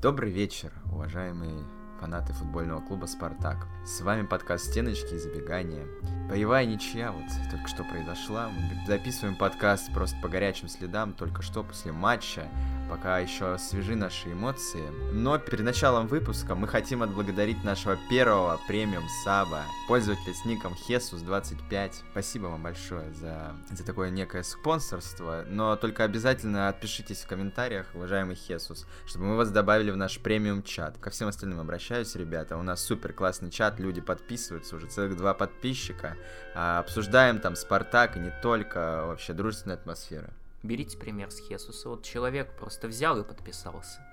Добрый 0.00 0.30
вечер, 0.30 0.72
уважаемые 0.90 1.62
фанаты 2.00 2.32
футбольного 2.32 2.80
клуба 2.80 3.04
«Спартак». 3.04 3.66
С 3.84 4.00
вами 4.00 4.26
подкаст 4.26 4.70
«Стеночки 4.70 5.14
и 5.14 5.18
забегания». 5.18 5.86
Боевая 6.30 6.64
ничья 6.64 7.12
вот 7.12 7.24
только 7.50 7.68
что 7.68 7.84
произошла. 7.84 8.48
Мы 8.48 8.86
записываем 8.86 9.36
подкаст 9.36 9.92
просто 9.92 10.16
по 10.22 10.28
горячим 10.28 10.68
следам, 10.68 11.12
только 11.12 11.42
что 11.42 11.62
после 11.62 11.92
матча 11.92 12.48
пока 12.90 13.20
еще 13.20 13.56
свежи 13.56 13.94
наши 13.94 14.32
эмоции. 14.32 14.82
Но 15.12 15.38
перед 15.38 15.64
началом 15.64 16.08
выпуска 16.08 16.56
мы 16.56 16.66
хотим 16.66 17.04
отблагодарить 17.04 17.62
нашего 17.62 17.96
первого 18.08 18.60
премиум 18.66 19.04
саба, 19.24 19.62
пользователя 19.86 20.34
с 20.34 20.44
ником 20.44 20.74
Хесус25. 20.74 21.92
Спасибо 22.10 22.46
вам 22.46 22.64
большое 22.64 23.12
за, 23.14 23.54
за 23.70 23.84
такое 23.84 24.10
некое 24.10 24.42
спонсорство, 24.42 25.44
но 25.48 25.76
только 25.76 26.02
обязательно 26.02 26.68
отпишитесь 26.68 27.18
в 27.18 27.28
комментариях, 27.28 27.86
уважаемый 27.94 28.34
Хесус, 28.34 28.86
чтобы 29.06 29.26
мы 29.26 29.36
вас 29.36 29.50
добавили 29.50 29.92
в 29.92 29.96
наш 29.96 30.18
премиум 30.18 30.64
чат. 30.64 30.98
Ко 30.98 31.10
всем 31.10 31.28
остальным 31.28 31.60
обращаюсь, 31.90 32.14
ребята, 32.14 32.56
у 32.56 32.62
нас 32.62 32.80
супер 32.84 33.12
классный 33.12 33.50
чат, 33.50 33.80
люди 33.80 34.00
подписываются, 34.00 34.76
уже 34.76 34.86
целых 34.86 35.16
два 35.16 35.34
подписчика, 35.34 36.16
а, 36.54 36.78
обсуждаем 36.78 37.40
там 37.40 37.56
Спартак 37.56 38.16
и 38.16 38.20
не 38.20 38.32
только, 38.42 39.06
вообще 39.06 39.32
дружественная 39.32 39.76
атмосфера. 39.76 40.30
Берите 40.62 40.96
пример 40.96 41.32
с 41.32 41.40
Хесуса. 41.40 41.88
Вот 41.88 42.04
человек 42.04 42.52
просто 42.56 42.86
взял 42.86 43.18
и 43.18 43.24
подписался. 43.24 44.06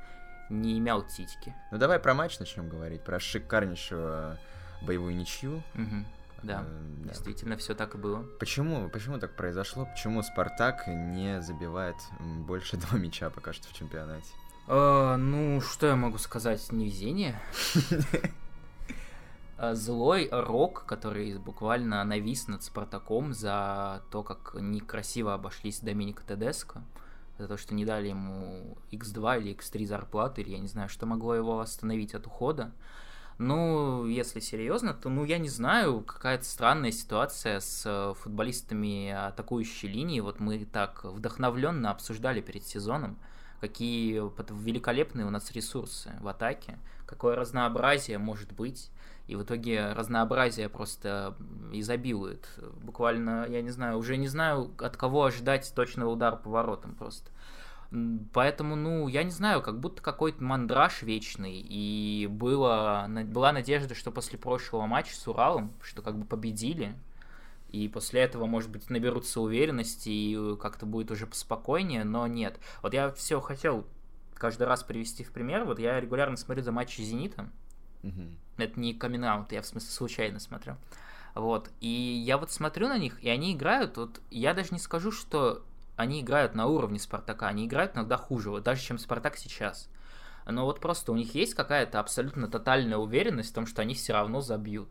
Не 0.49 0.79
имел 0.79 1.03
титьки. 1.03 1.53
Ну 1.71 1.77
давай 1.77 1.99
про 1.99 2.15
матч 2.15 2.39
начнем 2.39 2.67
говорить, 2.67 3.03
про 3.03 3.19
шикарнейшую 3.19 4.39
боевую 4.81 5.15
ничью. 5.15 5.57
Угу. 5.75 6.05
Да, 6.41 6.63
э, 6.65 7.03
да, 7.03 7.09
действительно, 7.09 7.57
все 7.57 7.75
так 7.75 7.93
и 7.93 7.99
было. 7.99 8.23
Почему, 8.39 8.89
почему 8.89 9.19
так 9.19 9.35
произошло? 9.35 9.85
Почему 9.85 10.23
Спартак 10.23 10.87
не 10.87 11.43
забивает 11.43 11.97
больше 12.19 12.77
два 12.77 12.97
мяча 12.97 13.29
пока 13.29 13.53
что 13.53 13.67
в 13.67 13.73
чемпионате? 13.73 14.31
А, 14.69 15.15
ну, 15.15 15.61
что 15.61 15.87
я 15.87 15.95
могу 15.95 16.17
сказать? 16.17 16.71
Невезение. 16.73 17.39
Э, 19.57 19.75
злой 19.75 20.27
Рок, 20.29 20.83
который 20.85 21.37
буквально 21.37 22.03
навис 22.03 22.49
над 22.49 22.63
Спартаком 22.63 23.33
за 23.33 24.03
то, 24.11 24.23
как 24.23 24.57
некрасиво 24.59 25.33
обошлись 25.33 25.79
Доминика 25.79 26.21
Тедеско, 26.23 26.83
за 27.37 27.47
то, 27.47 27.55
что 27.55 27.73
не 27.73 27.85
дали 27.85 28.09
ему 28.09 28.77
X2 28.91 29.39
или 29.39 29.55
X3 29.55 29.85
зарплаты, 29.85 30.41
или 30.41 30.51
я 30.51 30.59
не 30.59 30.67
знаю, 30.67 30.89
что 30.89 31.05
могло 31.05 31.33
его 31.33 31.61
остановить 31.61 32.13
от 32.13 32.27
ухода. 32.27 32.73
Ну, 33.37 34.05
если 34.05 34.41
серьезно, 34.41 34.93
то, 34.93 35.09
ну, 35.09 35.23
я 35.23 35.37
не 35.37 35.47
знаю, 35.47 36.01
какая-то 36.01 36.43
странная 36.43 36.91
ситуация 36.91 37.61
с 37.61 37.83
э, 37.85 38.13
футболистами 38.19 39.11
атакующей 39.11 39.87
линии. 39.87 40.19
Вот 40.19 40.41
мы 40.41 40.65
так 40.65 41.05
вдохновленно 41.05 41.91
обсуждали 41.91 42.41
перед 42.41 42.65
сезоном, 42.65 43.17
какие 43.59 44.21
великолепные 44.63 45.25
у 45.25 45.29
нас 45.29 45.51
ресурсы 45.51 46.11
в 46.19 46.27
атаке, 46.27 46.77
какое 47.05 47.35
разнообразие 47.35 48.17
может 48.17 48.53
быть. 48.53 48.91
И 49.27 49.35
в 49.35 49.43
итоге 49.43 49.91
разнообразие 49.91 50.69
просто 50.69 51.35
изобилует. 51.73 52.47
Буквально, 52.81 53.45
я 53.49 53.61
не 53.61 53.71
знаю, 53.71 53.97
уже 53.97 54.15
не 54.15 54.29
знаю, 54.29 54.71
от 54.79 54.95
кого 54.95 55.25
ожидать 55.25 55.71
точного 55.75 56.11
удара 56.11 56.37
по 56.37 56.49
воротам 56.49 56.95
просто. 56.95 57.29
Поэтому, 58.33 58.75
ну, 58.75 59.07
я 59.07 59.23
не 59.23 59.31
знаю, 59.31 59.61
как 59.61 59.79
будто 59.79 60.01
какой-то 60.01 60.43
мандраж 60.43 61.01
вечный. 61.01 61.59
И 61.61 62.27
было, 62.29 63.07
была 63.25 63.51
надежда, 63.51 63.95
что 63.95 64.11
после 64.11 64.37
прошлого 64.37 64.85
матча 64.87 65.15
с 65.15 65.27
Уралом, 65.27 65.73
что 65.81 66.01
как 66.01 66.17
бы 66.17 66.25
победили, 66.25 66.95
и 67.69 67.87
после 67.89 68.21
этого, 68.21 68.45
может 68.45 68.69
быть, 68.69 68.89
наберутся 68.89 69.41
уверенности 69.41 70.09
и 70.09 70.55
как-то 70.57 70.85
будет 70.85 71.11
уже 71.11 71.27
поспокойнее, 71.27 72.03
но 72.03 72.25
нет. 72.27 72.59
Вот 72.81 72.93
я 72.93 73.11
все 73.11 73.41
хотел 73.41 73.85
каждый 74.33 74.67
раз 74.67 74.83
привести 74.83 75.23
в 75.23 75.31
пример. 75.31 75.65
Вот 75.65 75.79
я 75.79 75.99
регулярно 75.99 76.37
смотрю 76.37 76.63
за 76.63 76.71
матчи 76.71 77.01
Зенита. 77.01 77.49
Угу. 78.03 78.21
Это 78.57 78.79
не 78.79 78.93
камин 78.93 79.23
я 79.51 79.61
в 79.61 79.65
смысле 79.65 79.89
случайно 79.89 80.39
смотрю. 80.39 80.77
Вот. 81.35 81.69
И 81.81 81.89
я 81.89 82.37
вот 82.37 82.51
смотрю 82.51 82.87
на 82.87 82.97
них, 82.97 83.21
и 83.23 83.29
они 83.29 83.53
играют, 83.53 83.97
вот 83.97 84.21
я 84.31 84.53
даже 84.53 84.69
не 84.71 84.79
скажу, 84.79 85.11
что 85.11 85.63
они 85.95 86.21
играют 86.21 86.55
на 86.55 86.67
уровне 86.67 86.99
Спартака, 86.99 87.47
они 87.47 87.65
играют 87.65 87.95
иногда 87.95 88.17
хуже, 88.17 88.49
вот 88.49 88.63
даже 88.63 88.81
чем 88.81 88.97
Спартак 88.97 89.37
сейчас. 89.37 89.89
Но 90.45 90.65
вот 90.65 90.79
просто 90.79 91.11
у 91.11 91.15
них 91.15 91.35
есть 91.35 91.53
какая-то 91.53 91.99
абсолютно 91.99 92.47
тотальная 92.47 92.97
уверенность 92.97 93.51
в 93.51 93.53
том, 93.53 93.67
что 93.67 93.81
они 93.81 93.93
все 93.93 94.13
равно 94.13 94.41
забьют. 94.41 94.89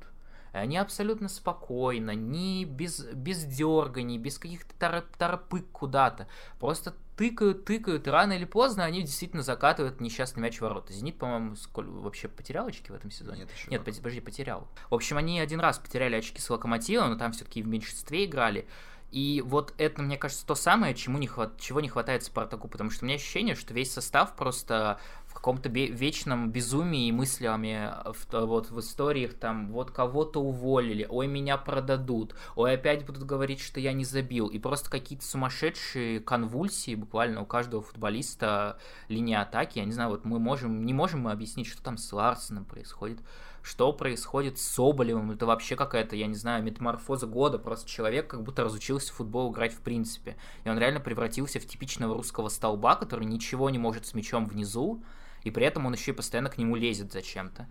Они 0.56 0.76
абсолютно 0.76 1.28
спокойно, 1.28 2.12
не 2.12 2.64
без, 2.64 3.00
без 3.12 3.44
дерганий, 3.44 4.18
без 4.18 4.38
каких-то 4.38 4.74
тарап, 4.78 5.16
тарапык 5.16 5.70
куда-то. 5.70 6.28
Просто 6.58 6.94
тыкают, 7.16 7.64
тыкают, 7.64 8.06
и 8.06 8.10
рано 8.10 8.34
или 8.34 8.44
поздно 8.44 8.84
они 8.84 9.02
действительно 9.02 9.42
закатывают 9.42 10.00
несчастный 10.00 10.42
мяч 10.42 10.58
в 10.58 10.62
ворота. 10.62 10.92
Зенит, 10.92 11.18
по-моему, 11.18 11.56
сколь... 11.56 11.86
вообще 11.86 12.28
потерял 12.28 12.66
очки 12.66 12.92
в 12.92 12.94
этом 12.94 13.10
сезоне? 13.10 13.40
Нет, 13.40 13.50
еще 13.56 13.70
Нет 13.70 13.84
подожди, 13.84 14.20
потерял. 14.20 14.68
В 14.90 14.94
общем, 14.94 15.16
они 15.16 15.40
один 15.40 15.60
раз 15.60 15.78
потеряли 15.78 16.16
очки 16.16 16.40
с 16.40 16.50
Локомотивом, 16.50 17.10
но 17.10 17.16
там 17.16 17.32
все-таки 17.32 17.62
в 17.62 17.66
меньшинстве 17.66 18.26
играли. 18.26 18.66
И 19.12 19.42
вот 19.46 19.72
это, 19.78 20.02
мне 20.02 20.18
кажется, 20.18 20.44
то 20.46 20.54
самое, 20.54 20.94
чему 20.94 21.18
не 21.18 21.26
хват... 21.26 21.58
чего 21.60 21.80
не 21.80 21.88
хватает 21.88 22.24
Спартаку, 22.24 22.68
потому 22.68 22.90
что 22.90 23.04
у 23.04 23.06
меня 23.06 23.16
ощущение, 23.16 23.54
что 23.54 23.72
весь 23.72 23.92
состав 23.92 24.34
просто 24.36 25.00
каком-то 25.46 25.68
вечном 25.68 26.50
безумии 26.50 27.06
и 27.06 27.12
мыслями 27.12 27.92
в, 28.04 28.46
вот 28.46 28.72
в 28.72 28.80
историях 28.80 29.34
там 29.34 29.70
вот 29.70 29.92
кого-то 29.92 30.42
уволили, 30.42 31.06
ой, 31.08 31.28
меня 31.28 31.56
продадут, 31.56 32.34
ой, 32.56 32.74
опять 32.74 33.06
будут 33.06 33.22
говорить, 33.22 33.60
что 33.60 33.78
я 33.78 33.92
не 33.92 34.04
забил, 34.04 34.48
и 34.48 34.58
просто 34.58 34.90
какие-то 34.90 35.24
сумасшедшие 35.24 36.18
конвульсии 36.18 36.96
буквально 36.96 37.42
у 37.42 37.46
каждого 37.46 37.80
футболиста 37.80 38.80
линия 39.06 39.40
атаки, 39.40 39.78
я 39.78 39.84
не 39.84 39.92
знаю, 39.92 40.10
вот 40.10 40.24
мы 40.24 40.40
можем, 40.40 40.84
не 40.84 40.92
можем 40.92 41.20
мы 41.20 41.30
объяснить, 41.30 41.68
что 41.68 41.80
там 41.80 41.96
с 41.96 42.12
Ларсеном 42.12 42.64
происходит, 42.64 43.20
что 43.62 43.92
происходит 43.92 44.58
с 44.58 44.62
Соболевым, 44.62 45.30
это 45.30 45.46
вообще 45.46 45.76
какая-то, 45.76 46.16
я 46.16 46.26
не 46.26 46.34
знаю, 46.34 46.64
метаморфоза 46.64 47.28
года, 47.28 47.60
просто 47.60 47.88
человек 47.88 48.26
как 48.26 48.42
будто 48.42 48.64
разучился 48.64 49.12
в 49.12 49.16
футбол 49.18 49.52
играть 49.52 49.74
в 49.74 49.80
принципе, 49.80 50.36
и 50.64 50.68
он 50.68 50.76
реально 50.76 50.98
превратился 50.98 51.60
в 51.60 51.66
типичного 51.68 52.16
русского 52.16 52.48
столба, 52.48 52.96
который 52.96 53.26
ничего 53.26 53.70
не 53.70 53.78
может 53.78 54.06
с 54.06 54.14
мячом 54.14 54.46
внизу, 54.46 55.04
и 55.46 55.50
при 55.52 55.64
этом 55.64 55.86
он 55.86 55.92
еще 55.92 56.10
и 56.10 56.14
постоянно 56.14 56.50
к 56.50 56.58
нему 56.58 56.74
лезет 56.74 57.12
зачем-то. 57.12 57.68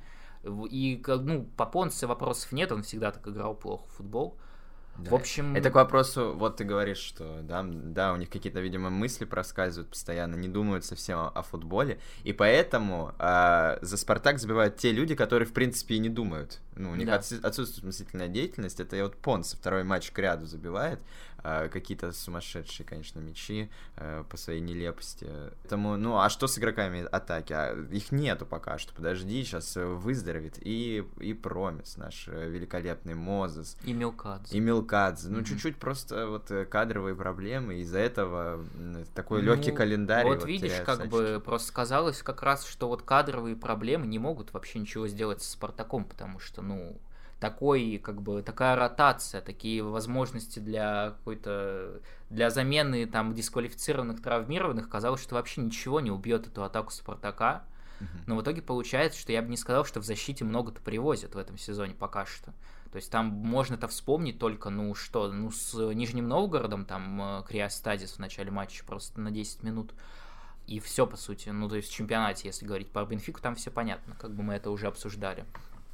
И, 0.72 1.04
ну, 1.06 1.44
по 1.58 1.66
Понце 1.66 2.08
вопросов 2.08 2.54
нет, 2.54 2.72
он 2.72 2.84
всегда 2.84 3.12
так 3.12 3.28
играл 3.28 3.54
плохо 3.54 3.86
в 3.90 3.98
футбол. 3.98 4.38
Да. 4.98 5.12
В 5.12 5.16
общем... 5.16 5.58
Это 5.58 5.72
к 5.72 5.76
вопросу, 5.76 6.34
вот 6.38 6.56
ты 6.56 6.64
говоришь, 6.64 7.00
что 7.00 7.42
да, 7.42 7.66
да, 7.68 8.14
у 8.14 8.16
них 8.16 8.30
какие-то, 8.30 8.62
видимо, 8.62 8.90
мысли 8.90 9.26
проскальзывают 9.26 9.90
постоянно, 9.90 10.36
не 10.36 10.48
думают 10.48 10.86
совсем 10.86 11.20
о, 11.20 11.28
о 11.28 11.42
футболе, 11.42 12.00
и 12.24 12.32
поэтому 12.32 13.14
э, 13.20 13.78
за 13.82 13.98
Спартак 13.98 14.40
забивают 14.40 14.78
те 14.78 14.94
люди, 14.94 15.14
которые, 15.14 15.50
в 15.50 15.52
принципе, 15.52 15.96
и 15.96 16.00
не 16.00 16.08
думают. 16.08 16.62
Ну, 16.78 16.92
у 16.92 16.96
них 16.96 17.08
да. 17.08 17.16
отсутствует 17.16 17.84
мыслительная 17.84 18.30
деятельность, 18.30 18.80
это 18.80 18.96
вот 19.04 19.18
Понс 19.18 19.54
второй 19.54 19.84
матч 19.84 20.12
к 20.12 20.20
ряду 20.20 20.46
забивает, 20.46 21.02
какие-то 21.72 22.12
сумасшедшие, 22.12 22.86
конечно, 22.86 23.20
мячи 23.20 23.70
э, 23.98 24.24
по 24.30 24.38
своей 24.38 24.62
нелепости. 24.62 25.28
Поэтому, 25.62 25.98
ну, 25.98 26.18
а 26.18 26.30
что 26.30 26.48
с 26.48 26.58
игроками 26.58 27.08
атаки? 27.12 27.54
А 27.54 27.74
их 27.92 28.12
нету 28.12 28.46
пока 28.46 28.78
что, 28.78 28.94
подожди, 28.94 29.44
сейчас 29.44 29.76
выздоровеет 29.76 30.58
и, 30.62 31.06
и 31.20 31.34
Промис, 31.34 31.98
наш 31.98 32.28
великолепный 32.28 33.14
Мозес. 33.16 33.78
И 33.86 33.94
Милкадзе. 33.94 34.58
И 34.58 34.60
Милкадзе. 34.60 35.30
Ну, 35.30 35.40
mm-hmm. 35.40 35.44
чуть-чуть 35.46 35.78
просто 35.78 36.28
вот 36.28 36.50
э, 36.52 36.66
кадровые 36.66 37.16
проблемы, 37.16 37.76
из-за 37.76 38.00
этого 38.00 38.66
такой 39.14 39.42
ну, 39.42 39.54
легкий 39.54 39.72
календарь. 39.72 40.26
Вот, 40.26 40.40
вот 40.40 40.48
видишь, 40.48 40.82
как 40.86 41.00
очки. 41.00 41.10
бы 41.10 41.42
просто 41.44 41.68
сказалось 41.68 42.24
как 42.24 42.42
раз, 42.42 42.66
что 42.66 42.88
вот 42.88 43.04
кадровые 43.04 43.56
проблемы 43.56 44.08
не 44.08 44.20
могут 44.20 44.54
вообще 44.54 44.80
ничего 44.80 45.08
сделать 45.08 45.42
с 45.42 45.50
Спартаком, 45.50 46.06
потому 46.06 46.40
что, 46.40 46.62
ну, 46.62 47.00
такой, 47.40 48.00
как 48.04 48.22
бы, 48.22 48.42
такая 48.42 48.76
ротация, 48.76 49.42
такие 49.42 49.84
возможности 49.84 50.60
для 50.60 51.12
какой-то, 51.18 52.02
для 52.30 52.50
замены 52.50 53.06
там 53.06 53.34
дисквалифицированных, 53.34 54.22
травмированных, 54.22 54.90
казалось, 54.90 55.22
что 55.22 55.36
вообще 55.36 55.62
ничего 55.62 56.00
не 56.00 56.12
убьет 56.12 56.48
эту 56.48 56.64
атаку 56.64 56.92
Спартака. 56.92 57.64
Но 58.28 58.36
в 58.36 58.42
итоге 58.42 58.62
получается, 58.62 59.20
что 59.20 59.32
я 59.32 59.42
бы 59.42 59.50
не 59.50 59.58
сказал, 59.58 59.86
что 59.86 60.02
в 60.02 60.04
защите 60.04 60.44
много-то 60.44 60.82
привозят 60.82 61.34
в 61.34 61.38
этом 61.38 61.58
сезоне 61.58 61.94
пока 61.94 62.26
что. 62.26 62.54
То 62.92 62.98
есть 62.98 63.12
там 63.12 63.28
можно-то 63.28 63.88
вспомнить 63.88 64.40
только, 64.40 64.70
ну 64.70 64.94
что, 64.96 65.32
ну 65.32 65.52
с 65.52 65.74
Нижним 65.94 66.28
Новгородом, 66.28 66.86
там 66.86 67.22
э, 67.40 67.44
Криостадис 67.48 68.14
в 68.14 68.20
начале 68.20 68.52
матча 68.52 68.86
просто 68.86 69.20
на 69.20 69.32
10 69.32 69.64
минут. 69.64 69.94
И 70.68 70.80
все, 70.80 71.06
по 71.06 71.16
сути. 71.16 71.50
Ну, 71.50 71.70
то 71.70 71.76
есть 71.76 71.90
в 71.90 71.94
чемпионате, 71.94 72.48
если 72.48 72.66
говорить 72.66 72.92
про 72.92 73.06
Бенфику, 73.06 73.40
там 73.40 73.56
все 73.56 73.70
понятно, 73.70 74.16
как 74.16 74.34
бы 74.34 74.44
мы 74.44 74.54
это 74.56 74.72
уже 74.72 74.88
обсуждали. 74.88 75.46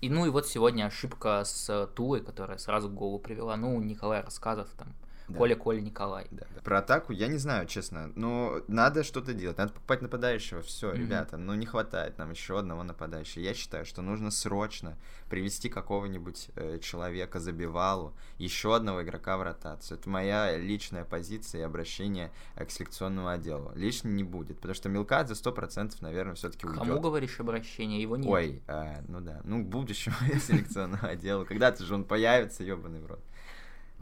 И 0.01 0.09
ну 0.09 0.25
и 0.25 0.29
вот 0.29 0.47
сегодня 0.47 0.85
ошибка 0.85 1.43
с 1.45 1.87
Тулой, 1.95 2.21
которая 2.21 2.57
сразу 2.57 2.89
к 2.89 2.93
голову 2.93 3.19
привела. 3.19 3.55
Ну, 3.55 3.79
Николай 3.81 4.21
Рассказов 4.21 4.67
там 4.75 4.95
Да. 5.31 5.37
Коля, 5.37 5.55
Коля, 5.55 5.81
Николай. 5.81 6.27
Да, 6.31 6.45
да. 6.55 6.61
Про 6.61 6.79
атаку 6.79 7.13
я 7.13 7.27
не 7.27 7.37
знаю, 7.37 7.67
честно, 7.67 8.11
но 8.15 8.61
надо 8.67 9.03
что-то 9.03 9.33
делать, 9.33 9.57
надо 9.57 9.73
покупать 9.73 10.01
нападающего, 10.01 10.61
все, 10.61 10.91
mm-hmm. 10.91 10.97
ребята, 10.97 11.37
ну 11.37 11.53
не 11.53 11.65
хватает 11.65 12.17
нам 12.17 12.31
еще 12.31 12.59
одного 12.59 12.83
нападающего. 12.83 13.41
Я 13.41 13.53
считаю, 13.53 13.85
что 13.85 14.01
нужно 14.01 14.31
срочно 14.31 14.97
привести 15.29 15.69
какого-нибудь 15.69 16.49
э, 16.55 16.79
человека 16.79 17.39
забивалу, 17.39 18.13
еще 18.37 18.75
одного 18.75 19.01
игрока 19.03 19.37
в 19.37 19.43
ротацию. 19.43 19.97
Это 19.97 20.09
моя 20.09 20.57
личная 20.57 21.05
позиция 21.05 21.61
и 21.61 21.63
обращение 21.63 22.31
э, 22.55 22.65
к 22.65 22.71
селекционному 22.71 23.29
отделу. 23.29 23.71
Лишний 23.75 24.11
не 24.11 24.23
будет, 24.23 24.57
потому 24.57 24.75
что 24.75 24.89
Милкадзе 24.89 25.33
100%, 25.33 25.95
наверное, 26.01 26.35
все-таки 26.35 26.67
уйдет. 26.67 26.83
Кому 26.83 26.99
говоришь 26.99 27.39
обращение? 27.39 28.01
Его 28.01 28.17
нет. 28.17 28.27
Ой, 28.27 28.61
э, 28.67 29.01
ну 29.07 29.21
да, 29.21 29.39
ну 29.45 29.63
к 29.63 29.67
будущему 29.67 30.15
селекционного 30.39 31.07
отдела. 31.07 31.45
Когда-то 31.45 31.83
же 31.85 31.95
он 31.95 32.03
появится, 32.03 32.63
ебаный 32.63 32.99
в 32.99 33.05
рот. 33.05 33.21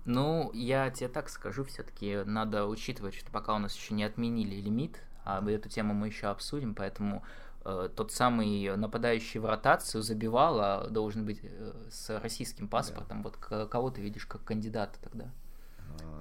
Ну, 0.06 0.52
я 0.54 0.90
тебе 0.90 1.10
так 1.10 1.30
скажу, 1.30 1.64
все-таки 1.66 2.24
надо 2.26 2.66
учитывать, 2.68 3.16
что 3.16 3.32
пока 3.32 3.56
у 3.56 3.60
нас 3.60 3.76
еще 3.76 3.94
не 3.94 4.04
отменили 4.04 4.56
лимит, 4.56 5.02
а 5.26 5.44
эту 5.50 5.70
тему 5.70 5.94
мы 5.94 6.08
еще 6.08 6.28
обсудим, 6.28 6.76
поэтому 6.76 7.24
э, 7.66 7.90
тот 7.96 8.12
самый 8.12 8.76
нападающий 8.76 9.40
в 9.40 9.46
ротацию 9.46 10.02
забивал, 10.02 10.60
а 10.60 10.88
должен 10.90 11.26
быть 11.26 11.40
э, 11.44 11.74
с 11.92 12.20
российским 12.20 12.68
паспортом. 12.68 13.22
Да. 13.22 13.30
Вот 13.30 13.70
кого 13.70 13.92
ты 13.92 14.02
видишь 14.02 14.26
как 14.26 14.44
кандидата 14.44 14.98
тогда? 15.02 15.32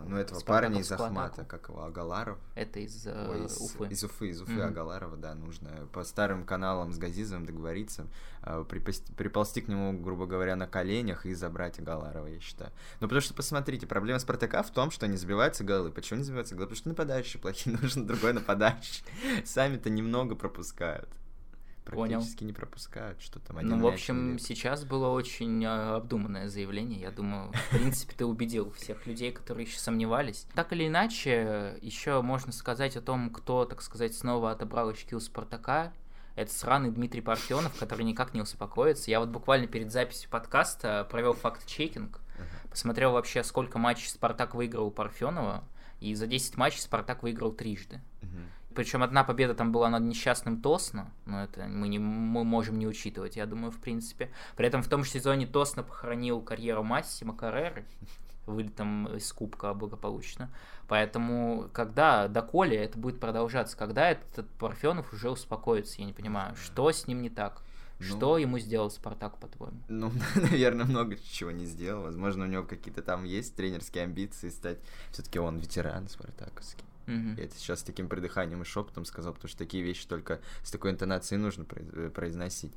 Ну, 0.08 0.16
этого 0.16 0.40
парня 0.40 0.80
из 0.80 0.90
Ахмата, 0.90 1.44
как 1.44 1.68
его, 1.68 1.84
Агаларов. 1.84 2.38
Это 2.54 2.80
из, 2.80 3.06
э, 3.06 3.28
Ой, 3.30 3.44
из 3.44 3.60
Уфы. 3.60 3.86
Из 3.88 4.04
Уфы, 4.04 4.28
из 4.30 4.40
Уфы 4.40 4.52
mm-hmm. 4.52 4.68
Агаларова, 4.68 5.16
да, 5.18 5.34
нужно 5.34 5.70
по 5.92 6.02
старым 6.02 6.46
каналам 6.46 6.94
с 6.94 6.98
Газизовым 6.98 7.44
договориться, 7.44 8.06
э, 8.42 8.64
приползти, 8.66 9.12
приползти 9.12 9.60
к 9.60 9.68
нему, 9.68 9.92
грубо 9.92 10.24
говоря, 10.24 10.56
на 10.56 10.66
коленях 10.66 11.26
и 11.26 11.34
забрать 11.34 11.78
Агаларова, 11.78 12.26
я 12.26 12.40
считаю. 12.40 12.72
Ну, 13.00 13.06
потому 13.06 13.20
что, 13.20 13.34
посмотрите, 13.34 13.86
проблема 13.86 14.18
Спартака 14.18 14.62
в 14.62 14.70
том, 14.70 14.90
что 14.90 15.06
не 15.06 15.18
забиваются 15.18 15.62
голы. 15.62 15.90
Почему 15.90 16.20
не 16.20 16.24
забиваются 16.24 16.54
голы? 16.54 16.68
Потому 16.68 16.78
что 16.78 16.88
нападающие 16.88 17.40
плохие, 17.40 17.76
нужен 17.82 18.06
другой 18.06 18.32
нападающий. 18.32 19.04
Сами-то 19.44 19.90
немного 19.90 20.36
пропускают 20.36 21.10
практически 21.88 22.38
Понял. 22.38 22.46
не 22.46 22.52
пропускают, 22.52 23.20
что 23.20 23.40
там 23.40 23.58
один 23.58 23.70
Ну, 23.70 23.78
в 23.78 23.86
общем, 23.86 24.32
или... 24.32 24.38
сейчас 24.38 24.84
было 24.84 25.08
очень 25.08 25.64
а, 25.64 25.96
обдуманное 25.96 26.48
заявление. 26.48 27.00
Я 27.00 27.10
думаю, 27.10 27.52
в 27.52 27.70
принципе, 27.70 28.14
ты 28.16 28.26
убедил 28.26 28.70
всех 28.72 29.06
людей, 29.06 29.32
которые 29.32 29.66
еще 29.66 29.78
сомневались. 29.78 30.46
Так 30.54 30.72
или 30.72 30.86
иначе, 30.86 31.78
еще 31.80 32.22
можно 32.22 32.52
сказать 32.52 32.96
о 32.96 33.00
том, 33.00 33.30
кто, 33.30 33.64
так 33.64 33.82
сказать, 33.82 34.14
снова 34.14 34.50
отобрал 34.50 34.90
очки 34.90 35.14
у 35.14 35.20
Спартака. 35.20 35.92
Это 36.36 36.52
сраный 36.52 36.90
Дмитрий 36.90 37.20
Парфенов, 37.20 37.76
который 37.78 38.04
никак 38.04 38.32
не 38.32 38.40
успокоится. 38.40 39.10
Я 39.10 39.18
вот 39.18 39.30
буквально 39.30 39.66
перед 39.66 39.90
записью 39.90 40.30
подкаста 40.30 41.06
провел 41.10 41.32
факт-чекинг, 41.32 42.20
посмотрел 42.70 43.12
вообще, 43.12 43.42
сколько 43.42 43.78
матчей 43.78 44.08
Спартак 44.08 44.54
выиграл 44.54 44.86
у 44.86 44.90
Парфенова, 44.90 45.64
и 46.00 46.14
за 46.14 46.28
10 46.28 46.56
матчей 46.56 46.80
Спартак 46.80 47.24
выиграл 47.24 47.50
трижды. 47.50 48.00
Причем 48.78 49.02
одна 49.02 49.24
победа 49.24 49.56
там 49.56 49.72
была 49.72 49.90
над 49.90 50.04
несчастным 50.04 50.62
Тосно, 50.62 51.10
но 51.26 51.42
это 51.42 51.64
мы, 51.66 51.88
не, 51.88 51.98
мы 51.98 52.44
можем 52.44 52.78
не 52.78 52.86
учитывать, 52.86 53.34
я 53.34 53.44
думаю, 53.44 53.72
в 53.72 53.78
принципе. 53.78 54.30
При 54.56 54.68
этом 54.68 54.84
в 54.84 54.88
том 54.88 55.02
же 55.02 55.10
сезоне 55.10 55.48
Тосно 55.48 55.82
похоронил 55.82 56.40
карьеру 56.40 56.84
Массима 56.84 57.34
Карреры, 57.34 57.84
вылетом 58.46 59.08
из 59.16 59.32
Кубка 59.32 59.74
благополучно. 59.74 60.48
Поэтому, 60.86 61.68
когда, 61.72 62.28
доколе 62.28 62.76
это 62.76 62.96
будет 62.96 63.18
продолжаться, 63.18 63.76
когда 63.76 64.12
этот 64.12 64.48
Парфенов 64.60 65.12
уже 65.12 65.28
успокоится, 65.28 65.96
я 65.98 66.04
не 66.04 66.12
понимаю, 66.12 66.54
что 66.54 66.92
с 66.92 67.08
ним 67.08 67.20
не 67.20 67.30
так? 67.30 67.62
Ну, 67.98 68.06
что 68.06 68.38
ему 68.38 68.60
сделал 68.60 68.92
Спартак, 68.92 69.38
по-твоему? 69.38 69.76
Ну, 69.88 70.12
наверное, 70.36 70.86
много 70.86 71.16
чего 71.16 71.50
не 71.50 71.66
сделал. 71.66 72.04
Возможно, 72.04 72.44
у 72.44 72.48
него 72.48 72.62
какие-то 72.62 73.02
там 73.02 73.24
есть 73.24 73.56
тренерские 73.56 74.04
амбиции 74.04 74.50
стать. 74.50 74.78
Все-таки 75.10 75.40
он 75.40 75.58
ветеран 75.58 76.08
спартаковский. 76.08 76.84
Угу. 77.08 77.38
Я 77.38 77.44
это 77.44 77.56
сейчас 77.56 77.80
с 77.80 77.82
таким 77.82 78.08
придыханием 78.08 78.62
и 78.62 78.64
шепотом 78.64 79.04
сказал, 79.04 79.32
потому 79.32 79.48
что 79.48 79.58
такие 79.58 79.82
вещи 79.82 80.06
только 80.06 80.40
с 80.62 80.70
такой 80.70 80.90
интонацией 80.90 81.40
нужно 81.40 81.66
э, 81.70 82.10
произносить. 82.14 82.72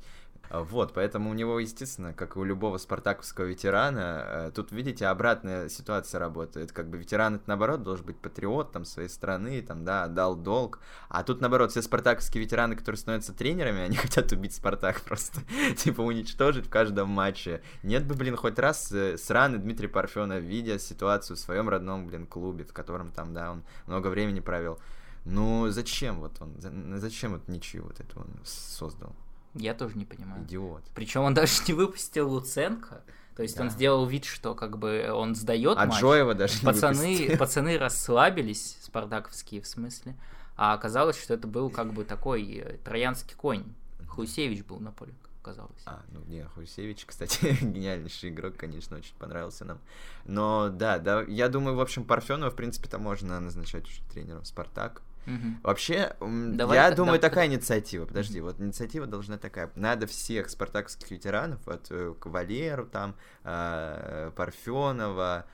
А, 0.50 0.62
вот, 0.62 0.92
поэтому 0.92 1.30
у 1.30 1.34
него, 1.34 1.58
естественно, 1.58 2.12
как 2.12 2.36
и 2.36 2.38
у 2.38 2.44
любого 2.44 2.78
спартаковского 2.78 3.46
ветерана, 3.46 4.24
э, 4.26 4.50
тут, 4.54 4.72
видите, 4.72 5.06
обратная 5.06 5.68
ситуация 5.68 6.18
работает. 6.18 6.72
Как 6.72 6.88
бы 6.88 6.98
ветеран, 6.98 7.36
это 7.36 7.44
наоборот, 7.46 7.82
должен 7.82 8.04
быть 8.04 8.18
патриот 8.18 8.72
там 8.72 8.84
своей 8.84 9.08
страны, 9.08 9.62
там, 9.62 9.84
да, 9.84 10.08
дал 10.08 10.36
долг. 10.36 10.80
А 11.08 11.22
тут, 11.22 11.40
наоборот, 11.40 11.70
все 11.70 11.82
спартаковские 11.82 12.44
ветераны, 12.44 12.76
которые 12.76 12.98
становятся 12.98 13.32
тренерами, 13.32 13.80
они 13.80 13.96
хотят 14.02 14.30
убить 14.32 14.54
Спартак 14.54 15.00
просто, 15.02 15.40
типа, 15.76 16.02
уничтожить 16.02 16.66
в 16.66 16.70
каждом 16.70 17.08
матче. 17.08 17.62
Нет 17.82 18.06
бы, 18.06 18.14
блин, 18.14 18.36
хоть 18.36 18.58
раз 18.58 18.92
э, 18.92 19.16
сраный 19.16 19.58
Дмитрий 19.58 19.88
Парфенов, 19.88 20.42
видя 20.42 20.78
ситуацию 20.78 21.36
в 21.36 21.40
своем 21.40 21.68
родном, 21.68 22.06
блин, 22.06 22.26
клубе, 22.26 22.64
в 22.64 22.72
котором 22.72 23.10
там, 23.10 23.32
да, 23.32 23.52
он 23.52 23.62
много 23.86 24.08
времени 24.08 24.40
провел. 24.40 24.78
Ну, 25.24 25.68
зачем 25.68 26.20
вот 26.20 26.40
он, 26.40 26.56
зачем 26.98 27.32
вот 27.32 27.48
ничью 27.48 27.84
вот 27.84 28.00
это 28.00 28.18
он 28.18 28.26
создал? 28.44 29.14
Я 29.54 29.74
тоже 29.74 29.96
не 29.96 30.04
понимаю. 30.04 30.44
Идиот. 30.44 30.82
Причем 30.94 31.22
он 31.22 31.34
даже 31.34 31.62
не 31.66 31.74
выпустил 31.74 32.30
Луценко. 32.30 33.02
То 33.36 33.42
есть 33.42 33.56
да. 33.56 33.64
он 33.64 33.70
сделал 33.70 34.06
вид, 34.06 34.24
что 34.24 34.54
как 34.54 34.78
бы 34.78 35.10
он 35.10 35.34
сдает 35.34 35.78
а 35.78 35.86
матч. 35.86 36.00
Джоева 36.00 36.34
даже 36.34 36.60
пацаны, 36.62 37.06
не 37.06 37.14
выпустил. 37.14 37.38
Пацаны 37.38 37.78
расслабились, 37.78 38.76
спартаковские 38.82 39.62
в 39.62 39.66
смысле. 39.66 40.16
А 40.56 40.74
оказалось, 40.74 41.20
что 41.20 41.34
это 41.34 41.46
был 41.46 41.70
как 41.70 41.92
бы 41.92 42.04
такой 42.04 42.44
э, 42.56 42.76
троянский 42.84 43.34
конь. 43.34 43.64
Хуйсевич 44.06 44.64
был 44.64 44.78
на 44.80 44.92
поле, 44.92 45.14
оказалось. 45.40 45.82
А, 45.86 46.02
ну 46.12 46.20
не, 46.26 46.44
Хуйсевич, 46.44 47.06
кстати, 47.06 47.56
гениальнейший 47.62 48.28
игрок, 48.28 48.56
конечно, 48.58 48.98
очень 48.98 49.14
понравился 49.18 49.64
нам. 49.64 49.78
Но 50.26 50.68
да, 50.68 50.98
да, 50.98 51.22
я 51.22 51.48
думаю, 51.48 51.76
в 51.76 51.80
общем, 51.80 52.04
Парфенова, 52.04 52.50
в 52.50 52.54
принципе-то 52.54 52.98
можно 52.98 53.40
назначать 53.40 53.84
уже 53.84 54.02
тренером 54.12 54.44
Спартак. 54.44 55.00
Угу. 55.26 55.60
Вообще, 55.62 56.14
Давай, 56.20 56.78
я 56.78 56.90
думаю, 56.90 57.20
да, 57.20 57.28
такая 57.28 57.48
да. 57.48 57.54
инициатива. 57.54 58.06
Подожди, 58.06 58.40
вот 58.40 58.60
инициатива 58.60 59.06
должна 59.06 59.38
такая. 59.38 59.70
Надо 59.76 60.06
всех 60.06 60.50
спартаковских 60.50 61.10
ветеранов, 61.10 61.66
от 61.68 61.86
э, 61.90 62.14
Кавалеру, 62.18 62.86
там, 62.86 63.14
э, 63.44 64.30
Парфенова, 64.34 65.46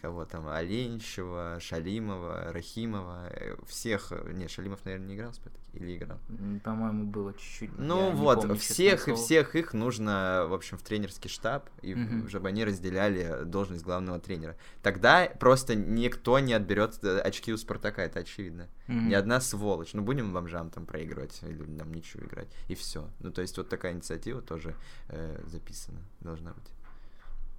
кого 0.00 0.24
там, 0.24 0.48
Оленищева, 0.48 1.58
Шалимова, 1.60 2.52
Рахимова, 2.52 3.28
э, 3.30 3.56
всех, 3.66 4.12
не, 4.32 4.48
Шалимов, 4.48 4.84
наверное, 4.84 5.08
не 5.08 5.16
играл 5.16 5.32
в 5.32 5.34
Спартаке, 5.34 5.64
или 5.74 5.96
играл? 5.96 6.18
По-моему, 6.62 7.06
было 7.06 7.34
чуть-чуть. 7.34 7.76
Ну 7.76 8.12
вот, 8.12 8.42
помню, 8.42 8.56
всех 8.56 9.08
и 9.08 9.14
всех 9.14 9.56
их 9.56 9.74
нужно, 9.74 10.46
в 10.48 10.54
общем, 10.54 10.78
в 10.78 10.82
тренерский 10.82 11.28
штаб, 11.28 11.68
и 11.82 11.94
угу. 11.94 12.28
чтобы 12.28 12.48
они 12.48 12.64
разделяли 12.64 13.44
должность 13.44 13.82
главного 13.82 14.20
тренера. 14.20 14.56
Тогда 14.82 15.28
просто 15.40 15.74
никто 15.74 16.38
не 16.38 16.52
отберет 16.52 17.02
э, 17.02 17.18
очки 17.18 17.52
у 17.52 17.56
Спартака, 17.56 18.02
это 18.02 18.20
очевидно. 18.20 18.68
Угу. 18.88 18.96
Ни 18.96 19.14
одна 19.14 19.40
сволочь. 19.40 19.94
Ну, 19.94 20.02
будем 20.02 20.32
бомжам 20.32 20.70
там 20.70 20.86
проигрывать, 20.86 21.40
или 21.42 21.64
нам 21.64 21.92
ничего 21.92 22.24
играть, 22.24 22.48
и 22.68 22.74
все. 22.74 23.10
Ну, 23.18 23.32
то 23.32 23.42
есть 23.42 23.56
вот 23.58 23.68
такая 23.68 23.92
инициатива 23.92 24.40
тоже 24.40 24.76
э, 25.08 25.42
записана, 25.46 26.00
должна 26.20 26.52
быть 26.52 26.70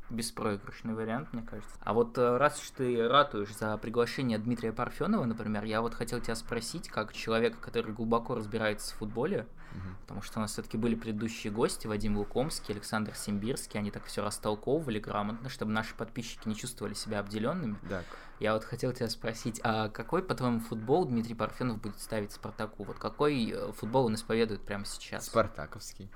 беспроигрышный 0.09 0.93
вариант, 0.93 1.33
мне 1.33 1.43
кажется. 1.43 1.75
А 1.81 1.93
вот 1.93 2.17
э, 2.17 2.37
раз 2.37 2.61
уж 2.61 2.69
ты 2.71 3.07
ратуешь 3.07 3.55
за 3.55 3.77
приглашение 3.77 4.37
Дмитрия 4.37 4.71
Парфенова, 4.71 5.25
например, 5.25 5.63
я 5.63 5.81
вот 5.81 5.93
хотел 5.93 6.21
тебя 6.21 6.35
спросить, 6.35 6.89
как 6.89 7.13
человека, 7.13 7.57
который 7.59 7.93
глубоко 7.93 8.35
разбирается 8.35 8.93
в 8.93 8.97
футболе, 8.99 9.47
угу. 9.71 9.95
потому 10.01 10.21
что 10.21 10.39
у 10.39 10.41
нас 10.41 10.51
все-таки 10.51 10.77
были 10.77 10.95
предыдущие 10.95 11.51
гости, 11.51 11.87
Вадим 11.87 12.17
Лукомский, 12.17 12.73
Александр 12.73 13.15
Симбирский, 13.15 13.79
они 13.79 13.91
так 13.91 14.05
все 14.05 14.23
растолковывали 14.23 14.99
грамотно, 14.99 15.49
чтобы 15.49 15.71
наши 15.71 15.95
подписчики 15.95 16.47
не 16.47 16.55
чувствовали 16.55 16.93
себя 16.93 17.19
обделенными. 17.19 17.77
Так. 17.89 18.05
Я 18.39 18.53
вот 18.53 18.65
хотел 18.65 18.91
тебя 18.91 19.07
спросить, 19.09 19.61
а 19.63 19.87
какой, 19.89 20.21
по-твоему, 20.21 20.59
футбол 20.59 21.05
Дмитрий 21.05 21.35
Парфенов 21.35 21.81
будет 21.81 21.99
ставить 21.99 22.33
Спартаку? 22.33 22.83
Вот 22.83 22.99
какой 22.99 23.49
э, 23.49 23.71
футбол 23.71 24.05
он 24.07 24.15
исповедует 24.15 24.61
прямо 24.61 24.85
сейчас? 24.85 25.27
Спартаковский. 25.27 26.09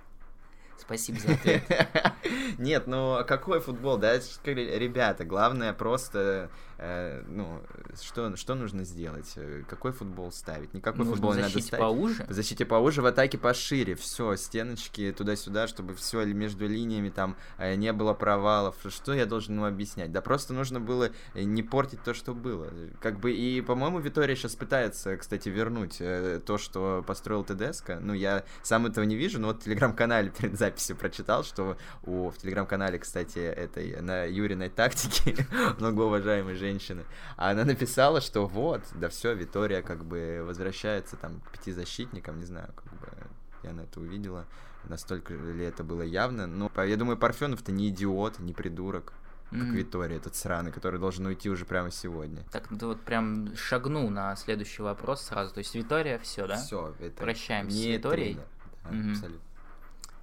Спасибо 0.82 1.20
за 1.20 1.34
ответ. 1.34 1.64
Нет, 2.58 2.88
ну 2.88 3.20
какой 3.28 3.60
футбол, 3.60 3.98
да? 3.98 4.20
Ребята, 4.46 5.26
главное 5.26 5.74
просто 5.74 6.50
Э, 6.82 7.22
ну, 7.28 7.62
что, 8.02 8.38
что 8.38 8.56
нужно 8.56 8.86
сделать? 8.86 9.34
Э, 9.36 9.64
какой 9.68 9.92
футбол 9.92 10.32
ставить? 10.32 10.74
Никакой 10.74 11.00
нужно 11.00 11.14
футбол 11.14 11.34
не 11.34 11.42
надо 11.42 11.60
ставить. 11.60 11.72
поуже? 11.72 12.26
В 12.30 12.32
защите 12.32 12.66
поуже, 12.66 13.02
в 13.02 13.06
атаке 13.06 13.38
пошире. 13.38 13.96
Все, 13.96 14.38
стеночки 14.38 15.14
туда-сюда, 15.16 15.68
чтобы 15.68 15.94
все 15.96 16.24
между 16.26 16.68
линиями 16.68 17.10
там 17.10 17.36
э, 17.58 17.76
не 17.76 17.92
было 17.92 18.14
провалов. 18.14 18.78
Что 18.88 19.14
я 19.14 19.26
должен 19.26 19.56
ему 19.56 19.66
объяснять? 19.66 20.14
Да 20.14 20.22
просто 20.22 20.54
нужно 20.54 20.80
было 20.80 21.10
не 21.36 21.64
портить 21.64 22.02
то, 22.04 22.14
что 22.14 22.34
было. 22.34 22.70
Как 23.02 23.20
бы 23.20 23.34
и, 23.34 23.60
по-моему, 23.60 24.00
Витория 24.00 24.38
сейчас 24.38 24.56
пытается, 24.56 25.18
кстати, 25.18 25.50
вернуть 25.50 25.98
то, 25.98 26.58
что 26.58 27.04
построил 27.06 27.44
ТДСК. 27.44 27.98
Ну, 28.00 28.14
я 28.14 28.46
сам 28.64 28.86
этого 28.86 29.04
не 29.04 29.18
вижу, 29.18 29.38
но 29.42 29.48
вот 29.48 29.62
в 29.62 29.66
телеграм-канале 29.66 30.30
перед 30.38 30.58
записью 30.58 30.69
прочитал, 30.98 31.44
что 31.44 31.78
у, 32.04 32.30
в 32.30 32.38
телеграм-канале, 32.38 33.00
кстати, 33.00 33.40
этой 33.40 34.02
на 34.02 34.24
Юриной 34.26 34.70
тактике 34.70 35.48
многоуважаемой 35.80 36.56
женщины. 36.56 37.06
А 37.38 37.52
она 37.52 37.66
написала, 37.66 38.22
что 38.22 38.48
вот, 38.48 38.82
да 38.96 39.10
все, 39.10 39.34
Витория 39.34 39.82
как 39.82 40.06
бы 40.06 40.44
возвращается 40.46 41.16
там 41.16 41.42
к 41.42 41.52
пяти 41.52 41.72
защитникам, 41.72 42.40
не 42.40 42.46
знаю, 42.46 42.70
как 42.76 42.94
бы 43.00 43.08
я 43.64 43.74
на 43.74 43.82
это 43.82 44.00
увидела, 44.00 44.46
настолько 44.88 45.34
ли 45.34 45.66
это 45.66 45.84
было 45.84 46.02
явно. 46.02 46.48
Но 46.48 46.72
я 46.78 46.98
думаю, 46.98 47.18
Парфенов-то 47.18 47.72
не 47.72 47.90
идиот, 47.90 48.40
не 48.40 48.54
придурок. 48.54 49.14
как 49.50 49.60
mm. 49.60 49.72
Витория, 49.72 50.18
этот 50.18 50.36
сраный, 50.36 50.72
который 50.72 51.00
должен 51.00 51.26
уйти 51.26 51.50
уже 51.50 51.66
прямо 51.66 51.92
сегодня. 51.92 52.44
Так, 52.52 52.70
ну 52.72 52.78
ты 52.78 52.86
вот 52.86 53.02
прям 53.02 53.56
шагну 53.56 54.10
на 54.10 54.36
следующий 54.36 54.82
вопрос 54.82 55.24
сразу. 55.24 55.54
То 55.54 55.60
есть 55.60 55.76
Витория, 55.76 56.20
все, 56.20 56.48
да? 56.48 56.58
Все, 56.58 56.94
это 57.00 57.22
Прощаемся 57.22 57.76
не 57.76 57.84
с 57.84 57.86
Виторией. 57.98 58.36
Да, 58.36 58.90
mm-hmm. 58.92 59.12
Абсолютно. 59.12 59.49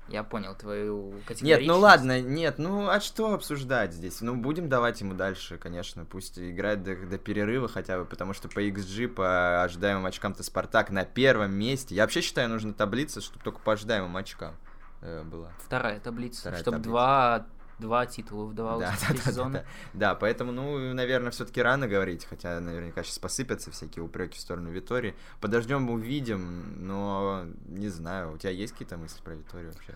Я 0.08 0.22
понял 0.22 0.54
твою 0.54 1.14
Нет, 1.40 1.62
ну 1.66 1.78
ладно, 1.78 2.20
нет, 2.20 2.58
ну 2.58 2.88
а 2.88 3.00
что 3.00 3.34
обсуждать 3.34 3.92
здесь? 3.92 4.20
Ну, 4.20 4.36
будем 4.36 4.68
давать 4.68 5.00
ему 5.00 5.14
дальше, 5.14 5.58
конечно, 5.58 6.04
пусть 6.04 6.38
играет 6.38 6.84
до, 6.84 6.94
до 6.96 7.18
перерыва 7.18 7.66
хотя 7.66 7.98
бы, 7.98 8.04
потому 8.04 8.32
что 8.32 8.48
по 8.48 8.60
XG, 8.60 9.08
по 9.08 9.62
ожидаемым 9.64 10.06
очкам-то 10.06 10.44
Спартак 10.44 10.90
на 10.90 11.04
первом 11.04 11.52
месте. 11.54 11.94
Я 11.94 12.02
вообще 12.02 12.20
считаю, 12.20 12.48
нужна 12.48 12.72
таблица, 12.72 13.20
чтобы 13.20 13.42
только 13.42 13.58
по 13.58 13.72
ожидаемым 13.72 14.16
очкам 14.16 14.54
э, 15.00 15.24
была. 15.24 15.50
Вторая 15.64 15.98
таблица, 15.98 16.40
Вторая 16.40 16.60
чтобы 16.60 16.76
таблица. 16.76 16.90
два 16.90 17.46
два 17.78 18.06
титула 18.06 18.44
выдавалось 18.44 18.88
да, 18.88 19.14
да, 19.14 19.22
сезона. 19.22 19.50
Да, 19.50 19.58
да, 19.58 19.64
да. 19.64 19.98
да, 19.98 20.14
поэтому, 20.14 20.52
ну, 20.52 20.94
наверное, 20.94 21.30
все-таки 21.30 21.60
рано 21.62 21.88
говорить, 21.88 22.24
хотя 22.24 22.60
наверняка 22.60 23.02
сейчас 23.02 23.18
посыпятся 23.18 23.70
всякие 23.70 24.04
упреки 24.04 24.38
в 24.38 24.40
сторону 24.40 24.70
Витории. 24.70 25.14
Подождем, 25.40 25.90
увидим, 25.90 26.86
но 26.86 27.44
не 27.66 27.88
знаю, 27.88 28.32
у 28.32 28.38
тебя 28.38 28.50
есть 28.50 28.72
какие-то 28.72 28.96
мысли 28.96 29.20
про 29.22 29.34
Виторию 29.34 29.72
вообще? 29.72 29.94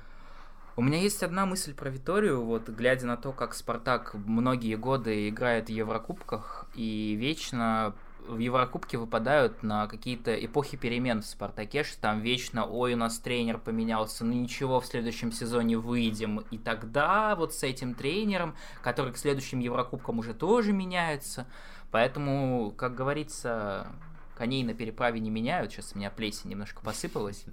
У 0.76 0.82
меня 0.82 0.98
есть 0.98 1.22
одна 1.22 1.46
мысль 1.46 1.74
про 1.74 1.90
Виторию, 1.90 2.42
вот 2.42 2.68
глядя 2.68 3.06
на 3.06 3.16
то, 3.16 3.32
как 3.32 3.54
Спартак 3.54 4.14
многие 4.14 4.76
годы 4.76 5.28
играет 5.28 5.66
в 5.66 5.70
Еврокубках 5.70 6.66
и 6.74 7.16
вечно 7.20 7.94
в 8.28 8.38
Еврокубке 8.38 8.98
выпадают 8.98 9.62
на 9.62 9.86
какие-то 9.86 10.34
эпохи 10.34 10.76
перемен 10.76 11.22
в 11.22 11.26
Спартаке, 11.26 11.84
что 11.84 12.00
там 12.00 12.20
вечно, 12.20 12.64
ой, 12.64 12.94
у 12.94 12.96
нас 12.96 13.18
тренер 13.18 13.58
поменялся, 13.58 14.24
ну 14.24 14.32
ничего, 14.32 14.80
в 14.80 14.86
следующем 14.86 15.32
сезоне 15.32 15.78
выйдем. 15.78 16.44
И 16.50 16.58
тогда 16.58 17.34
вот 17.36 17.54
с 17.54 17.62
этим 17.62 17.94
тренером, 17.94 18.54
который 18.82 19.12
к 19.12 19.18
следующим 19.18 19.60
Еврокубкам 19.60 20.18
уже 20.18 20.34
тоже 20.34 20.72
меняется. 20.72 21.46
Поэтому, 21.90 22.72
как 22.76 22.94
говорится, 22.94 23.88
коней 24.36 24.62
на 24.64 24.74
переправе 24.74 25.20
не 25.20 25.30
меняют. 25.30 25.72
Сейчас 25.72 25.92
у 25.94 25.98
меня 25.98 26.10
плесень 26.10 26.50
немножко 26.50 26.82
посыпалась. 26.82 27.44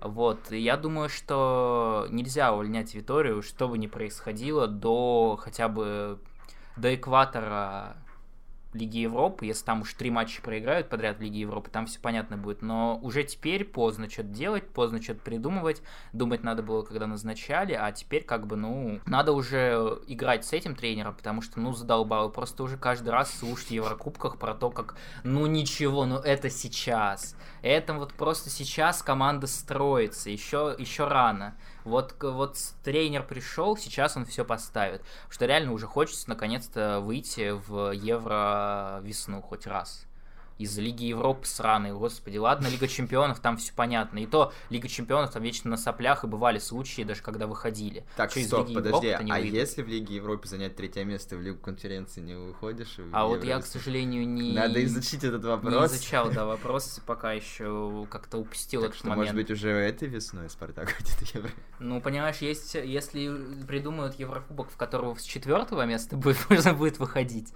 Вот, 0.00 0.50
я 0.50 0.76
думаю, 0.76 1.10
что 1.10 2.06
нельзя 2.08 2.52
увольнять 2.52 2.94
Виторию, 2.94 3.42
что 3.42 3.68
бы 3.68 3.76
ни 3.76 3.86
происходило, 3.86 4.66
до 4.66 5.38
хотя 5.38 5.68
бы 5.68 6.18
до 6.76 6.94
экватора 6.94 7.96
Лиги 8.72 8.98
Европы, 8.98 9.46
если 9.46 9.64
там 9.64 9.82
уж 9.82 9.94
три 9.94 10.10
матча 10.10 10.40
проиграют 10.42 10.88
подряд 10.88 11.18
в 11.18 11.20
Лиге 11.20 11.40
Европы, 11.40 11.70
там 11.70 11.86
все 11.86 11.98
понятно 12.00 12.36
будет. 12.36 12.62
Но 12.62 12.98
уже 13.02 13.24
теперь 13.24 13.64
поздно 13.64 14.08
что-то 14.08 14.28
делать, 14.28 14.68
поздно 14.68 15.02
что-то 15.02 15.20
придумывать. 15.20 15.82
Думать 16.12 16.44
надо 16.44 16.62
было, 16.62 16.82
когда 16.82 17.06
назначали, 17.06 17.72
а 17.72 17.90
теперь 17.92 18.24
как 18.24 18.46
бы, 18.46 18.56
ну, 18.56 19.00
надо 19.06 19.32
уже 19.32 19.98
играть 20.06 20.44
с 20.44 20.52
этим 20.52 20.76
тренером, 20.76 21.14
потому 21.14 21.42
что, 21.42 21.58
ну, 21.58 21.72
задолбало. 21.72 22.28
Просто 22.28 22.62
уже 22.62 22.76
каждый 22.76 23.08
раз 23.08 23.32
слушать 23.32 23.68
в 23.68 23.72
Еврокубках 23.72 24.38
про 24.38 24.54
то, 24.54 24.70
как, 24.70 24.94
ну, 25.24 25.46
ничего, 25.46 26.06
ну, 26.06 26.16
это 26.16 26.48
сейчас. 26.48 27.36
Это 27.62 27.94
вот 27.94 28.14
просто 28.14 28.50
сейчас 28.50 29.02
команда 29.02 29.46
строится, 29.46 30.30
еще, 30.30 30.74
еще 30.78 31.08
рано. 31.08 31.56
Вот, 31.84 32.14
вот 32.22 32.56
тренер 32.84 33.22
пришел, 33.22 33.76
сейчас 33.76 34.16
он 34.16 34.24
все 34.26 34.44
поставит. 34.44 35.02
Что 35.28 35.46
реально 35.46 35.72
уже 35.72 35.86
хочется 35.86 36.28
наконец-то 36.28 37.00
выйти 37.00 37.50
в 37.50 37.92
Евро 37.92 39.00
весну 39.02 39.40
хоть 39.42 39.66
раз 39.66 40.06
из 40.60 40.76
Лиги 40.76 41.04
Европы 41.04 41.46
сраной, 41.46 41.92
господи, 41.92 42.36
ладно, 42.36 42.68
Лига 42.68 42.86
Чемпионов, 42.86 43.40
там 43.40 43.56
все 43.56 43.72
понятно, 43.74 44.18
и 44.18 44.26
то 44.26 44.52
Лига 44.68 44.88
Чемпионов 44.88 45.32
там 45.32 45.42
вечно 45.42 45.70
на 45.70 45.78
соплях, 45.78 46.22
и 46.22 46.26
бывали 46.26 46.58
случаи, 46.58 47.00
даже 47.02 47.22
когда 47.22 47.46
выходили. 47.46 48.04
Так, 48.14 48.30
Что, 48.30 48.42
стоп, 48.42 48.74
подожди, 48.74 49.06
Европы, 49.06 49.32
а 49.32 49.38
выйдут? 49.38 49.54
если 49.54 49.82
в 49.82 49.88
Лиге 49.88 50.16
Европы 50.16 50.46
занять 50.48 50.76
третье 50.76 51.04
место, 51.04 51.36
в 51.36 51.40
Лигу 51.40 51.58
конференции 51.58 52.20
не 52.20 52.34
выходишь? 52.34 52.98
А 53.12 53.26
вот 53.26 53.42
я, 53.42 53.58
к 53.58 53.64
сожалению, 53.64 54.28
не... 54.28 54.52
Надо 54.52 54.84
изучить 54.84 55.24
этот 55.24 55.42
вопрос. 55.44 55.92
Не 55.92 55.96
изучал, 55.96 56.30
да, 56.30 56.44
вопрос, 56.44 57.00
пока 57.06 57.32
еще 57.32 58.06
как-то 58.10 58.36
упустил 58.36 58.82
так 58.82 58.90
этот 58.90 58.98
что, 58.98 59.08
момент. 59.08 59.32
может 59.32 59.36
быть, 59.36 59.50
уже 59.50 59.70
этой 59.70 60.08
весной 60.08 60.50
Спартак 60.50 60.94
будет 60.98 61.34
Евро? 61.34 61.50
Ну, 61.78 62.02
понимаешь, 62.02 62.36
есть, 62.38 62.74
если 62.74 63.64
придумают 63.66 64.18
Еврокубок, 64.18 64.70
в 64.70 64.76
которого 64.76 65.14
с 65.14 65.22
четвертого 65.22 65.86
места 65.86 66.18
будет, 66.18 66.36
можно 66.50 66.74
будет 66.74 66.98
выходить, 66.98 67.48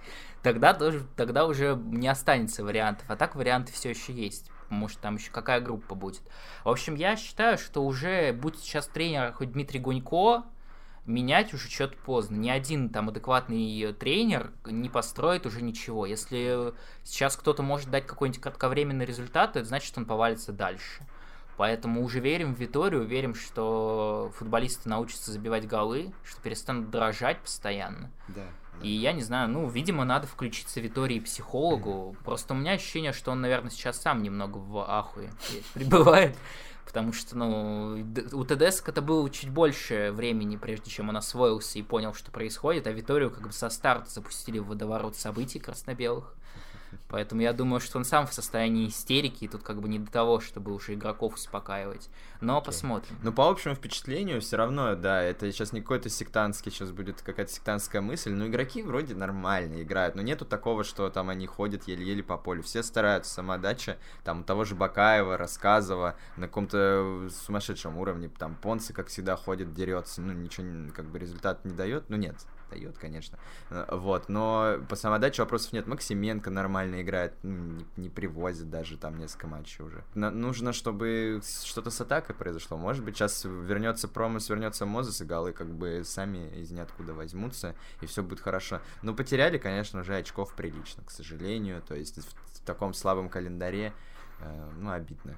тогда 0.45 0.75
тоже, 0.75 1.07
тогда 1.15 1.47
уже 1.47 1.75
не 1.75 2.07
останется 2.07 2.63
вариантов. 2.63 3.09
А 3.09 3.15
так 3.15 3.35
варианты 3.35 3.73
все 3.73 3.89
еще 3.89 4.13
есть. 4.13 4.51
Может, 4.69 4.99
там 4.99 5.15
еще 5.15 5.31
какая 5.31 5.59
группа 5.59 5.95
будет. 5.95 6.21
В 6.63 6.69
общем, 6.69 6.93
я 6.93 7.15
считаю, 7.15 7.57
что 7.57 7.83
уже, 7.83 8.31
будь 8.31 8.59
сейчас 8.59 8.85
тренер 8.85 9.33
хоть 9.33 9.51
Дмитрий 9.51 9.79
Гунько, 9.79 10.43
менять 11.07 11.51
уже 11.55 11.67
что-то 11.67 11.97
поздно. 11.97 12.35
Ни 12.35 12.49
один 12.49 12.89
там 12.89 13.09
адекватный 13.09 13.91
тренер 13.93 14.51
не 14.65 14.87
построит 14.87 15.47
уже 15.47 15.63
ничего. 15.63 16.05
Если 16.05 16.75
сейчас 17.03 17.35
кто-то 17.37 17.63
может 17.63 17.89
дать 17.89 18.05
какой-нибудь 18.05 18.41
кратковременный 18.41 19.05
результат, 19.05 19.55
это 19.55 19.65
значит, 19.65 19.97
он 19.97 20.05
повалится 20.05 20.51
дальше. 20.51 21.01
Поэтому 21.57 22.03
уже 22.03 22.19
верим 22.19 22.53
в 22.53 22.59
Виторию, 22.59 23.05
верим, 23.05 23.33
что 23.33 24.31
футболисты 24.35 24.89
научатся 24.89 25.31
забивать 25.31 25.67
голы, 25.67 26.13
что 26.23 26.41
перестанут 26.41 26.89
дрожать 26.89 27.39
постоянно. 27.39 28.11
Да. 28.27 28.43
И 28.81 28.89
я 28.89 29.13
не 29.13 29.21
знаю, 29.21 29.49
ну, 29.49 29.69
видимо, 29.69 30.03
надо 30.03 30.27
включиться 30.27 30.81
Витории 30.81 31.19
психологу. 31.19 32.15
Просто 32.25 32.53
у 32.53 32.57
меня 32.57 32.73
ощущение, 32.73 33.13
что 33.13 33.31
он, 33.31 33.39
наверное, 33.39 33.71
сейчас 33.71 34.01
сам 34.01 34.21
немного 34.21 34.57
в 34.57 34.77
ахуе 34.79 35.31
пребывает. 35.73 36.35
Потому 36.85 37.13
что, 37.13 37.37
ну, 37.37 38.05
у 38.33 38.43
ТДС 38.43 38.81
это 38.85 39.01
было 39.01 39.29
чуть 39.29 39.49
больше 39.49 40.11
времени, 40.13 40.55
прежде 40.55 40.91
чем 40.91 41.09
он 41.09 41.17
освоился 41.17 41.79
и 41.79 41.83
понял, 41.83 42.13
что 42.13 42.31
происходит, 42.31 42.87
а 42.87 42.91
Виторию 42.91 43.31
как 43.31 43.47
бы 43.47 43.53
со 43.53 43.69
старта 43.69 44.09
запустили 44.09 44.59
в 44.59 44.67
водоворот 44.67 45.15
событий 45.15 45.59
красно-белых. 45.59 46.35
Поэтому 47.07 47.41
я 47.41 47.53
думаю, 47.53 47.79
что 47.79 47.97
он 47.97 48.05
сам 48.05 48.27
в 48.27 48.33
состоянии 48.33 48.87
истерики, 48.87 49.45
и 49.45 49.47
тут 49.47 49.63
как 49.63 49.81
бы 49.81 49.87
не 49.87 49.99
до 49.99 50.11
того, 50.11 50.39
чтобы 50.39 50.73
уже 50.73 50.93
игроков 50.93 51.35
успокаивать. 51.35 52.09
Но 52.41 52.57
okay. 52.57 52.65
посмотрим. 52.65 53.15
Ну, 53.23 53.31
по 53.31 53.49
общему 53.49 53.75
впечатлению, 53.75 54.41
все 54.41 54.57
равно, 54.57 54.95
да, 54.95 55.21
это 55.21 55.51
сейчас 55.51 55.73
не 55.73 55.81
какой-то 55.81 56.09
сектантский, 56.09 56.71
сейчас 56.71 56.91
будет 56.91 57.21
какая-то 57.21 57.51
сектантская 57.51 58.01
мысль, 58.01 58.31
но 58.31 58.47
игроки 58.47 58.81
вроде 58.83 59.15
нормально 59.15 59.81
играют, 59.81 60.15
но 60.15 60.21
нету 60.21 60.45
такого, 60.45 60.83
что 60.83 61.09
там 61.09 61.29
они 61.29 61.47
ходят 61.47 61.87
еле-еле 61.87 62.23
по 62.23 62.37
полю. 62.37 62.63
Все 62.63 62.83
стараются, 62.83 63.33
самодача, 63.33 63.97
там, 64.23 64.41
у 64.41 64.43
того 64.43 64.65
же 64.65 64.75
Бакаева, 64.75 65.37
Рассказова, 65.37 66.15
на 66.37 66.47
каком-то 66.47 67.29
сумасшедшем 67.45 67.97
уровне, 67.97 68.29
там, 68.29 68.55
Понцы, 68.55 68.93
как 68.93 69.07
всегда, 69.07 69.35
ходит, 69.35 69.73
дерется, 69.73 70.21
ну, 70.21 70.33
ничего, 70.33 70.91
как 70.93 71.05
бы, 71.05 71.19
результат 71.19 71.65
не 71.65 71.73
дает, 71.73 72.09
ну, 72.09 72.17
нет, 72.17 72.35
дает, 72.69 72.97
конечно. 72.97 73.37
Э, 73.69 73.85
вот, 73.91 74.29
но 74.29 74.77
по 74.89 74.95
самодаче 74.95 75.41
вопросов 75.41 75.73
нет. 75.73 75.87
Максименко 75.87 76.49
нормально 76.49 77.01
играет, 77.01 77.33
ну, 77.43 77.57
не, 77.57 77.85
не 77.97 78.09
привозит 78.09 78.69
даже 78.69 78.97
там 78.97 79.17
несколько 79.17 79.47
матчей 79.47 79.83
уже. 79.83 80.03
На, 80.13 80.31
нужно, 80.31 80.73
чтобы 80.73 81.41
что-то 81.63 81.89
с 81.89 82.01
атакой 82.01 82.35
произошло. 82.35 82.77
Может 82.77 83.03
быть, 83.03 83.15
сейчас 83.15 83.45
вернется 83.45 84.07
Промыс, 84.07 84.49
вернется 84.49 84.85
Мозес, 84.85 85.21
и 85.21 85.25
голы 85.25 85.53
как 85.53 85.67
бы 85.67 86.03
сами 86.03 86.49
из 86.59 86.71
ниоткуда 86.71 87.13
возьмутся, 87.13 87.75
и 88.01 88.05
все 88.05 88.23
будет 88.23 88.39
хорошо. 88.39 88.81
Но 89.01 89.13
потеряли, 89.13 89.57
конечно 89.57 90.03
же, 90.03 90.15
очков 90.15 90.53
прилично, 90.55 91.03
к 91.03 91.11
сожалению. 91.11 91.81
То 91.81 91.95
есть 91.95 92.17
в, 92.17 92.57
в 92.57 92.65
таком 92.65 92.93
слабом 92.93 93.29
календаре, 93.29 93.93
э, 94.39 94.69
ну, 94.79 94.91
обидно 94.91 95.35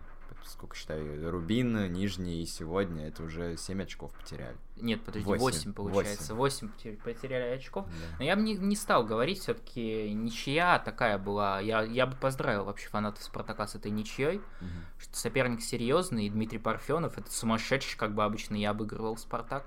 сколько 0.49 0.75
считаю, 0.75 1.29
Рубин, 1.31 1.91
Нижний 1.91 2.41
и 2.41 2.45
сегодня, 2.45 3.07
это 3.07 3.23
уже 3.23 3.57
7 3.57 3.83
очков 3.83 4.13
потеряли. 4.13 4.57
Нет, 4.77 5.01
подожди, 5.03 5.25
8, 5.25 5.41
8 5.41 5.73
получается. 5.73 6.35
8, 6.35 6.69
8 6.83 6.97
потеряли 6.97 7.55
очков. 7.55 7.85
Да. 7.85 8.17
Но 8.19 8.23
я 8.25 8.35
бы 8.35 8.41
не, 8.41 8.55
не 8.55 8.75
стал 8.75 9.05
говорить, 9.05 9.39
все-таки 9.39 10.13
ничья 10.13 10.79
такая 10.79 11.17
была. 11.17 11.59
Я, 11.59 11.81
я 11.83 12.05
бы 12.05 12.15
поздравил 12.15 12.65
вообще 12.65 12.87
фанатов 12.89 13.23
Спартака 13.23 13.67
с 13.67 13.75
этой 13.75 13.91
ничьей, 13.91 14.37
угу. 14.37 14.67
что 14.99 15.17
соперник 15.17 15.61
серьезный, 15.61 16.27
и 16.27 16.29
Дмитрий 16.29 16.59
Парфенов, 16.59 17.17
это 17.17 17.31
сумасшедший, 17.31 17.97
как 17.97 18.13
бы 18.13 18.23
обычно 18.23 18.55
я 18.55 18.71
обыгрывал 18.71 19.17
Спартак. 19.17 19.65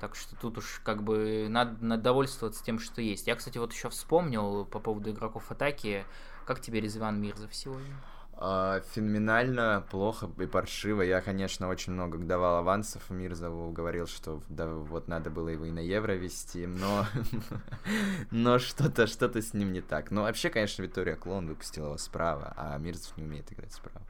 Так 0.00 0.14
что 0.14 0.36
тут 0.36 0.58
уж 0.58 0.80
как 0.84 1.02
бы 1.02 1.46
надо, 1.48 1.84
надо 1.84 2.02
довольствоваться 2.02 2.62
тем, 2.64 2.78
что 2.78 3.02
есть. 3.02 3.26
Я, 3.26 3.34
кстати, 3.34 3.58
вот 3.58 3.72
еще 3.72 3.88
вспомнил 3.90 4.64
по 4.64 4.78
поводу 4.78 5.10
игроков 5.10 5.50
атаки. 5.50 6.04
Как 6.46 6.60
тебе 6.60 6.80
Резван 6.80 7.20
Мирзов 7.20 7.54
сегодня? 7.54 7.94
Uh, 8.40 8.84
феноменально, 8.94 9.84
плохо 9.90 10.30
и 10.38 10.46
паршиво. 10.46 11.02
Я, 11.02 11.20
конечно, 11.20 11.68
очень 11.68 11.92
много 11.92 12.18
давал 12.18 12.58
авансов 12.58 13.10
Мирзову, 13.10 13.72
говорил, 13.72 14.06
что 14.06 14.40
да, 14.48 14.68
вот 14.68 15.08
надо 15.08 15.28
было 15.28 15.48
его 15.48 15.64
и 15.64 15.72
на 15.72 15.80
Евро 15.80 16.12
вести, 16.12 16.64
но, 16.64 17.04
но 18.30 18.60
что-то 18.60 19.08
что-то 19.08 19.42
с 19.42 19.54
ним 19.54 19.72
не 19.72 19.80
так. 19.80 20.12
Ну, 20.12 20.22
вообще, 20.22 20.50
конечно, 20.50 20.82
Виктория 20.82 21.16
Клон 21.16 21.48
выпустила 21.48 21.86
его 21.86 21.98
справа, 21.98 22.54
а 22.56 22.78
Мирзов 22.78 23.16
не 23.16 23.24
умеет 23.24 23.52
играть 23.52 23.72
справа. 23.72 24.06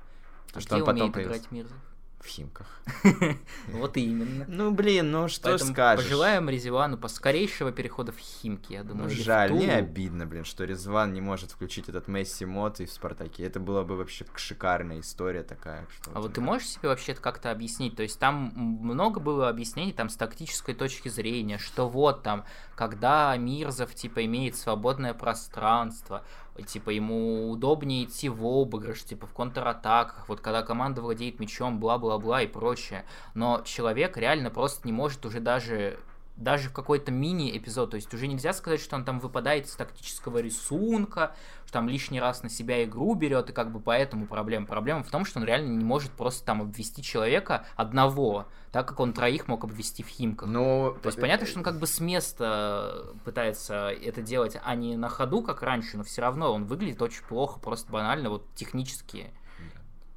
А 0.52 0.60
что 0.60 0.74
он 0.76 0.80
потом 0.82 0.96
умеет 0.96 1.14
появился... 1.14 1.38
играть 1.38 1.50
Мирзов? 1.50 1.78
В 2.20 2.26
Химках. 2.26 2.66
Вот 3.68 3.96
именно. 3.96 4.44
Ну, 4.48 4.70
блин, 4.70 5.10
ну 5.10 5.28
что 5.28 5.50
Поэтому 5.50 5.72
скажешь? 5.72 6.04
пожелаем 6.04 6.48
Резивану 6.48 6.96
поскорейшего 6.96 7.70
перехода 7.70 8.12
в 8.12 8.18
Химки, 8.18 8.72
я 8.72 8.82
думаю. 8.82 9.08
Ну, 9.08 9.14
жаль, 9.14 9.52
мне 9.52 9.74
обидно, 9.74 10.26
блин, 10.26 10.44
что 10.44 10.64
Резван 10.64 11.12
не 11.12 11.20
может 11.20 11.52
включить 11.52 11.88
этот 11.88 12.08
Месси 12.08 12.44
мод 12.44 12.80
и 12.80 12.86
в 12.86 12.92
Спартаке. 12.92 13.44
Это 13.44 13.60
была 13.60 13.84
бы 13.84 13.96
вообще 13.96 14.24
шикарная 14.34 15.00
история 15.00 15.42
такая. 15.42 15.86
Что 15.90 16.10
А 16.14 16.20
вот 16.20 16.34
ты 16.34 16.40
можешь 16.40 16.68
себе 16.68 16.88
вообще 16.88 17.14
как-то 17.14 17.50
объяснить? 17.50 17.96
То 17.96 18.02
есть 18.02 18.18
там 18.18 18.52
много 18.54 19.20
было 19.20 19.48
объяснений 19.48 19.92
там 19.92 20.08
с 20.08 20.16
тактической 20.16 20.74
точки 20.74 21.08
зрения, 21.08 21.58
что 21.58 21.88
вот 21.88 22.22
там, 22.22 22.44
когда 22.74 23.36
Мирзов 23.36 23.94
типа 23.94 24.24
имеет 24.24 24.56
свободное 24.56 25.14
пространство, 25.14 26.24
типа 26.66 26.90
ему 26.90 27.50
удобнее 27.50 28.04
идти 28.04 28.28
в 28.28 28.44
обыгрыш, 28.44 29.04
типа 29.04 29.26
в 29.26 29.32
контратаках, 29.32 30.28
вот 30.28 30.40
когда 30.40 30.62
команда 30.62 31.02
владеет 31.02 31.40
мячом, 31.40 31.78
бла-бла-бла 31.78 32.42
и 32.42 32.46
прочее. 32.46 33.04
Но 33.34 33.62
человек 33.64 34.16
реально 34.16 34.50
просто 34.50 34.86
не 34.86 34.92
может 34.92 35.24
уже 35.26 35.40
даже 35.40 35.98
даже 36.38 36.68
в 36.68 36.72
какой-то 36.72 37.10
мини-эпизод, 37.10 37.90
то 37.90 37.96
есть 37.96 38.14
уже 38.14 38.28
нельзя 38.28 38.52
сказать, 38.52 38.80
что 38.80 38.96
он 38.96 39.04
там 39.04 39.18
выпадает 39.18 39.66
из 39.66 39.74
тактического 39.74 40.38
рисунка, 40.38 41.34
что 41.64 41.72
там 41.74 41.88
лишний 41.88 42.20
раз 42.20 42.42
на 42.44 42.48
себя 42.48 42.84
игру 42.84 43.14
берет, 43.14 43.50
и 43.50 43.52
как 43.52 43.72
бы 43.72 43.80
поэтому 43.80 44.26
проблема. 44.26 44.64
Проблема 44.64 45.02
в 45.02 45.10
том, 45.10 45.24
что 45.24 45.40
он 45.40 45.44
реально 45.44 45.76
не 45.76 45.84
может 45.84 46.12
просто 46.12 46.46
там 46.46 46.62
обвести 46.62 47.02
человека 47.02 47.66
одного, 47.74 48.46
так 48.70 48.86
как 48.86 49.00
он 49.00 49.12
троих 49.12 49.48
мог 49.48 49.64
обвести 49.64 50.04
в 50.04 50.08
Химках. 50.08 50.48
Ну, 50.48 50.96
То 51.02 51.08
есть 51.08 51.20
понятно, 51.20 51.46
что 51.46 51.58
он 51.58 51.64
как 51.64 51.78
бы 51.80 51.86
с 51.86 51.98
места 51.98 53.12
пытается 53.24 53.88
это 53.90 54.22
делать, 54.22 54.56
а 54.62 54.74
не 54.76 54.96
на 54.96 55.08
ходу, 55.08 55.42
как 55.42 55.62
раньше, 55.62 55.96
но 55.96 56.04
все 56.04 56.22
равно 56.22 56.52
он 56.52 56.66
выглядит 56.66 57.02
очень 57.02 57.24
плохо, 57.24 57.58
просто 57.58 57.90
банально, 57.90 58.30
вот 58.30 58.46
технически, 58.54 59.32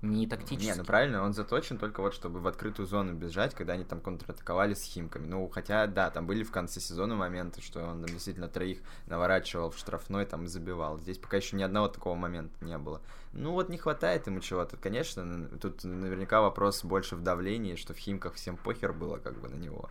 не 0.02 0.28
тактически. 0.28 0.72
Не, 0.72 0.76
ну 0.76 0.84
правильно, 0.84 1.24
он 1.24 1.34
заточен 1.34 1.78
только 1.78 2.02
вот, 2.02 2.14
чтобы 2.14 2.40
в 2.40 2.48
открытую 2.48 2.88
зону 2.88 3.14
бежать, 3.14 3.54
когда 3.54 3.74
они 3.74 3.84
там 3.84 4.02
контратаковали 4.02 4.74
с 4.74 4.84
Химками. 4.84 5.28
Ну, 5.28 5.48
хотя, 5.48 5.86
да, 5.88 6.10
там 6.10 6.26
были 6.26 6.44
в 6.44 6.52
конце 6.52 6.80
сезона 6.80 7.16
моменты, 7.16 7.62
что 7.62 7.84
он 7.84 8.02
там 8.04 8.14
действительно 8.14 8.48
троих 8.48 8.80
наворачивал 9.06 9.70
в 9.70 9.78
штрафной 9.78 10.26
там 10.26 10.46
и 10.46 10.48
забивал. 10.48 10.98
Здесь 11.00 11.18
пока 11.18 11.38
еще 11.38 11.56
ни 11.56 11.64
одного 11.64 11.88
такого 11.88 12.16
момента 12.16 12.54
не 12.66 12.78
было. 12.78 13.02
Ну 13.34 13.52
вот 13.52 13.70
не 13.70 13.78
хватает 13.78 14.28
ему 14.28 14.40
чего-то. 14.40 14.76
Конечно, 14.78 15.48
тут 15.62 15.84
наверняка 15.84 16.42
вопрос 16.42 16.84
больше 16.84 17.16
в 17.16 17.22
давлении, 17.22 17.76
что 17.76 17.94
в 17.94 17.98
Химках 17.98 18.34
всем 18.34 18.58
похер 18.58 18.94
было 18.94 19.18
как 19.18 19.40
бы 19.40 19.50
на 19.50 19.56
него. 19.56 19.90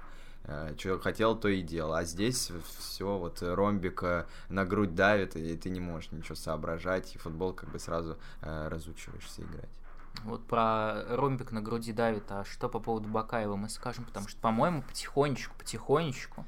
Что 0.78 0.98
хотел, 0.98 1.36
то 1.36 1.48
и 1.48 1.62
делал. 1.62 1.94
А 1.94 2.04
здесь 2.04 2.50
все, 2.78 3.18
вот 3.18 3.42
ромбик 3.42 4.02
э, 4.02 4.26
на 4.48 4.64
грудь 4.64 4.94
давит, 4.94 5.36
и 5.36 5.56
ты 5.56 5.68
не 5.68 5.80
можешь 5.80 6.10
ничего 6.12 6.34
соображать, 6.34 7.14
и 7.14 7.18
футбол 7.18 7.52
как 7.52 7.70
бы 7.70 7.78
сразу 7.78 8.18
э, 8.40 8.68
разучиваешься 8.68 9.42
играть. 9.42 9.79
Вот 10.24 10.46
про 10.46 11.04
ромбик 11.08 11.52
на 11.52 11.62
груди 11.62 11.92
давит, 11.92 12.24
а 12.30 12.44
что 12.44 12.68
по 12.68 12.78
поводу 12.78 13.08
Бакаева 13.08 13.56
мы 13.56 13.68
скажем, 13.68 14.04
потому 14.04 14.28
что, 14.28 14.40
по-моему, 14.40 14.82
потихонечку, 14.82 15.54
потихонечку, 15.58 16.44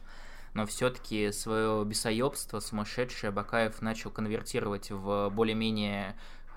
но 0.55 0.67
все-таки 0.67 1.33
свое 1.33 1.85
бесоебство 1.85 2.61
сумасшедшее 2.61 3.31
Бакаев 3.31 3.81
начал 3.81 4.11
конвертировать 4.11 4.91
в 4.91 5.31
более-менее 5.31 6.17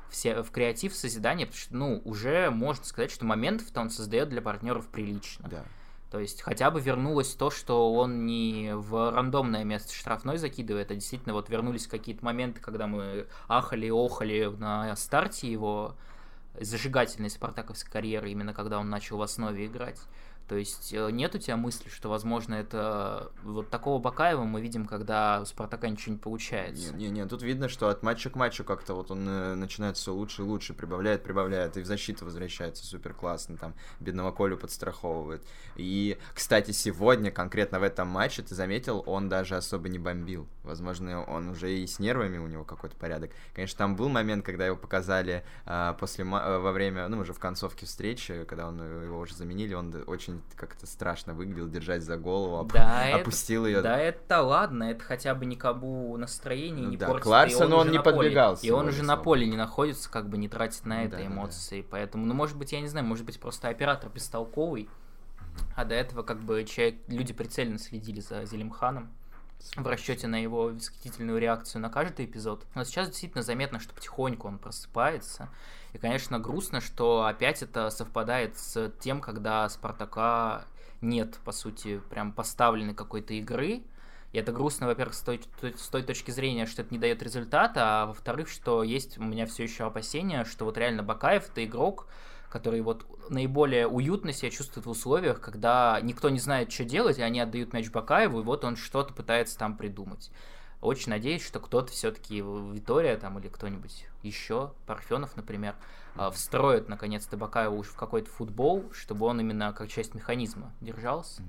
все, 0.09 0.43
в 0.43 0.51
креатив 0.51 0.93
созидания, 0.93 1.45
потому 1.45 1.59
что, 1.59 1.75
ну, 1.75 2.01
уже 2.05 2.49
можно 2.49 2.83
сказать, 2.85 3.11
что 3.11 3.25
моментов-то 3.25 3.81
он 3.81 3.89
создает 3.89 4.29
для 4.29 4.41
партнеров 4.41 4.87
прилично. 4.87 5.47
Да. 5.49 5.63
То 6.11 6.19
есть 6.19 6.41
хотя 6.41 6.71
бы 6.71 6.79
вернулось 6.79 7.33
то, 7.33 7.49
что 7.49 7.93
он 7.93 8.25
не 8.25 8.71
в 8.73 9.11
рандомное 9.11 9.63
место 9.63 9.93
штрафной 9.93 10.37
закидывает, 10.37 10.91
а 10.91 10.95
действительно 10.95 11.33
вот 11.33 11.49
вернулись 11.49 11.87
какие-то 11.87 12.23
моменты, 12.23 12.61
когда 12.61 12.87
мы 12.87 13.27
ахали 13.47 13.87
и 13.87 13.91
охали 13.91 14.45
на 14.45 14.95
старте 14.95 15.51
его 15.51 15.95
зажигательной 16.59 17.29
спартаковской 17.29 17.91
карьеры, 17.91 18.31
именно 18.31 18.53
когда 18.53 18.79
он 18.79 18.89
начал 18.89 19.17
в 19.17 19.21
основе 19.21 19.65
играть. 19.65 19.99
То 20.47 20.55
есть 20.55 20.93
э, 20.93 21.09
нет 21.11 21.33
у 21.33 21.39
тебя 21.39 21.57
мысли, 21.57 21.89
что, 21.89 22.09
возможно, 22.09 22.53
это 22.53 23.31
вот 23.43 23.69
такого 23.69 23.99
Бакаева 23.99 24.43
мы 24.43 24.61
видим, 24.61 24.85
когда 24.85 25.41
у 25.41 25.45
Спартака 25.45 25.89
ничего 25.89 26.13
не 26.13 26.19
получается. 26.19 26.93
Не, 26.93 27.05
не, 27.05 27.21
не, 27.21 27.25
тут 27.27 27.41
видно, 27.41 27.67
что 27.67 27.89
от 27.89 28.03
матча 28.03 28.29
к 28.29 28.35
матчу 28.35 28.63
как-то 28.63 28.93
вот 28.93 29.09
он 29.09 29.27
э, 29.27 29.55
начинает 29.55 29.97
все 29.97 30.13
лучше 30.13 30.43
и 30.43 30.45
лучше, 30.45 30.73
прибавляет, 30.73 31.23
прибавляет, 31.23 31.77
и 31.77 31.81
в 31.81 31.85
защиту 31.85 32.25
возвращается 32.25 32.85
супер 32.85 33.13
классно, 33.13 33.57
там, 33.57 33.73
бедного 33.99 34.31
Колю 34.31 34.57
подстраховывает. 34.57 35.43
И, 35.75 36.17
кстати, 36.33 36.71
сегодня, 36.71 37.31
конкретно 37.31 37.79
в 37.79 37.83
этом 37.83 38.07
матче, 38.07 38.43
ты 38.43 38.53
заметил, 38.53 39.03
он 39.07 39.29
даже 39.29 39.55
особо 39.55 39.89
не 39.89 39.97
бомбил. 39.97 40.47
Возможно, 40.63 41.23
он 41.23 41.49
уже 41.49 41.75
и 41.75 41.87
с 41.87 41.97
нервами 41.97 42.37
у 42.37 42.47
него 42.47 42.63
какой-то 42.63 42.95
порядок. 42.95 43.31
Конечно, 43.55 43.77
там 43.77 43.95
был 43.95 44.09
момент, 44.09 44.45
когда 44.45 44.67
его 44.67 44.75
показали 44.75 45.43
а, 45.65 45.93
после 45.93 46.23
ма- 46.23 46.59
во 46.59 46.71
время, 46.71 47.07
ну, 47.07 47.19
уже 47.19 47.33
в 47.33 47.39
концовке 47.39 47.85
встречи, 47.85 48.43
когда 48.45 48.67
он 48.67 48.79
э, 48.81 49.05
его 49.05 49.19
уже 49.19 49.35
заменили, 49.35 49.73
он 49.73 50.03
очень 50.07 50.34
как-то 50.55 50.85
страшно 50.87 51.33
выглядел, 51.33 51.67
держать 51.67 52.03
за 52.03 52.17
голову, 52.17 52.55
оп- 52.57 52.71
Да, 52.73 53.05
это- 53.07 53.21
опустил 53.21 53.65
ее. 53.65 53.81
Да, 53.81 53.97
это 53.97 54.41
ладно, 54.41 54.83
это 54.83 55.03
хотя 55.03 55.35
бы 55.35 55.45
никому 55.45 56.15
настроение 56.17 56.85
Ну 56.85 56.91
не 56.91 56.97
да, 56.97 57.07
портит. 57.07 57.23
к 57.23 57.27
Ларсену 57.27 57.69
и 57.69 57.73
он 57.73 57.87
уже 57.87 57.91
не 57.91 58.01
подбегал 58.01 58.57
И 58.61 58.69
он 58.71 58.87
уже 58.87 59.03
на 59.03 59.17
поле 59.17 59.45
не 59.47 59.57
находится, 59.57 60.09
как 60.09 60.29
бы 60.29 60.37
не 60.37 60.47
тратит 60.49 60.85
на 60.85 60.95
Ну 60.97 61.01
это 61.01 61.11
да, 61.11 61.17
да, 61.17 61.23
да. 61.23 61.27
эмоции. 61.29 61.85
Поэтому, 61.89 62.25
ну, 62.25 62.33
может 62.33 62.57
быть, 62.57 62.71
я 62.71 62.81
не 62.81 62.87
знаю, 62.87 63.05
может 63.05 63.25
быть, 63.25 63.39
просто 63.39 63.67
оператор 63.69 64.09
бестолковый. 64.09 64.89
А 65.75 65.85
до 65.85 65.95
этого, 65.95 66.23
как 66.23 66.39
бы, 66.39 66.63
человек, 66.65 66.95
люди 67.07 67.33
прицельно 67.33 67.79
следили 67.79 68.19
за 68.19 68.43
Зелимханом 68.45 69.09
в 69.77 69.87
расчете 69.87 70.27
на 70.27 70.35
его 70.41 70.65
восхитительную 70.67 71.39
реакцию 71.39 71.81
на 71.81 71.89
каждый 71.89 72.25
эпизод. 72.25 72.65
Но 72.75 72.83
сейчас 72.83 73.07
действительно 73.07 73.41
заметно, 73.41 73.79
что 73.79 73.93
потихоньку 73.93 74.47
он 74.47 74.57
просыпается. 74.59 75.49
И, 75.95 75.97
конечно, 75.97 76.39
грустно, 76.39 76.81
что 76.81 77.23
опять 77.23 77.63
это 77.63 77.89
совпадает 77.89 78.57
с 78.57 78.91
тем, 78.99 79.21
когда 79.21 79.69
Спартака 79.69 80.65
нет, 80.99 81.39
по 81.45 81.53
сути, 81.53 82.01
прям 82.09 82.33
поставленной 82.33 82.93
какой-то 82.93 83.33
игры. 83.33 83.81
И 84.33 84.37
это 84.37 84.51
грустно, 84.51 84.87
во-первых, 84.87 85.15
с 85.15 85.21
той, 85.21 85.39
с 85.61 85.87
той 85.87 86.03
точки 86.03 86.31
зрения, 86.31 86.65
что 86.65 86.81
это 86.81 86.93
не 86.93 86.99
дает 86.99 87.23
результата, 87.23 87.79
а 87.81 88.05
во-вторых, 88.07 88.49
что 88.49 88.83
есть 88.83 89.17
у 89.17 89.23
меня 89.23 89.45
все 89.45 89.63
еще 89.63 89.85
опасения, 89.85 90.43
что 90.43 90.65
вот 90.65 90.77
реально 90.77 91.01
Бакаев 91.01 91.49
это 91.49 91.63
игрок, 91.63 92.07
который 92.49 92.81
вот 92.81 93.05
наиболее 93.29 93.87
уютно 93.87 94.33
себя 94.33 94.51
чувствует 94.51 94.85
в 94.85 94.89
условиях, 94.89 95.39
когда 95.39 95.97
никто 96.01 96.29
не 96.29 96.39
знает, 96.39 96.73
что 96.73 96.83
делать, 96.83 97.19
и 97.19 97.21
они 97.21 97.39
отдают 97.39 97.71
мяч 97.71 97.89
Бакаеву, 97.89 98.41
и 98.41 98.43
вот 98.43 98.65
он 98.65 98.75
что-то 98.75 99.13
пытается 99.13 99.57
там 99.57 99.77
придумать. 99.77 100.29
Очень 100.85 101.09
надеюсь, 101.09 101.43
что 101.43 101.59
кто-то 101.59 101.91
все-таки, 101.91 102.41
Витория 102.41 103.17
там 103.17 103.39
или 103.39 103.47
кто-нибудь 103.47 104.05
еще, 104.21 104.71
Парфенов, 104.85 105.35
например, 105.35 105.73
а, 106.15 106.29
встроит 106.29 106.89
наконец-то 106.89 107.37
Бакаева 107.37 107.73
уж 107.73 107.87
в 107.87 107.95
какой-то 107.95 108.29
футбол, 108.29 108.85
чтобы 108.93 109.25
он 109.25 109.41
именно 109.41 109.73
как 109.73 109.89
часть 109.89 110.13
механизма 110.13 110.71
держался. 110.81 111.41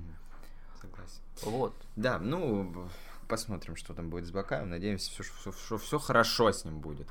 Согласен. 0.81 1.21
Вот. 1.43 1.75
Да, 1.95 2.17
ну, 2.17 2.89
посмотрим, 3.27 3.75
что 3.75 3.93
там 3.93 4.09
будет 4.09 4.25
с 4.25 4.31
Бакаем. 4.31 4.71
Надеемся, 4.71 5.11
что 5.23 5.51
все, 5.51 5.77
все 5.77 5.99
хорошо 5.99 6.51
с 6.51 6.65
ним 6.65 6.79
будет. 6.79 7.07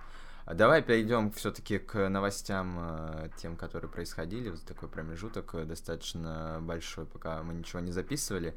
А 0.47 0.55
Давай 0.55 0.83
перейдем 0.83 1.31
все-таки 1.31 1.79
к 1.79 2.09
новостям, 2.09 2.77
э, 2.79 3.29
тем, 3.37 3.57
которые 3.57 3.89
происходили. 3.89 4.51
Вот 4.51 4.65
такой 4.65 4.89
промежуток 4.89 5.55
э, 5.55 5.65
достаточно 5.65 6.59
большой, 6.61 7.07
пока 7.07 7.43
мы 7.45 7.55
ничего 7.55 7.79
не 7.79 7.93
записывали. 7.93 8.57